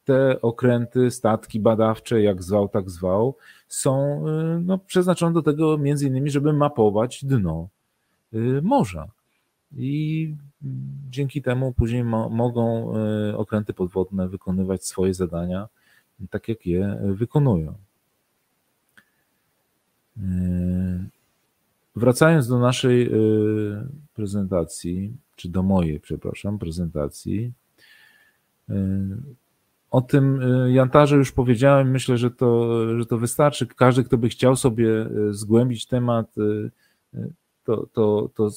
te 0.06 0.41
okręty, 0.41 1.12
statki 1.12 1.60
badawcze, 1.60 2.22
jak 2.22 2.43
zwał, 2.43 2.70
tak 2.70 2.89
zwał, 2.89 3.36
są 3.68 4.24
y, 4.28 4.60
no, 4.60 4.78
przeznaczone 4.78 5.34
do 5.34 5.41
tego 5.41 5.78
między 5.78 6.08
innymi, 6.08 6.30
żeby 6.30 6.54
mapować 6.54 7.26
dno 7.26 7.70
y, 8.34 8.62
morza. 8.62 9.08
I 9.78 10.36
dzięki 11.10 11.41
temu 11.41 11.74
później 11.74 12.04
mo 12.04 12.30
mogą 12.30 12.93
y, 13.30 13.38
okręty 13.38 13.74
podwodne 13.74 14.30
wykonywać 14.30 14.86
swoje 14.86 15.14
zadania 15.14 15.68
tak, 16.30 16.47
jak 16.47 16.66
je 16.66 17.02
wykonują. 17.04 17.74
Wracając 21.95 22.47
do 22.47 22.60
naszej 22.60 23.12
prezentacji, 24.14 25.14
czy 25.36 25.49
do 25.49 25.64
mojej, 25.64 25.99
przepraszam, 25.99 26.60
prezentacji, 26.60 27.54
o 29.92 30.02
tym 30.02 30.42
y, 30.42 30.72
Jantarze 30.72 31.16
już 31.16 31.32
powiedziałem, 31.32 31.92
myślę, 31.92 32.18
że 32.18 32.32
to, 32.32 33.00
że 33.00 33.06
to 33.06 33.18
wystarczy. 33.18 33.68
Każdy, 33.68 34.04
kto 34.04 34.18
by 34.18 34.30
chciał 34.30 34.56
sobie 34.56 34.88
y, 34.89 35.34
zgłębić 35.34 35.86
temat, 35.86 36.38
y, 36.38 36.72
to, 37.64 37.88
to, 37.94 38.30
to 38.36 38.50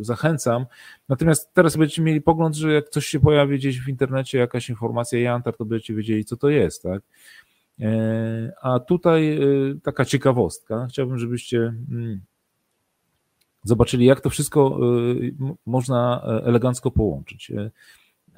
zachęcam. 0.00 0.66
Natomiast 1.08 1.54
teraz 1.54 1.76
będziecie 1.76 2.02
mieli 2.02 2.20
pogląd, 2.20 2.56
że 2.56 2.72
jak 2.72 2.88
coś 2.88 3.06
się 3.06 3.20
pojawi 3.20 3.58
gdzieś 3.58 3.80
w 3.80 3.88
internecie, 3.88 4.38
jakaś 4.38 4.70
informacja 4.70 5.20
Jantar, 5.20 5.56
to 5.56 5.64
będziecie 5.64 5.94
wiedzieli, 5.94 6.24
co 6.24 6.36
to 6.36 6.48
jest, 6.48 6.82
tak? 6.82 7.02
E, 7.80 8.52
a 8.62 8.80
tutaj 8.80 9.40
taka 9.82 10.04
ciekawostka. 10.04 10.86
Chciałbym, 10.90 11.18
żebyście 11.18 11.58
mm, 11.90 12.20
zobaczyli, 13.64 14.06
jak 14.06 14.20
to 14.20 14.30
wszystko 14.30 14.78
można 15.66 16.22
e, 16.24 16.44
elegancko 16.44 16.90
połączyć. 16.90 17.52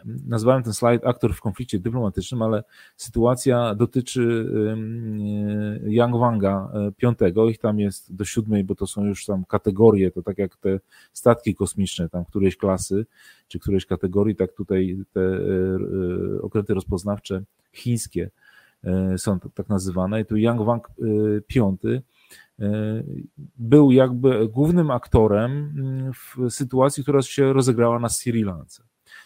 E, 0.06 0.08
nazwałem 0.26 0.62
ten 0.62 0.72
slajd 0.72 1.06
aktor 1.06 1.34
w 1.34 1.40
konflikcie 1.40 1.78
dyplomatycznym, 1.78 2.42
ale 2.42 2.64
sytuacja 2.96 3.74
dotyczy 3.74 4.46
Yang 5.86 6.16
Wanga 6.16 6.70
e, 6.74 6.92
piątego, 6.92 7.48
ich 7.48 7.58
tam 7.58 7.80
jest 7.80 8.14
do 8.14 8.24
siódmej, 8.24 8.64
bo 8.64 8.74
to 8.74 8.86
są 8.86 9.04
już 9.04 9.26
tam 9.26 9.44
kategorie, 9.44 10.10
to 10.10 10.22
tak 10.22 10.38
jak 10.38 10.56
te 10.56 10.80
statki 11.12 11.54
kosmiczne, 11.54 12.08
tam 12.08 12.24
którejś 12.24 12.56
klasy, 12.56 13.06
czy 13.48 13.58
którejś 13.58 13.86
kategorii, 13.86 14.36
tak 14.36 14.52
tutaj 14.52 14.98
te 15.12 15.20
e, 15.20 15.34
e, 16.38 16.42
okręty 16.42 16.74
rozpoznawcze 16.74 17.42
chińskie 17.72 18.30
są 19.16 19.40
tak 19.40 19.68
nazywane. 19.68 20.20
I 20.20 20.24
tu 20.24 20.36
Yang 20.36 20.62
Wang 20.62 20.88
piąty. 21.46 22.02
Był 23.56 23.90
jakby 23.90 24.48
głównym 24.48 24.90
aktorem 24.90 25.52
mm, 25.52 26.12
w 26.12 26.50
sytuacji, 26.50 27.02
która 27.02 27.22
się 27.22 27.52
rozegrała 27.52 27.98
na 27.98 28.08
Sri 28.08 28.44
Lance. 28.44 28.82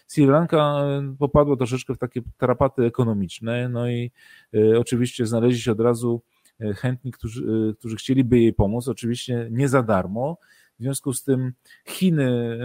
Sri 0.08 0.26
Lanka 0.26 0.56
e, 0.56 1.14
popadła 1.18 1.56
troszeczkę 1.56 1.94
w 1.94 1.98
takie 1.98 2.20
tarapaty 2.38 2.84
ekonomiczne, 2.84 3.68
no 3.68 3.88
i 3.88 4.10
e, 4.54 4.78
oczywiście 4.78 5.26
znaleźli 5.26 5.60
się 5.60 5.72
od 5.72 5.80
razu 5.80 6.22
e, 6.60 6.74
chętni, 6.74 7.12
którzy, 7.12 7.74
którzy 7.78 7.96
chcieliby 7.96 8.40
jej 8.40 8.52
pomóc, 8.52 8.88
oczywiście 8.88 9.48
nie 9.50 9.68
za 9.68 9.82
darmo. 9.82 10.38
W 10.78 10.82
związku 10.82 11.12
z 11.12 11.24
tym 11.24 11.52
Chiny 11.86 12.58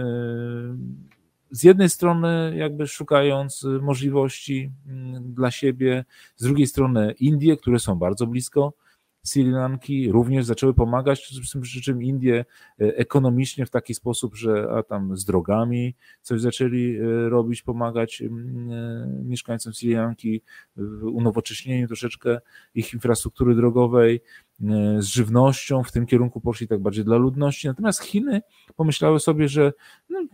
z 1.50 1.62
jednej 1.62 1.90
strony 1.90 2.52
jakby 2.56 2.86
szukając 2.86 3.66
możliwości 3.80 4.70
dla 5.20 5.50
siebie, 5.50 6.04
z 6.36 6.44
drugiej 6.44 6.66
strony 6.66 7.12
Indie, 7.12 7.56
które 7.56 7.78
są 7.78 7.94
bardzo 7.94 8.26
blisko 8.26 8.72
Sri 9.24 9.50
Lanki 9.50 10.12
również 10.12 10.44
zaczęły 10.44 10.74
pomagać, 10.74 11.32
przy 11.62 11.82
czym 11.82 12.02
Indie 12.02 12.44
e, 12.80 12.96
ekonomicznie 12.96 13.66
w 13.66 13.70
taki 13.70 13.94
sposób, 13.94 14.36
że 14.36 14.68
a 14.70 14.82
tam 14.82 15.16
z 15.16 15.24
drogami 15.24 15.94
coś 16.22 16.40
zaczęli 16.40 16.96
e, 16.96 17.28
robić, 17.28 17.62
pomagać 17.62 18.22
e, 18.22 18.28
mieszkańcom 19.24 19.74
Sri 19.74 19.94
Lanki 19.94 20.42
w 20.76 21.04
unowocześnieniu 21.04 21.86
troszeczkę 21.86 22.38
ich 22.74 22.94
infrastruktury 22.94 23.54
drogowej, 23.54 24.20
z 24.98 25.04
żywnością, 25.04 25.82
w 25.82 25.92
tym 25.92 26.06
kierunku 26.06 26.40
poszli 26.40 26.68
tak 26.68 26.80
bardziej 26.80 27.04
dla 27.04 27.16
ludności. 27.16 27.68
Natomiast 27.68 28.02
Chiny 28.02 28.42
pomyślały 28.76 29.20
sobie, 29.20 29.48
że 29.48 29.72
no, 30.08 30.26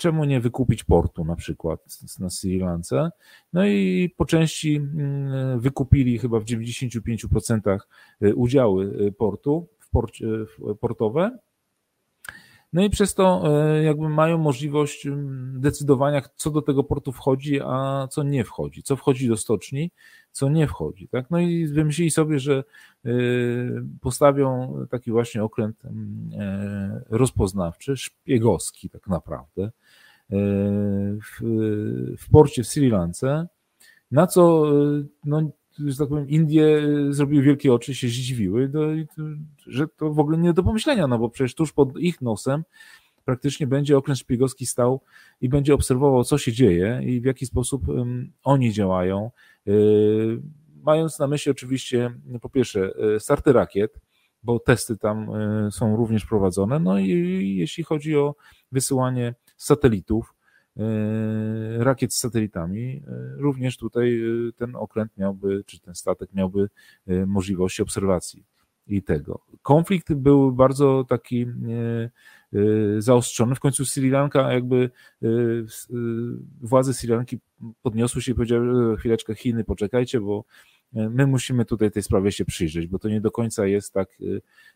czemu 0.00 0.24
nie 0.24 0.40
wykupić 0.40 0.84
portu 0.84 1.24
na 1.24 1.36
przykład 1.36 1.80
na 2.18 2.30
Sri 2.30 2.58
Lance. 2.58 3.10
No 3.52 3.66
i 3.66 4.10
po 4.16 4.24
części 4.24 4.76
mm, 4.76 5.60
wykupili 5.60 6.18
chyba 6.18 6.40
w 6.40 6.44
95% 6.44 7.78
y, 8.22 8.34
udziały 8.34 8.84
y, 8.84 9.12
portu 9.12 9.68
w 9.78 9.90
porcie, 9.90 10.26
portowe. 10.80 11.38
No 12.72 12.82
i 12.82 12.90
przez 12.90 13.14
to 13.14 13.42
y, 13.78 13.82
jakby 13.82 14.08
mają 14.08 14.38
możliwość 14.38 15.06
decydowania, 15.54 16.22
co 16.36 16.50
do 16.50 16.62
tego 16.62 16.84
portu 16.84 17.12
wchodzi, 17.12 17.60
a 17.64 18.08
co 18.10 18.22
nie 18.22 18.44
wchodzi, 18.44 18.82
co 18.82 18.96
wchodzi 18.96 19.28
do 19.28 19.36
stoczni, 19.36 19.90
co 20.32 20.48
nie 20.48 20.66
wchodzi. 20.66 21.08
Tak? 21.08 21.30
No 21.30 21.38
i 21.38 21.66
wymyślili 21.66 22.10
sobie, 22.10 22.38
że 22.38 22.64
postawią 24.00 24.74
taki 24.90 25.10
właśnie 25.10 25.44
okręt 25.44 25.82
e, 25.84 27.00
rozpoznawczy, 27.10 27.96
szpiegowski 27.96 28.90
tak 28.90 29.06
naprawdę, 29.06 29.70
w, 31.20 31.40
w 32.18 32.30
porcie 32.30 32.62
w 32.62 32.66
Sri 32.66 32.90
Lance, 32.90 33.46
na 34.10 34.26
co, 34.26 34.64
no, 35.24 35.50
że 35.78 35.96
tak 35.96 36.08
powiem, 36.08 36.28
Indie 36.28 36.82
zrobiły 37.10 37.42
wielkie 37.42 37.72
oczy, 37.72 37.94
się 37.94 38.08
zdziwiły, 38.08 38.70
no 38.74 38.80
że 39.66 39.88
to 39.88 40.12
w 40.12 40.18
ogóle 40.18 40.38
nie 40.38 40.52
do 40.52 40.62
pomyślenia, 40.62 41.06
no 41.06 41.18
bo 41.18 41.28
przecież 41.28 41.54
tuż 41.54 41.72
pod 41.72 41.98
ich 41.98 42.20
nosem 42.20 42.64
praktycznie 43.24 43.66
będzie 43.66 43.96
okręt 43.96 44.18
szpiegowski 44.18 44.66
stał 44.66 45.00
i 45.40 45.48
będzie 45.48 45.74
obserwował, 45.74 46.24
co 46.24 46.38
się 46.38 46.52
dzieje 46.52 47.00
i 47.04 47.20
w 47.20 47.24
jaki 47.24 47.46
sposób 47.46 47.82
oni 48.44 48.72
działają, 48.72 49.30
y, 49.68 50.40
mając 50.82 51.18
na 51.18 51.26
myśli 51.26 51.50
oczywiście, 51.50 52.10
po 52.40 52.48
pierwsze, 52.48 52.92
y, 53.16 53.20
starty 53.20 53.52
rakiet, 53.52 54.00
bo 54.42 54.58
testy 54.58 54.96
tam 54.96 55.30
y, 55.66 55.70
są 55.70 55.96
również 55.96 56.26
prowadzone, 56.26 56.78
no 56.78 56.98
i 56.98 57.56
jeśli 57.56 57.84
chodzi 57.84 58.16
o 58.16 58.34
wysyłanie 58.72 59.34
satelitów, 59.56 60.34
rakiet 61.78 62.14
z 62.14 62.18
satelitami, 62.18 63.02
e, 63.06 63.34
również 63.36 63.76
tutaj 63.76 64.20
e, 64.20 64.52
ten 64.52 64.76
okręt 64.76 65.16
miałby, 65.16 65.64
czy 65.66 65.80
ten 65.80 65.94
statek 65.94 66.34
miałby 66.34 66.68
możliwości 67.26 67.82
obserwacji 67.82 68.44
i 68.86 69.02
tego. 69.02 69.40
Konflikt 69.62 70.14
był 70.14 70.52
bardzo 70.52 71.04
taki 71.08 71.46
zaostrzony. 72.98 73.54
W 73.54 73.60
końcu 73.60 73.84
Sri 73.84 74.10
Lanka, 74.10 74.52
jakby 74.52 74.90
władze 76.60 76.94
Sri 76.94 77.08
Lanki 77.08 77.38
podniosły 77.82 78.22
się 78.22 78.32
i 78.32 78.34
powiedziały, 78.34 78.96
chwileczkę 78.96 79.34
Chiny, 79.34 79.64
poczekajcie, 79.64 80.20
bo 80.20 80.44
my 80.92 81.26
musimy 81.26 81.64
tutaj 81.64 81.90
tej 81.90 82.02
sprawie 82.02 82.32
się 82.32 82.44
przyjrzeć, 82.44 82.86
bo 82.86 82.98
to 82.98 83.08
nie 83.08 83.20
do 83.20 83.30
końca 83.30 83.66
jest 83.66 83.92
tak, 83.92 84.08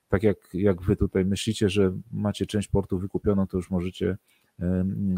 tak 0.08 0.22
jak, 0.22 0.36
jak 0.52 0.82
wy 0.82 0.96
tutaj 0.96 1.24
myślicie, 1.24 1.68
że 1.68 1.92
macie 2.12 2.46
część 2.46 2.68
portu 2.68 2.98
wykupioną, 2.98 3.46
to 3.46 3.56
już 3.56 3.70
możecie 3.70 4.16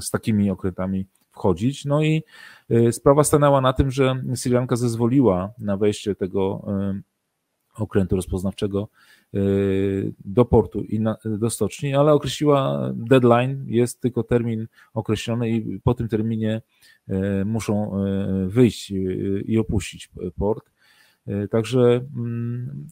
z 0.00 0.10
takimi 0.10 0.50
okrętami 0.50 1.06
wchodzić. 1.36 1.84
No 1.84 2.02
i 2.02 2.22
e, 2.70 2.92
sprawa 2.92 3.24
stanęła 3.24 3.60
na 3.60 3.72
tym, 3.72 3.90
że 3.90 4.22
Sri 4.34 4.52
Lanka 4.52 4.76
zezwoliła 4.76 5.52
na 5.58 5.76
wejście 5.76 6.14
tego 6.14 6.66
okrętu 7.74 8.16
rozpoznawczego 8.16 8.88
e, 9.34 9.38
do 10.24 10.44
portu 10.44 10.82
i 10.82 11.00
na, 11.00 11.16
do 11.24 11.50
stoczni, 11.50 11.94
ale 11.94 12.12
określiła 12.12 12.90
deadline, 12.94 13.64
jest 13.66 14.00
tylko 14.00 14.22
termin 14.22 14.66
określony 14.94 15.50
i 15.50 15.80
po 15.80 15.94
tym 15.94 16.08
terminie 16.08 16.62
e, 17.08 17.44
muszą 17.44 17.90
wyjść 18.46 18.92
i 19.44 19.58
opuścić 19.58 20.10
port. 20.36 20.70
Także 21.50 22.00
mm, 22.16 22.86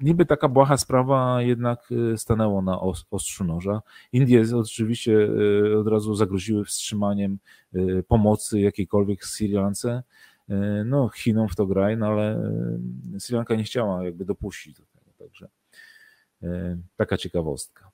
niby 0.00 0.26
taka 0.26 0.48
błaha 0.48 0.76
sprawa 0.76 1.42
jednak 1.42 1.92
y, 1.92 2.18
stanęło 2.18 2.62
na 2.62 2.80
ostrzu 3.10 3.44
noża. 3.44 3.82
Indie 4.12 4.44
oczywiście 4.54 5.12
y, 5.12 5.78
od 5.78 5.88
razu 5.88 6.14
zagroziły 6.14 6.64
wstrzymaniem 6.64 7.38
y, 7.74 8.04
pomocy 8.08 8.60
jakiejkolwiek 8.60 9.24
Sri 9.24 9.48
Lance. 9.48 10.02
No, 10.84 11.08
Chinom 11.08 11.48
w 11.48 11.56
to 11.56 11.66
graj, 11.66 11.96
no 11.96 12.06
ale 12.06 12.52
Sri 13.18 13.36
Lanka 13.36 13.54
nie 13.54 13.64
chciała 13.64 14.04
jakby 14.04 14.24
dopuścić 14.24 14.74
do 14.74 14.82
tego, 14.86 15.10
także 15.18 15.48
taka 16.96 17.16
ciekawostka. 17.16 17.90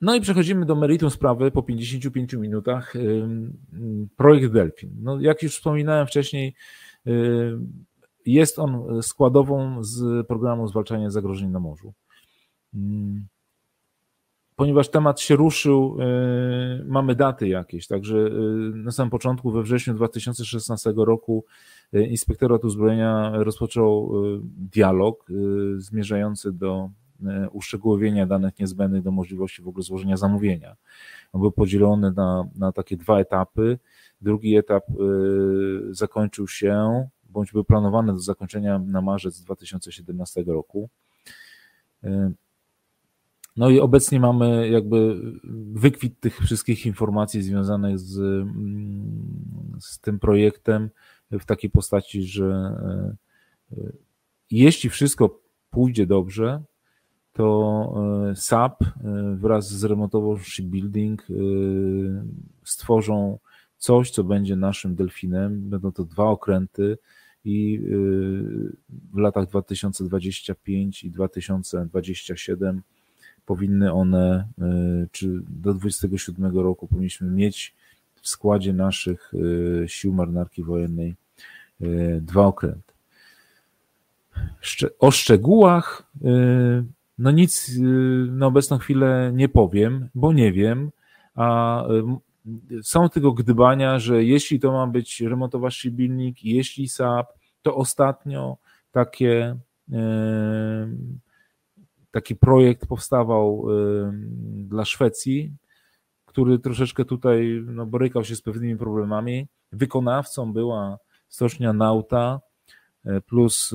No 0.00 0.14
i 0.14 0.20
przechodzimy 0.20 0.66
do 0.66 0.74
meritum 0.74 1.10
sprawy 1.10 1.50
po 1.50 1.62
55 1.62 2.32
minutach. 2.34 2.94
Projekt 4.16 4.52
Delfin. 4.52 4.90
No, 5.02 5.20
jak 5.20 5.42
już 5.42 5.56
wspominałem 5.56 6.06
wcześniej, 6.06 6.54
jest 8.26 8.58
on 8.58 9.02
składową 9.02 9.84
z 9.84 10.26
programu 10.26 10.68
zwalczania 10.68 11.10
zagrożeń 11.10 11.50
na 11.50 11.60
morzu. 11.60 11.92
Mm. 12.74 13.26
Ponieważ 14.56 14.88
temat 14.88 15.20
się 15.20 15.36
ruszył, 15.36 15.96
y, 16.00 16.84
mamy 16.84 17.14
daty 17.14 17.48
jakieś, 17.48 17.86
także 17.86 18.16
y, 18.16 18.30
na 18.74 18.90
samym 18.90 19.10
początku, 19.10 19.50
we 19.50 19.62
wrześniu 19.62 19.94
2016 19.94 20.92
roku, 20.96 21.44
y, 21.94 22.06
Inspektorat 22.06 22.64
Uzbrojenia 22.64 23.32
rozpoczął 23.34 24.12
dialog 24.72 25.26
zmierzający 25.76 26.52
do 26.52 26.90
uszczegółowienia 27.52 28.26
danych 28.26 28.58
niezbędnych 28.58 29.02
do 29.02 29.10
możliwości 29.10 29.62
w 29.62 29.68
ogóle 29.68 29.82
złożenia 29.82 30.16
zamówienia. 30.16 30.76
On 31.32 31.40
był 31.40 31.52
podzielony 31.52 32.12
na, 32.12 32.44
na 32.58 32.72
takie 32.72 32.96
dwa 32.96 33.18
etapy. 33.18 33.78
Drugi 34.20 34.56
etap 34.56 34.84
zakończył 35.90 36.48
się 36.48 37.08
bądź 37.36 37.52
był 37.52 37.64
planowany 37.64 38.12
do 38.12 38.18
zakończenia 38.18 38.78
na 38.78 39.00
marzec 39.00 39.40
2017 39.40 40.44
roku. 40.46 40.88
E, 42.04 42.32
no 43.56 43.70
i 43.70 43.80
obecnie 43.80 44.20
mamy 44.20 44.68
jakby 44.68 45.20
wykwit 45.72 46.20
tych 46.20 46.38
wszystkich 46.38 46.86
informacji 46.86 47.42
związanych 47.42 47.98
z, 47.98 48.18
mm, 48.18 49.76
z 49.80 50.00
tym 50.00 50.18
projektem 50.18 50.90
w 51.30 51.44
takiej 51.44 51.70
postaci, 51.70 52.22
że 52.22 52.46
e, 53.72 53.76
jeśli 54.50 54.90
wszystko 54.90 55.40
pójdzie 55.70 56.06
dobrze, 56.06 56.62
to 57.32 57.94
SAP 58.34 58.84
wraz 59.34 59.68
z 59.68 59.84
remontową 59.84 60.38
shipbuilding 60.38 61.26
stworzą 62.64 63.38
coś, 63.78 64.10
co 64.10 64.24
będzie 64.24 64.56
naszym 64.56 64.94
delfinem. 64.94 65.70
Będą 65.70 65.92
to 65.92 66.04
dwa 66.04 66.24
okręty 66.24 66.98
i 67.46 67.80
y, 67.84 68.76
w 69.12 69.18
latach 69.18 69.48
2025 69.48 71.04
i 71.04 71.10
2027 71.10 72.82
powinny 73.46 73.92
one, 73.92 74.48
y, 74.58 75.08
czy 75.12 75.40
do 75.48 75.74
2027 75.74 76.58
roku 76.58 76.86
powinniśmy 76.86 77.30
mieć 77.30 77.74
w 78.14 78.28
składzie 78.28 78.72
naszych 78.72 79.34
y, 79.34 79.84
sił 79.88 80.12
marynarki 80.12 80.62
wojennej 80.62 81.14
dwa 82.20 82.46
okręty. 82.46 82.92
O 84.98 85.10
szczegółach 85.10 86.12
no 87.18 87.30
nic 87.30 87.78
na 88.30 88.46
obecną 88.46 88.78
chwilę 88.78 89.30
nie 89.34 89.48
powiem, 89.48 90.08
bo 90.14 90.32
nie 90.32 90.52
wiem, 90.52 90.90
a 91.34 91.84
są 92.82 93.08
tego 93.08 93.32
gdybania, 93.32 93.98
że 93.98 94.24
jeśli 94.24 94.60
to 94.60 94.72
ma 94.72 94.86
być 94.86 95.20
remontowa 95.20 95.70
szybilnik, 95.70 96.44
jeśli 96.44 96.88
SAP, 96.88 97.32
to 97.62 97.74
ostatnio 97.74 98.56
takie, 98.90 99.58
e, 99.92 100.88
taki 102.10 102.36
projekt 102.36 102.86
powstawał 102.86 103.66
e, 103.70 104.12
dla 104.68 104.84
Szwecji, 104.84 105.52
który 106.24 106.58
troszeczkę 106.58 107.04
tutaj 107.04 107.62
no, 107.66 107.86
borykał 107.86 108.24
się 108.24 108.36
z 108.36 108.42
pewnymi 108.42 108.76
problemami. 108.76 109.46
Wykonawcą 109.72 110.52
była 110.52 110.98
stocznia 111.28 111.72
Nauta 111.72 112.40
e, 113.04 113.20
plus 113.20 113.74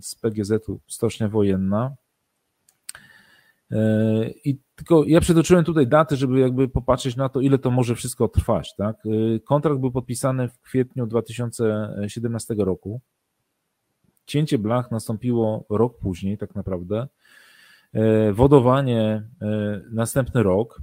z 0.00 0.14
PGZ-u 0.14 0.80
stocznia 0.86 1.28
wojenna. 1.28 1.96
I 4.44 4.58
tylko 4.74 5.04
ja 5.06 5.20
przytoczyłem 5.20 5.64
tutaj 5.64 5.86
daty, 5.86 6.16
żeby 6.16 6.40
jakby 6.40 6.68
popatrzeć 6.68 7.16
na 7.16 7.28
to, 7.28 7.40
ile 7.40 7.58
to 7.58 7.70
może 7.70 7.94
wszystko 7.94 8.28
trwać. 8.28 8.74
Tak? 8.76 8.96
Kontrakt 9.44 9.80
był 9.80 9.92
podpisany 9.92 10.48
w 10.48 10.60
kwietniu 10.60 11.06
2017 11.06 12.54
roku. 12.58 13.00
Cięcie 14.26 14.58
blach 14.58 14.90
nastąpiło 14.90 15.64
rok 15.70 15.98
później, 15.98 16.38
tak 16.38 16.54
naprawdę. 16.54 17.08
Wodowanie 18.32 19.22
następny 19.90 20.42
rok. 20.42 20.80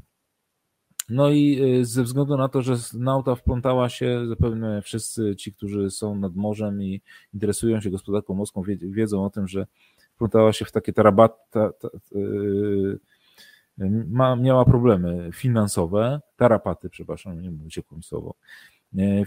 No 1.10 1.30
i 1.30 1.62
ze 1.82 2.04
względu 2.04 2.38
na 2.38 2.50
to, 2.50 2.62
że 2.62 2.76
nauta 2.94 3.36
wplątała 3.36 3.90
się, 3.90 4.28
zapewne 4.28 4.82
wszyscy 4.82 5.36
ci, 5.36 5.54
którzy 5.54 5.90
są 5.90 6.16
nad 6.16 6.36
morzem 6.36 6.84
i 6.84 7.02
interesują 7.34 7.82
się 7.82 7.90
gospodarką 7.90 8.34
morską, 8.34 8.64
wiedzą 8.82 9.26
o 9.26 9.30
tym, 9.30 9.48
że 9.48 9.68
wplątała 10.16 10.54
się 10.54 10.66
w 10.66 10.72
takie 10.72 10.94
tarabat, 10.94 11.50
ta, 11.50 11.74
ta, 11.74 11.90
ma, 14.10 14.36
miała 14.36 14.66
problemy 14.66 15.30
finansowe, 15.34 16.22
tarapaty, 16.36 16.90
przepraszam, 16.90 17.42
nie 17.42 17.52
mówię 17.52 17.70
ciepłym 17.70 18.04
słowo, 18.04 18.36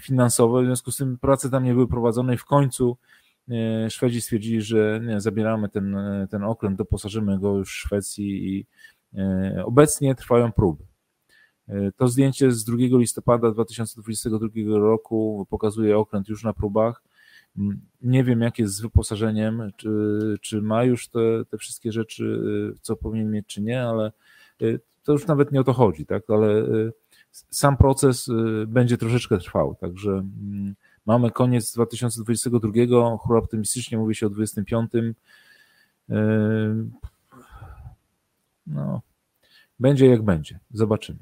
finansowe, 0.01 0.61
w 0.61 0.65
związku 0.65 0.91
z 0.91 0.97
tym 0.97 1.17
prace 1.17 1.49
tam 1.49 1.63
nie 1.63 1.73
były 1.73 1.87
prowadzone 1.87 2.33
i 2.33 2.37
w 2.37 2.45
końcu 2.45 2.97
e, 3.49 3.89
Szwedzi 3.89 4.21
stwierdzili, 4.21 4.61
że 4.61 5.01
nie, 5.03 5.21
zabieramy 5.21 5.69
ten, 5.69 5.97
ten 6.29 6.43
okręt, 6.43 6.77
doposażymy 6.77 7.39
go 7.39 7.57
już 7.57 7.69
w 7.69 7.79
Szwecji 7.79 8.57
i 8.57 8.65
e, 9.17 9.63
obecnie 9.65 10.15
trwają 10.15 10.51
próby. 10.51 10.83
E, 11.67 11.91
to 11.91 12.07
zdjęcie 12.07 12.51
z 12.51 12.63
2 12.63 12.75
listopada 12.77 13.51
2022 13.51 14.47
roku 14.65 15.47
pokazuje 15.49 15.97
okręt 15.97 16.29
już 16.29 16.43
na 16.43 16.53
próbach. 16.53 17.03
Mm, 17.57 17.81
nie 18.01 18.23
wiem, 18.23 18.41
jak 18.41 18.59
jest 18.59 18.75
z 18.75 18.81
wyposażeniem, 18.81 19.71
czy, 19.77 19.89
czy 20.41 20.61
ma 20.61 20.83
już 20.83 21.07
te, 21.07 21.45
te 21.49 21.57
wszystkie 21.57 21.91
rzeczy, 21.91 22.41
co 22.81 22.95
powinien 22.95 23.31
mieć, 23.31 23.47
czy 23.47 23.61
nie, 23.61 23.83
ale 23.83 24.11
to 25.05 25.11
już 25.11 25.27
nawet 25.27 25.51
nie 25.51 25.61
o 25.61 25.63
to 25.63 25.73
chodzi, 25.73 26.05
tak? 26.05 26.23
Ale 26.29 26.47
y, 26.47 26.93
sam 27.31 27.77
proces 27.77 28.27
y, 28.27 28.65
będzie 28.67 28.97
troszeczkę 28.97 29.37
trwał, 29.37 29.75
także 29.75 30.11
mm, 30.11 30.75
mamy 31.05 31.31
koniec 31.31 31.73
2022, 31.73 33.17
chóra 33.17 33.39
optymistycznie 33.39 33.97
mówi 33.97 34.15
się 34.15 34.27
o 34.27 34.29
25. 34.29 34.91
No, 38.67 39.01
będzie 39.79 40.07
jak 40.07 40.21
będzie, 40.21 40.59
zobaczymy. 40.71 41.19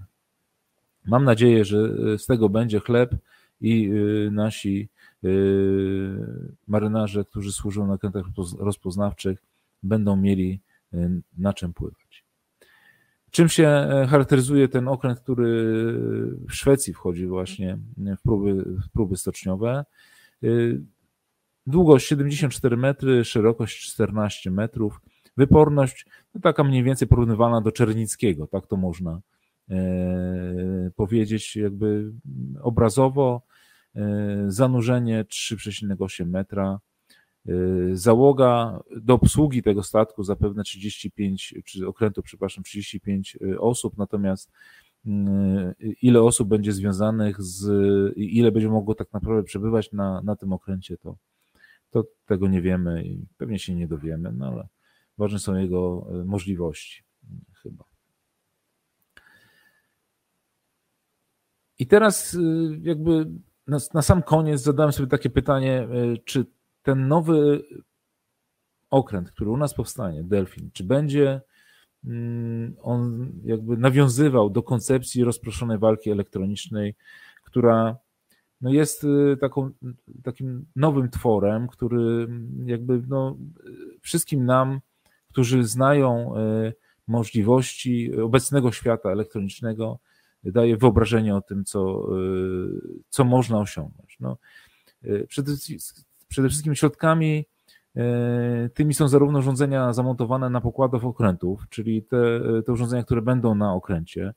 Mam 1.06 1.24
nadzieję, 1.24 1.66
że 1.66 1.78
z 2.18 2.26
tego 2.26 2.50
będzie 2.50 2.80
chleb 2.80 3.16
i 3.62 3.92
nasi 4.32 4.90
marynarze, 6.68 7.26
którzy 7.26 7.52
służą 7.52 7.88
na 7.88 7.98
krętach 7.98 8.26
rozpoznawczych, 8.60 9.40
będą 9.84 10.16
mieli 10.16 10.60
na 11.38 11.54
czym 11.54 11.74
pływać. 11.74 12.03
Czym 13.36 13.50
się 13.50 13.68
e, 13.68 14.08
charakteryzuje 14.10 14.68
ten 14.68 14.88
okręt, 14.88 15.20
który 15.20 15.74
w 16.50 16.54
Szwecji 16.54 16.94
wchodzi 16.94 17.28
właśnie 17.28 17.78
w 17.98 18.22
próby, 18.24 18.54
w 18.56 18.92
próby 18.94 19.18
stoczniowe? 19.18 19.86
E, 20.44 20.48
długość 21.68 22.08
74 22.08 22.78
metry, 22.78 23.26
szerokość 23.26 23.92
14 23.92 24.52
metrów, 24.52 25.02
wyporność 25.38 26.06
no 26.36 26.42
taka 26.42 26.64
mniej 26.64 26.84
więcej 26.84 27.08
porównywalna 27.08 27.62
do 27.62 27.72
Czernickiego, 27.72 28.48
tak 28.48 28.68
to 28.68 28.78
można 28.78 29.22
e, 29.70 30.92
powiedzieć 30.96 31.56
jakby 31.56 32.12
obrazowo. 32.62 33.42
Zanurzenie 34.48 35.26
3,8 35.26 36.26
metra, 36.26 36.80
załoga 37.94 38.80
do 39.02 39.14
obsługi 39.14 39.64
tego 39.64 39.84
statku 39.84 40.24
zapewne 40.24 40.64
35, 40.64 41.56
czy 41.66 41.88
okrętu, 41.88 42.22
przepraszam, 42.24 42.64
35 42.64 43.38
y, 43.42 43.60
osób, 43.60 43.98
natomiast 43.98 44.52
y, 45.06 45.10
ile 46.02 46.22
osób 46.22 46.50
będzie 46.50 46.72
związanych 46.72 47.42
z, 47.42 47.68
ile 48.18 48.52
będzie 48.52 48.70
mogło 48.70 48.96
tak 48.96 49.14
naprawdę 49.14 49.44
przebywać 49.44 49.92
na, 49.92 50.22
na 50.22 50.36
tym 50.36 50.54
okręcie, 50.54 50.98
to, 50.98 51.16
to 51.90 52.04
tego 52.26 52.48
nie 52.48 52.62
wiemy 52.62 53.06
i 53.06 53.26
pewnie 53.38 53.60
się 53.60 53.76
nie 53.76 53.88
dowiemy, 53.88 54.32
no 54.32 54.48
ale 54.48 54.68
ważne 55.18 55.40
są 55.40 55.56
jego 55.56 56.08
możliwości 56.26 57.04
chyba. 57.54 57.84
I 61.80 61.88
teraz 61.88 62.38
jakby 62.82 63.30
na, 63.68 63.78
na 63.94 64.02
sam 64.02 64.24
koniec 64.24 64.62
zadałem 64.62 64.94
sobie 64.94 65.10
takie 65.10 65.30
pytanie, 65.30 65.88
czy 66.26 66.46
ten 66.84 67.08
nowy 67.08 67.64
okręt, 68.90 69.32
który 69.32 69.50
u 69.50 69.58
nas 69.58 69.74
powstanie, 69.74 70.24
Delfin, 70.24 70.70
czy 70.74 70.84
będzie 70.84 71.42
mm, 72.06 72.76
on 72.82 73.32
jakby 73.46 73.78
nawiązywał 73.78 74.50
do 74.50 74.64
koncepcji 74.64 75.24
rozproszonej 75.24 75.78
walki 75.78 76.12
elektronicznej, 76.12 76.96
która 77.44 77.98
no 78.62 78.70
jest 78.70 79.04
y, 79.04 79.38
taką, 79.42 79.72
takim 80.24 80.66
nowym 80.76 81.10
tworem, 81.10 81.68
który 81.68 82.28
jakby 82.66 83.02
no, 83.08 83.38
wszystkim 84.02 84.46
nam, 84.46 84.80
którzy 85.30 85.64
znają 85.64 86.38
y, 86.38 86.74
możliwości 87.08 88.16
obecnego 88.22 88.72
świata 88.72 89.10
elektronicznego, 89.10 90.00
daje 90.44 90.78
wyobrażenie 90.78 91.36
o 91.36 91.42
tym, 91.42 91.66
co, 91.66 92.10
y, 92.18 93.02
co 93.10 93.24
można 93.24 93.60
osiągnąć. 93.60 94.18
No, 94.20 94.38
przede, 95.28 95.52
Przede 96.34 96.50
wszystkim 96.50 96.76
środkami 96.76 97.46
e, 97.96 98.70
tymi 98.74 98.94
są 98.94 99.08
zarówno 99.08 99.40
urządzenia 99.40 99.94
zamontowane 99.94 100.50
na 100.50 100.62
pokładach 100.62 101.06
okrętów, 101.06 101.66
czyli 101.70 102.04
te, 102.04 102.40
te 102.66 102.72
urządzenia, 102.72 103.04
które 103.04 103.22
będą 103.22 103.56
na 103.56 103.74
okręcie. 103.74 104.34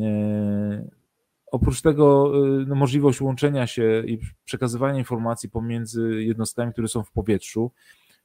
E, 0.00 0.88
oprócz 1.46 1.82
tego 1.82 2.32
e, 2.36 2.64
no, 2.66 2.74
możliwość 2.74 3.20
łączenia 3.20 3.66
się 3.66 4.02
i 4.06 4.18
przekazywania 4.44 4.98
informacji 4.98 5.50
pomiędzy 5.50 6.24
jednostkami, 6.24 6.72
które 6.72 6.88
są 6.88 7.02
w 7.02 7.12
powietrzu, 7.12 7.72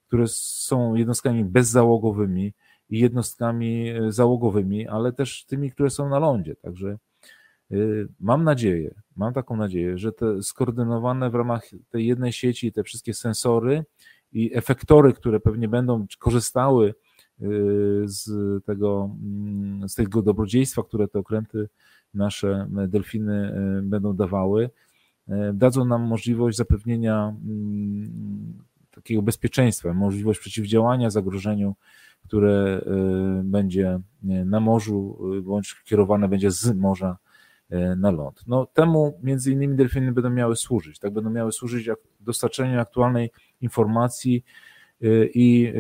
które 0.08 0.28
są 0.28 0.96
jednostkami 0.96 1.46
bezzałogowymi 1.46 2.54
i 2.90 3.00
jednostkami 3.00 3.94
załogowymi, 4.10 4.88
ale 4.88 5.14
też 5.14 5.46
tymi, 5.46 5.72
które 5.72 5.90
są 5.90 6.10
na 6.10 6.20
lądzie. 6.20 6.56
Także 6.56 6.98
mam 8.20 8.44
nadzieję, 8.44 8.96
mam 9.16 9.34
taką 9.34 9.56
nadzieję, 9.56 9.98
że 9.98 10.12
te 10.12 10.44
skoordynowane 10.44 11.30
w 11.30 11.36
ramach 11.36 11.64
tej 11.90 12.08
jednej 12.08 12.34
sieci 12.34 12.72
te 12.72 12.84
wszystkie 12.84 13.14
sensory 13.14 13.84
i 14.32 14.56
efektory, 14.56 15.14
które 15.14 15.40
pewnie 15.40 15.68
będą 15.68 16.06
korzystały 16.20 16.90
y, 16.90 16.94
z 18.06 18.30
tego, 18.66 19.16
mm, 19.24 19.90
z 19.90 19.96
tego 19.96 20.22
dobrodziejstwa, 20.22 20.84
które 20.84 21.08
te 21.08 21.20
okręty, 21.20 21.70
nasze 22.14 22.68
delfiny 22.88 23.56
y, 23.80 23.82
będą 23.82 24.16
dawały, 24.16 24.70
dadzą 25.54 25.86
nam 25.86 26.02
możliwość 26.02 26.58
zapewnienia 26.58 27.36
mm, 27.46 28.64
takiego 28.92 29.22
bezpieczeństwa, 29.22 29.94
możliwość 29.94 30.40
przeciwdziałania 30.40 31.10
zagrożeniu, 31.10 31.76
które 32.28 32.82
będzie 33.44 34.00
na 34.22 34.60
morzu 34.60 35.20
bądź 35.44 35.76
kierowane 35.84 36.28
będzie 36.28 36.52
z 36.52 36.76
morza 36.76 37.18
na 37.98 38.12
ląd. 38.12 38.44
No, 38.48 38.66
temu 38.66 39.20
między 39.24 39.52
innymi 39.52 39.76
delfiny 39.76 40.12
będą 40.12 40.30
miały 40.30 40.56
służyć, 40.56 41.00
tak 41.00 41.14
będą 41.14 41.30
miały 41.30 41.52
służyć 41.52 41.90
dostarczeniu 42.20 42.80
aktualnej 42.80 43.32
informacji 43.62 44.44
e, 45.02 45.06
i 45.26 45.74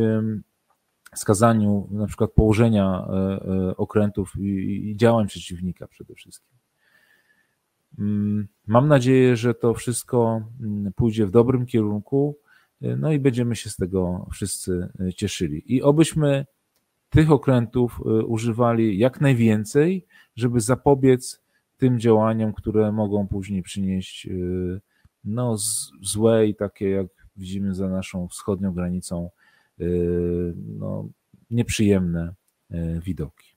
wskazaniu 1.16 1.88
na 1.91 2.08
przykład 2.08 2.32
położenia 2.32 3.08
e, 3.08 3.78
okrętów 3.78 4.34
i 4.39 4.94
działań 4.98 5.28
przeciwnika 5.28 5.88
przede 5.88 6.16
wszystkim. 6.16 6.58
Mm, 8.00 8.48
mam 8.68 8.88
nadzieję, 8.88 9.36
że 9.36 9.54
to 9.54 9.74
wszystko 9.74 10.41
mm, 10.62 10.94
pójdzie 10.94 11.26
w 11.26 11.32
dobrym 11.32 11.66
kierunku, 11.66 12.38
no 12.98 13.12
i 13.12 13.20
będziemy 13.20 13.56
się 13.56 13.70
z 13.70 13.76
tego 13.76 14.28
wszyscy 14.32 14.89
cieszyli. 15.16 15.76
I 15.76 15.82
obyśmy 15.82 16.46
tych 17.10 17.32
okrętów 17.32 18.02
używali 18.26 18.98
jak 18.98 19.22
najwięcej, 19.22 20.06
żeby 20.36 20.62
zapobiec 20.62 21.43
tym 21.78 21.99
działaniom, 21.99 22.53
które 22.53 22.91
mogą 22.91 23.28
później 23.28 23.63
przynieść 23.63 24.28
y, 24.28 24.82
no, 25.24 25.55
złe 26.01 26.47
i 26.47 26.55
takie, 26.55 26.89
jak 26.89 27.07
widzimy 27.36 27.76
za 27.76 27.89
naszą 27.89 28.28
wschodnią 28.28 28.74
granicą, 28.74 29.30
y, 29.82 30.53
no, 30.55 31.09
nieprzyjemne 31.51 32.34
y, 32.71 33.01
widoki. 33.03 33.53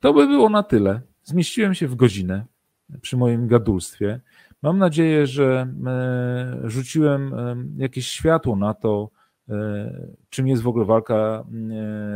To 0.00 0.14
by 0.14 0.26
było 0.26 0.48
na 0.48 0.62
tyle. 0.62 1.00
Zmieściłem 1.24 1.74
się 1.74 1.88
w 1.88 1.94
godzinę 1.94 2.46
przy 3.00 3.16
moim 3.16 3.48
gadulstwie. 3.48 4.20
Mam 4.62 4.78
nadzieję, 4.78 5.26
że 5.26 5.74
rzuciłem 6.64 7.34
jakieś 7.76 8.06
światło 8.06 8.56
na 8.56 8.74
to, 8.74 9.10
czym 10.30 10.48
jest 10.48 10.62
w 10.62 10.68
ogóle 10.68 10.84
walka 10.84 11.44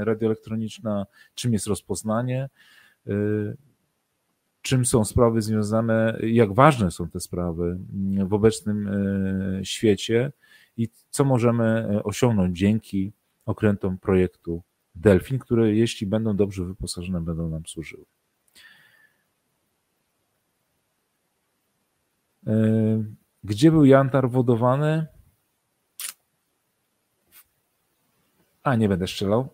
radioelektroniczna, 0.00 1.06
czym 1.34 1.52
jest 1.52 1.66
rozpoznanie. 1.66 2.48
Y, 3.09 3.57
czym 4.62 4.86
są 4.86 5.04
sprawy 5.04 5.42
związane, 5.42 6.18
jak 6.22 6.52
ważne 6.52 6.90
są 6.90 7.09
te 7.09 7.20
sprawy 7.20 7.78
w 8.26 8.34
obecnym 8.34 8.88
y, 8.88 9.64
świecie 9.64 10.32
i 10.76 10.88
co 11.11 11.24
możemy 11.24 11.88
y, 11.96 12.02
osiągnąć 12.02 12.59
dzięki 12.59 13.12
okrętom 13.46 13.98
projektu 13.98 14.62
Delfin, 14.94 15.38
które 15.38 15.74
jeśli 15.74 16.07
będą 16.07 16.36
dobrze 16.36 16.64
wyposażone, 16.64 17.20
będą 17.20 17.48
nam 17.48 17.66
służyły. 17.66 18.04
Gdzie 23.44 23.70
był 23.70 23.84
jantar 23.84 24.30
wodowany? 24.30 25.07
A, 28.62 28.76
nie 28.76 28.88
będę 28.88 29.07
strzelał 29.07 29.48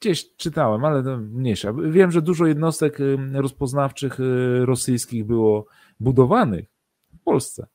Gdzieś 0.00 0.36
czytałem, 0.36 0.84
ale 0.84 1.18
mniejsza. 1.18 1.72
Wiem, 1.72 2.10
że 2.10 2.22
dużo 2.22 2.46
jednostek 2.46 2.98
rozpoznawczych 3.32 4.18
rosyjskich 4.64 5.24
było 5.24 5.66
budowanych 6.00 6.66
w 7.14 7.22
Polsce. 7.24 7.66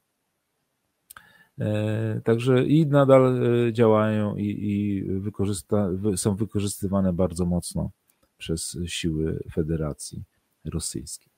E, 1.59 2.21
także 2.23 2.65
i 2.65 2.87
nadal 2.87 3.43
e, 3.43 3.73
działają 3.73 4.35
i, 4.35 4.45
i 4.45 5.03
wykorzysta, 5.19 5.89
są 6.15 6.35
wykorzystywane 6.35 7.13
bardzo 7.13 7.45
mocno 7.45 7.91
przez 8.37 8.77
siły 8.85 9.43
Federacji 9.53 10.23
Rosyjskiej. 10.65 11.31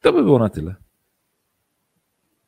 To 0.00 0.12
by 0.12 0.24
było 0.24 0.38
na 0.38 0.48
tyle. 0.48 0.74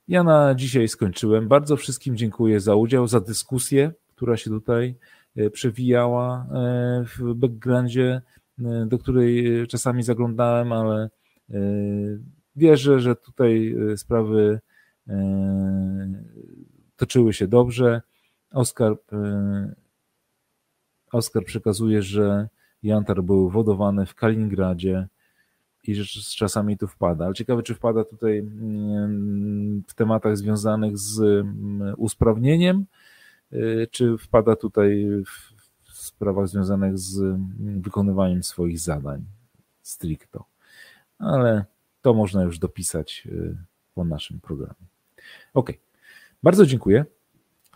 Ja 0.09 0.23
na 0.23 0.55
dzisiaj 0.55 0.89
skończyłem. 0.89 1.49
Bardzo 1.49 1.77
wszystkim 1.77 2.17
dziękuję 2.17 2.61
za 2.61 2.75
udział, 2.75 3.07
za 3.07 3.21
dyskusję, 3.21 3.93
która 4.15 4.37
się 4.37 4.51
tutaj 4.51 4.95
przewijała 5.53 6.47
w 7.05 7.35
backgroundzie, 7.35 8.23
do 8.87 8.99
której 8.99 9.67
czasami 9.67 10.03
zaglądałem, 10.03 10.73
ale 10.73 11.11
wierzę, 12.57 13.01
że 13.01 13.17
tutaj 13.17 13.77
sprawy 13.97 14.61
toczyły 16.97 17.33
się 17.33 17.49
dobrze. 17.49 18.03
Oskar, 18.51 18.97
Oskar 21.13 21.45
przekazuje, 21.45 22.03
że 22.03 22.49
Jantar 22.83 23.23
był 23.23 23.51
wodowany 23.51 24.07
w 24.07 24.15
Kaliningradzie 24.15 25.09
i 25.83 25.95
że 25.95 26.05
czasami 26.37 26.79
tu 26.79 26.87
wpada. 26.87 27.25
Ale 27.25 27.35
ciekawe, 27.35 27.63
czy 27.63 27.75
wpada 27.75 28.05
tutaj 28.05 28.39
mm, 28.39 29.83
w 29.89 29.95
tematach 29.95 30.37
związanych 30.37 30.99
z 30.99 31.21
mm, 31.21 31.95
usprawnieniem, 31.97 32.87
czy 33.91 34.19
wpada 34.19 34.57
tutaj 34.57 35.07
w 35.85 35.99
sprawach 35.99 36.49
związanych 36.49 36.99
z 36.99 37.19
mm, 37.19 37.81
wykonywaniem 37.81 38.43
swoich 38.43 38.81
zadań 38.81 39.25
stricto. 39.83 40.45
Ale 41.19 41.65
to 42.03 42.15
można 42.15 42.43
już 42.43 42.59
dopisać 42.59 43.29
po 43.95 44.05
naszym 44.05 44.41
programie. 44.41 44.87
Ok. 45.55 45.73
Bardzo 46.43 46.67
dziękuję. 46.67 47.05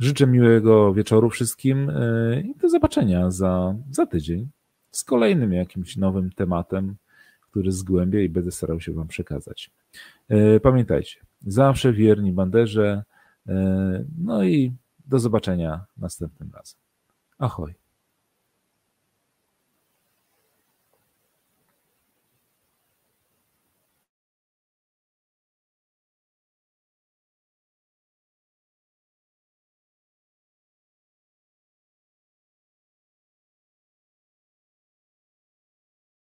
Życzę 0.01 0.27
miłego 0.27 0.95
wieczoru 0.95 1.31
wszystkim 1.31 1.91
e, 1.91 2.41
i 2.41 2.55
do 2.55 2.69
zobaczenia 2.69 3.31
za, 3.31 3.75
za 3.91 4.07
tydzień 4.07 4.49
z 4.91 5.05
kolejnym 5.05 5.53
jakimś 5.53 5.97
nowym 5.97 6.33
tematem, 6.33 6.97
który 7.41 7.73
zgłębię 7.73 8.25
i 8.25 8.29
będę 8.29 8.51
starał 8.51 8.81
się 8.81 8.93
Wam 8.93 9.09
przekazać. 9.09 9.71
Pamiętajcie, 10.63 11.21
zawsze 11.47 11.93
wierni 11.93 12.33
banderze. 12.33 13.03
No 14.19 14.45
i 14.45 14.73
do 15.09 15.19
zobaczenia 15.19 15.87
następnym 15.97 16.51
razem. 16.53 16.81
Ahoj. 17.39 17.75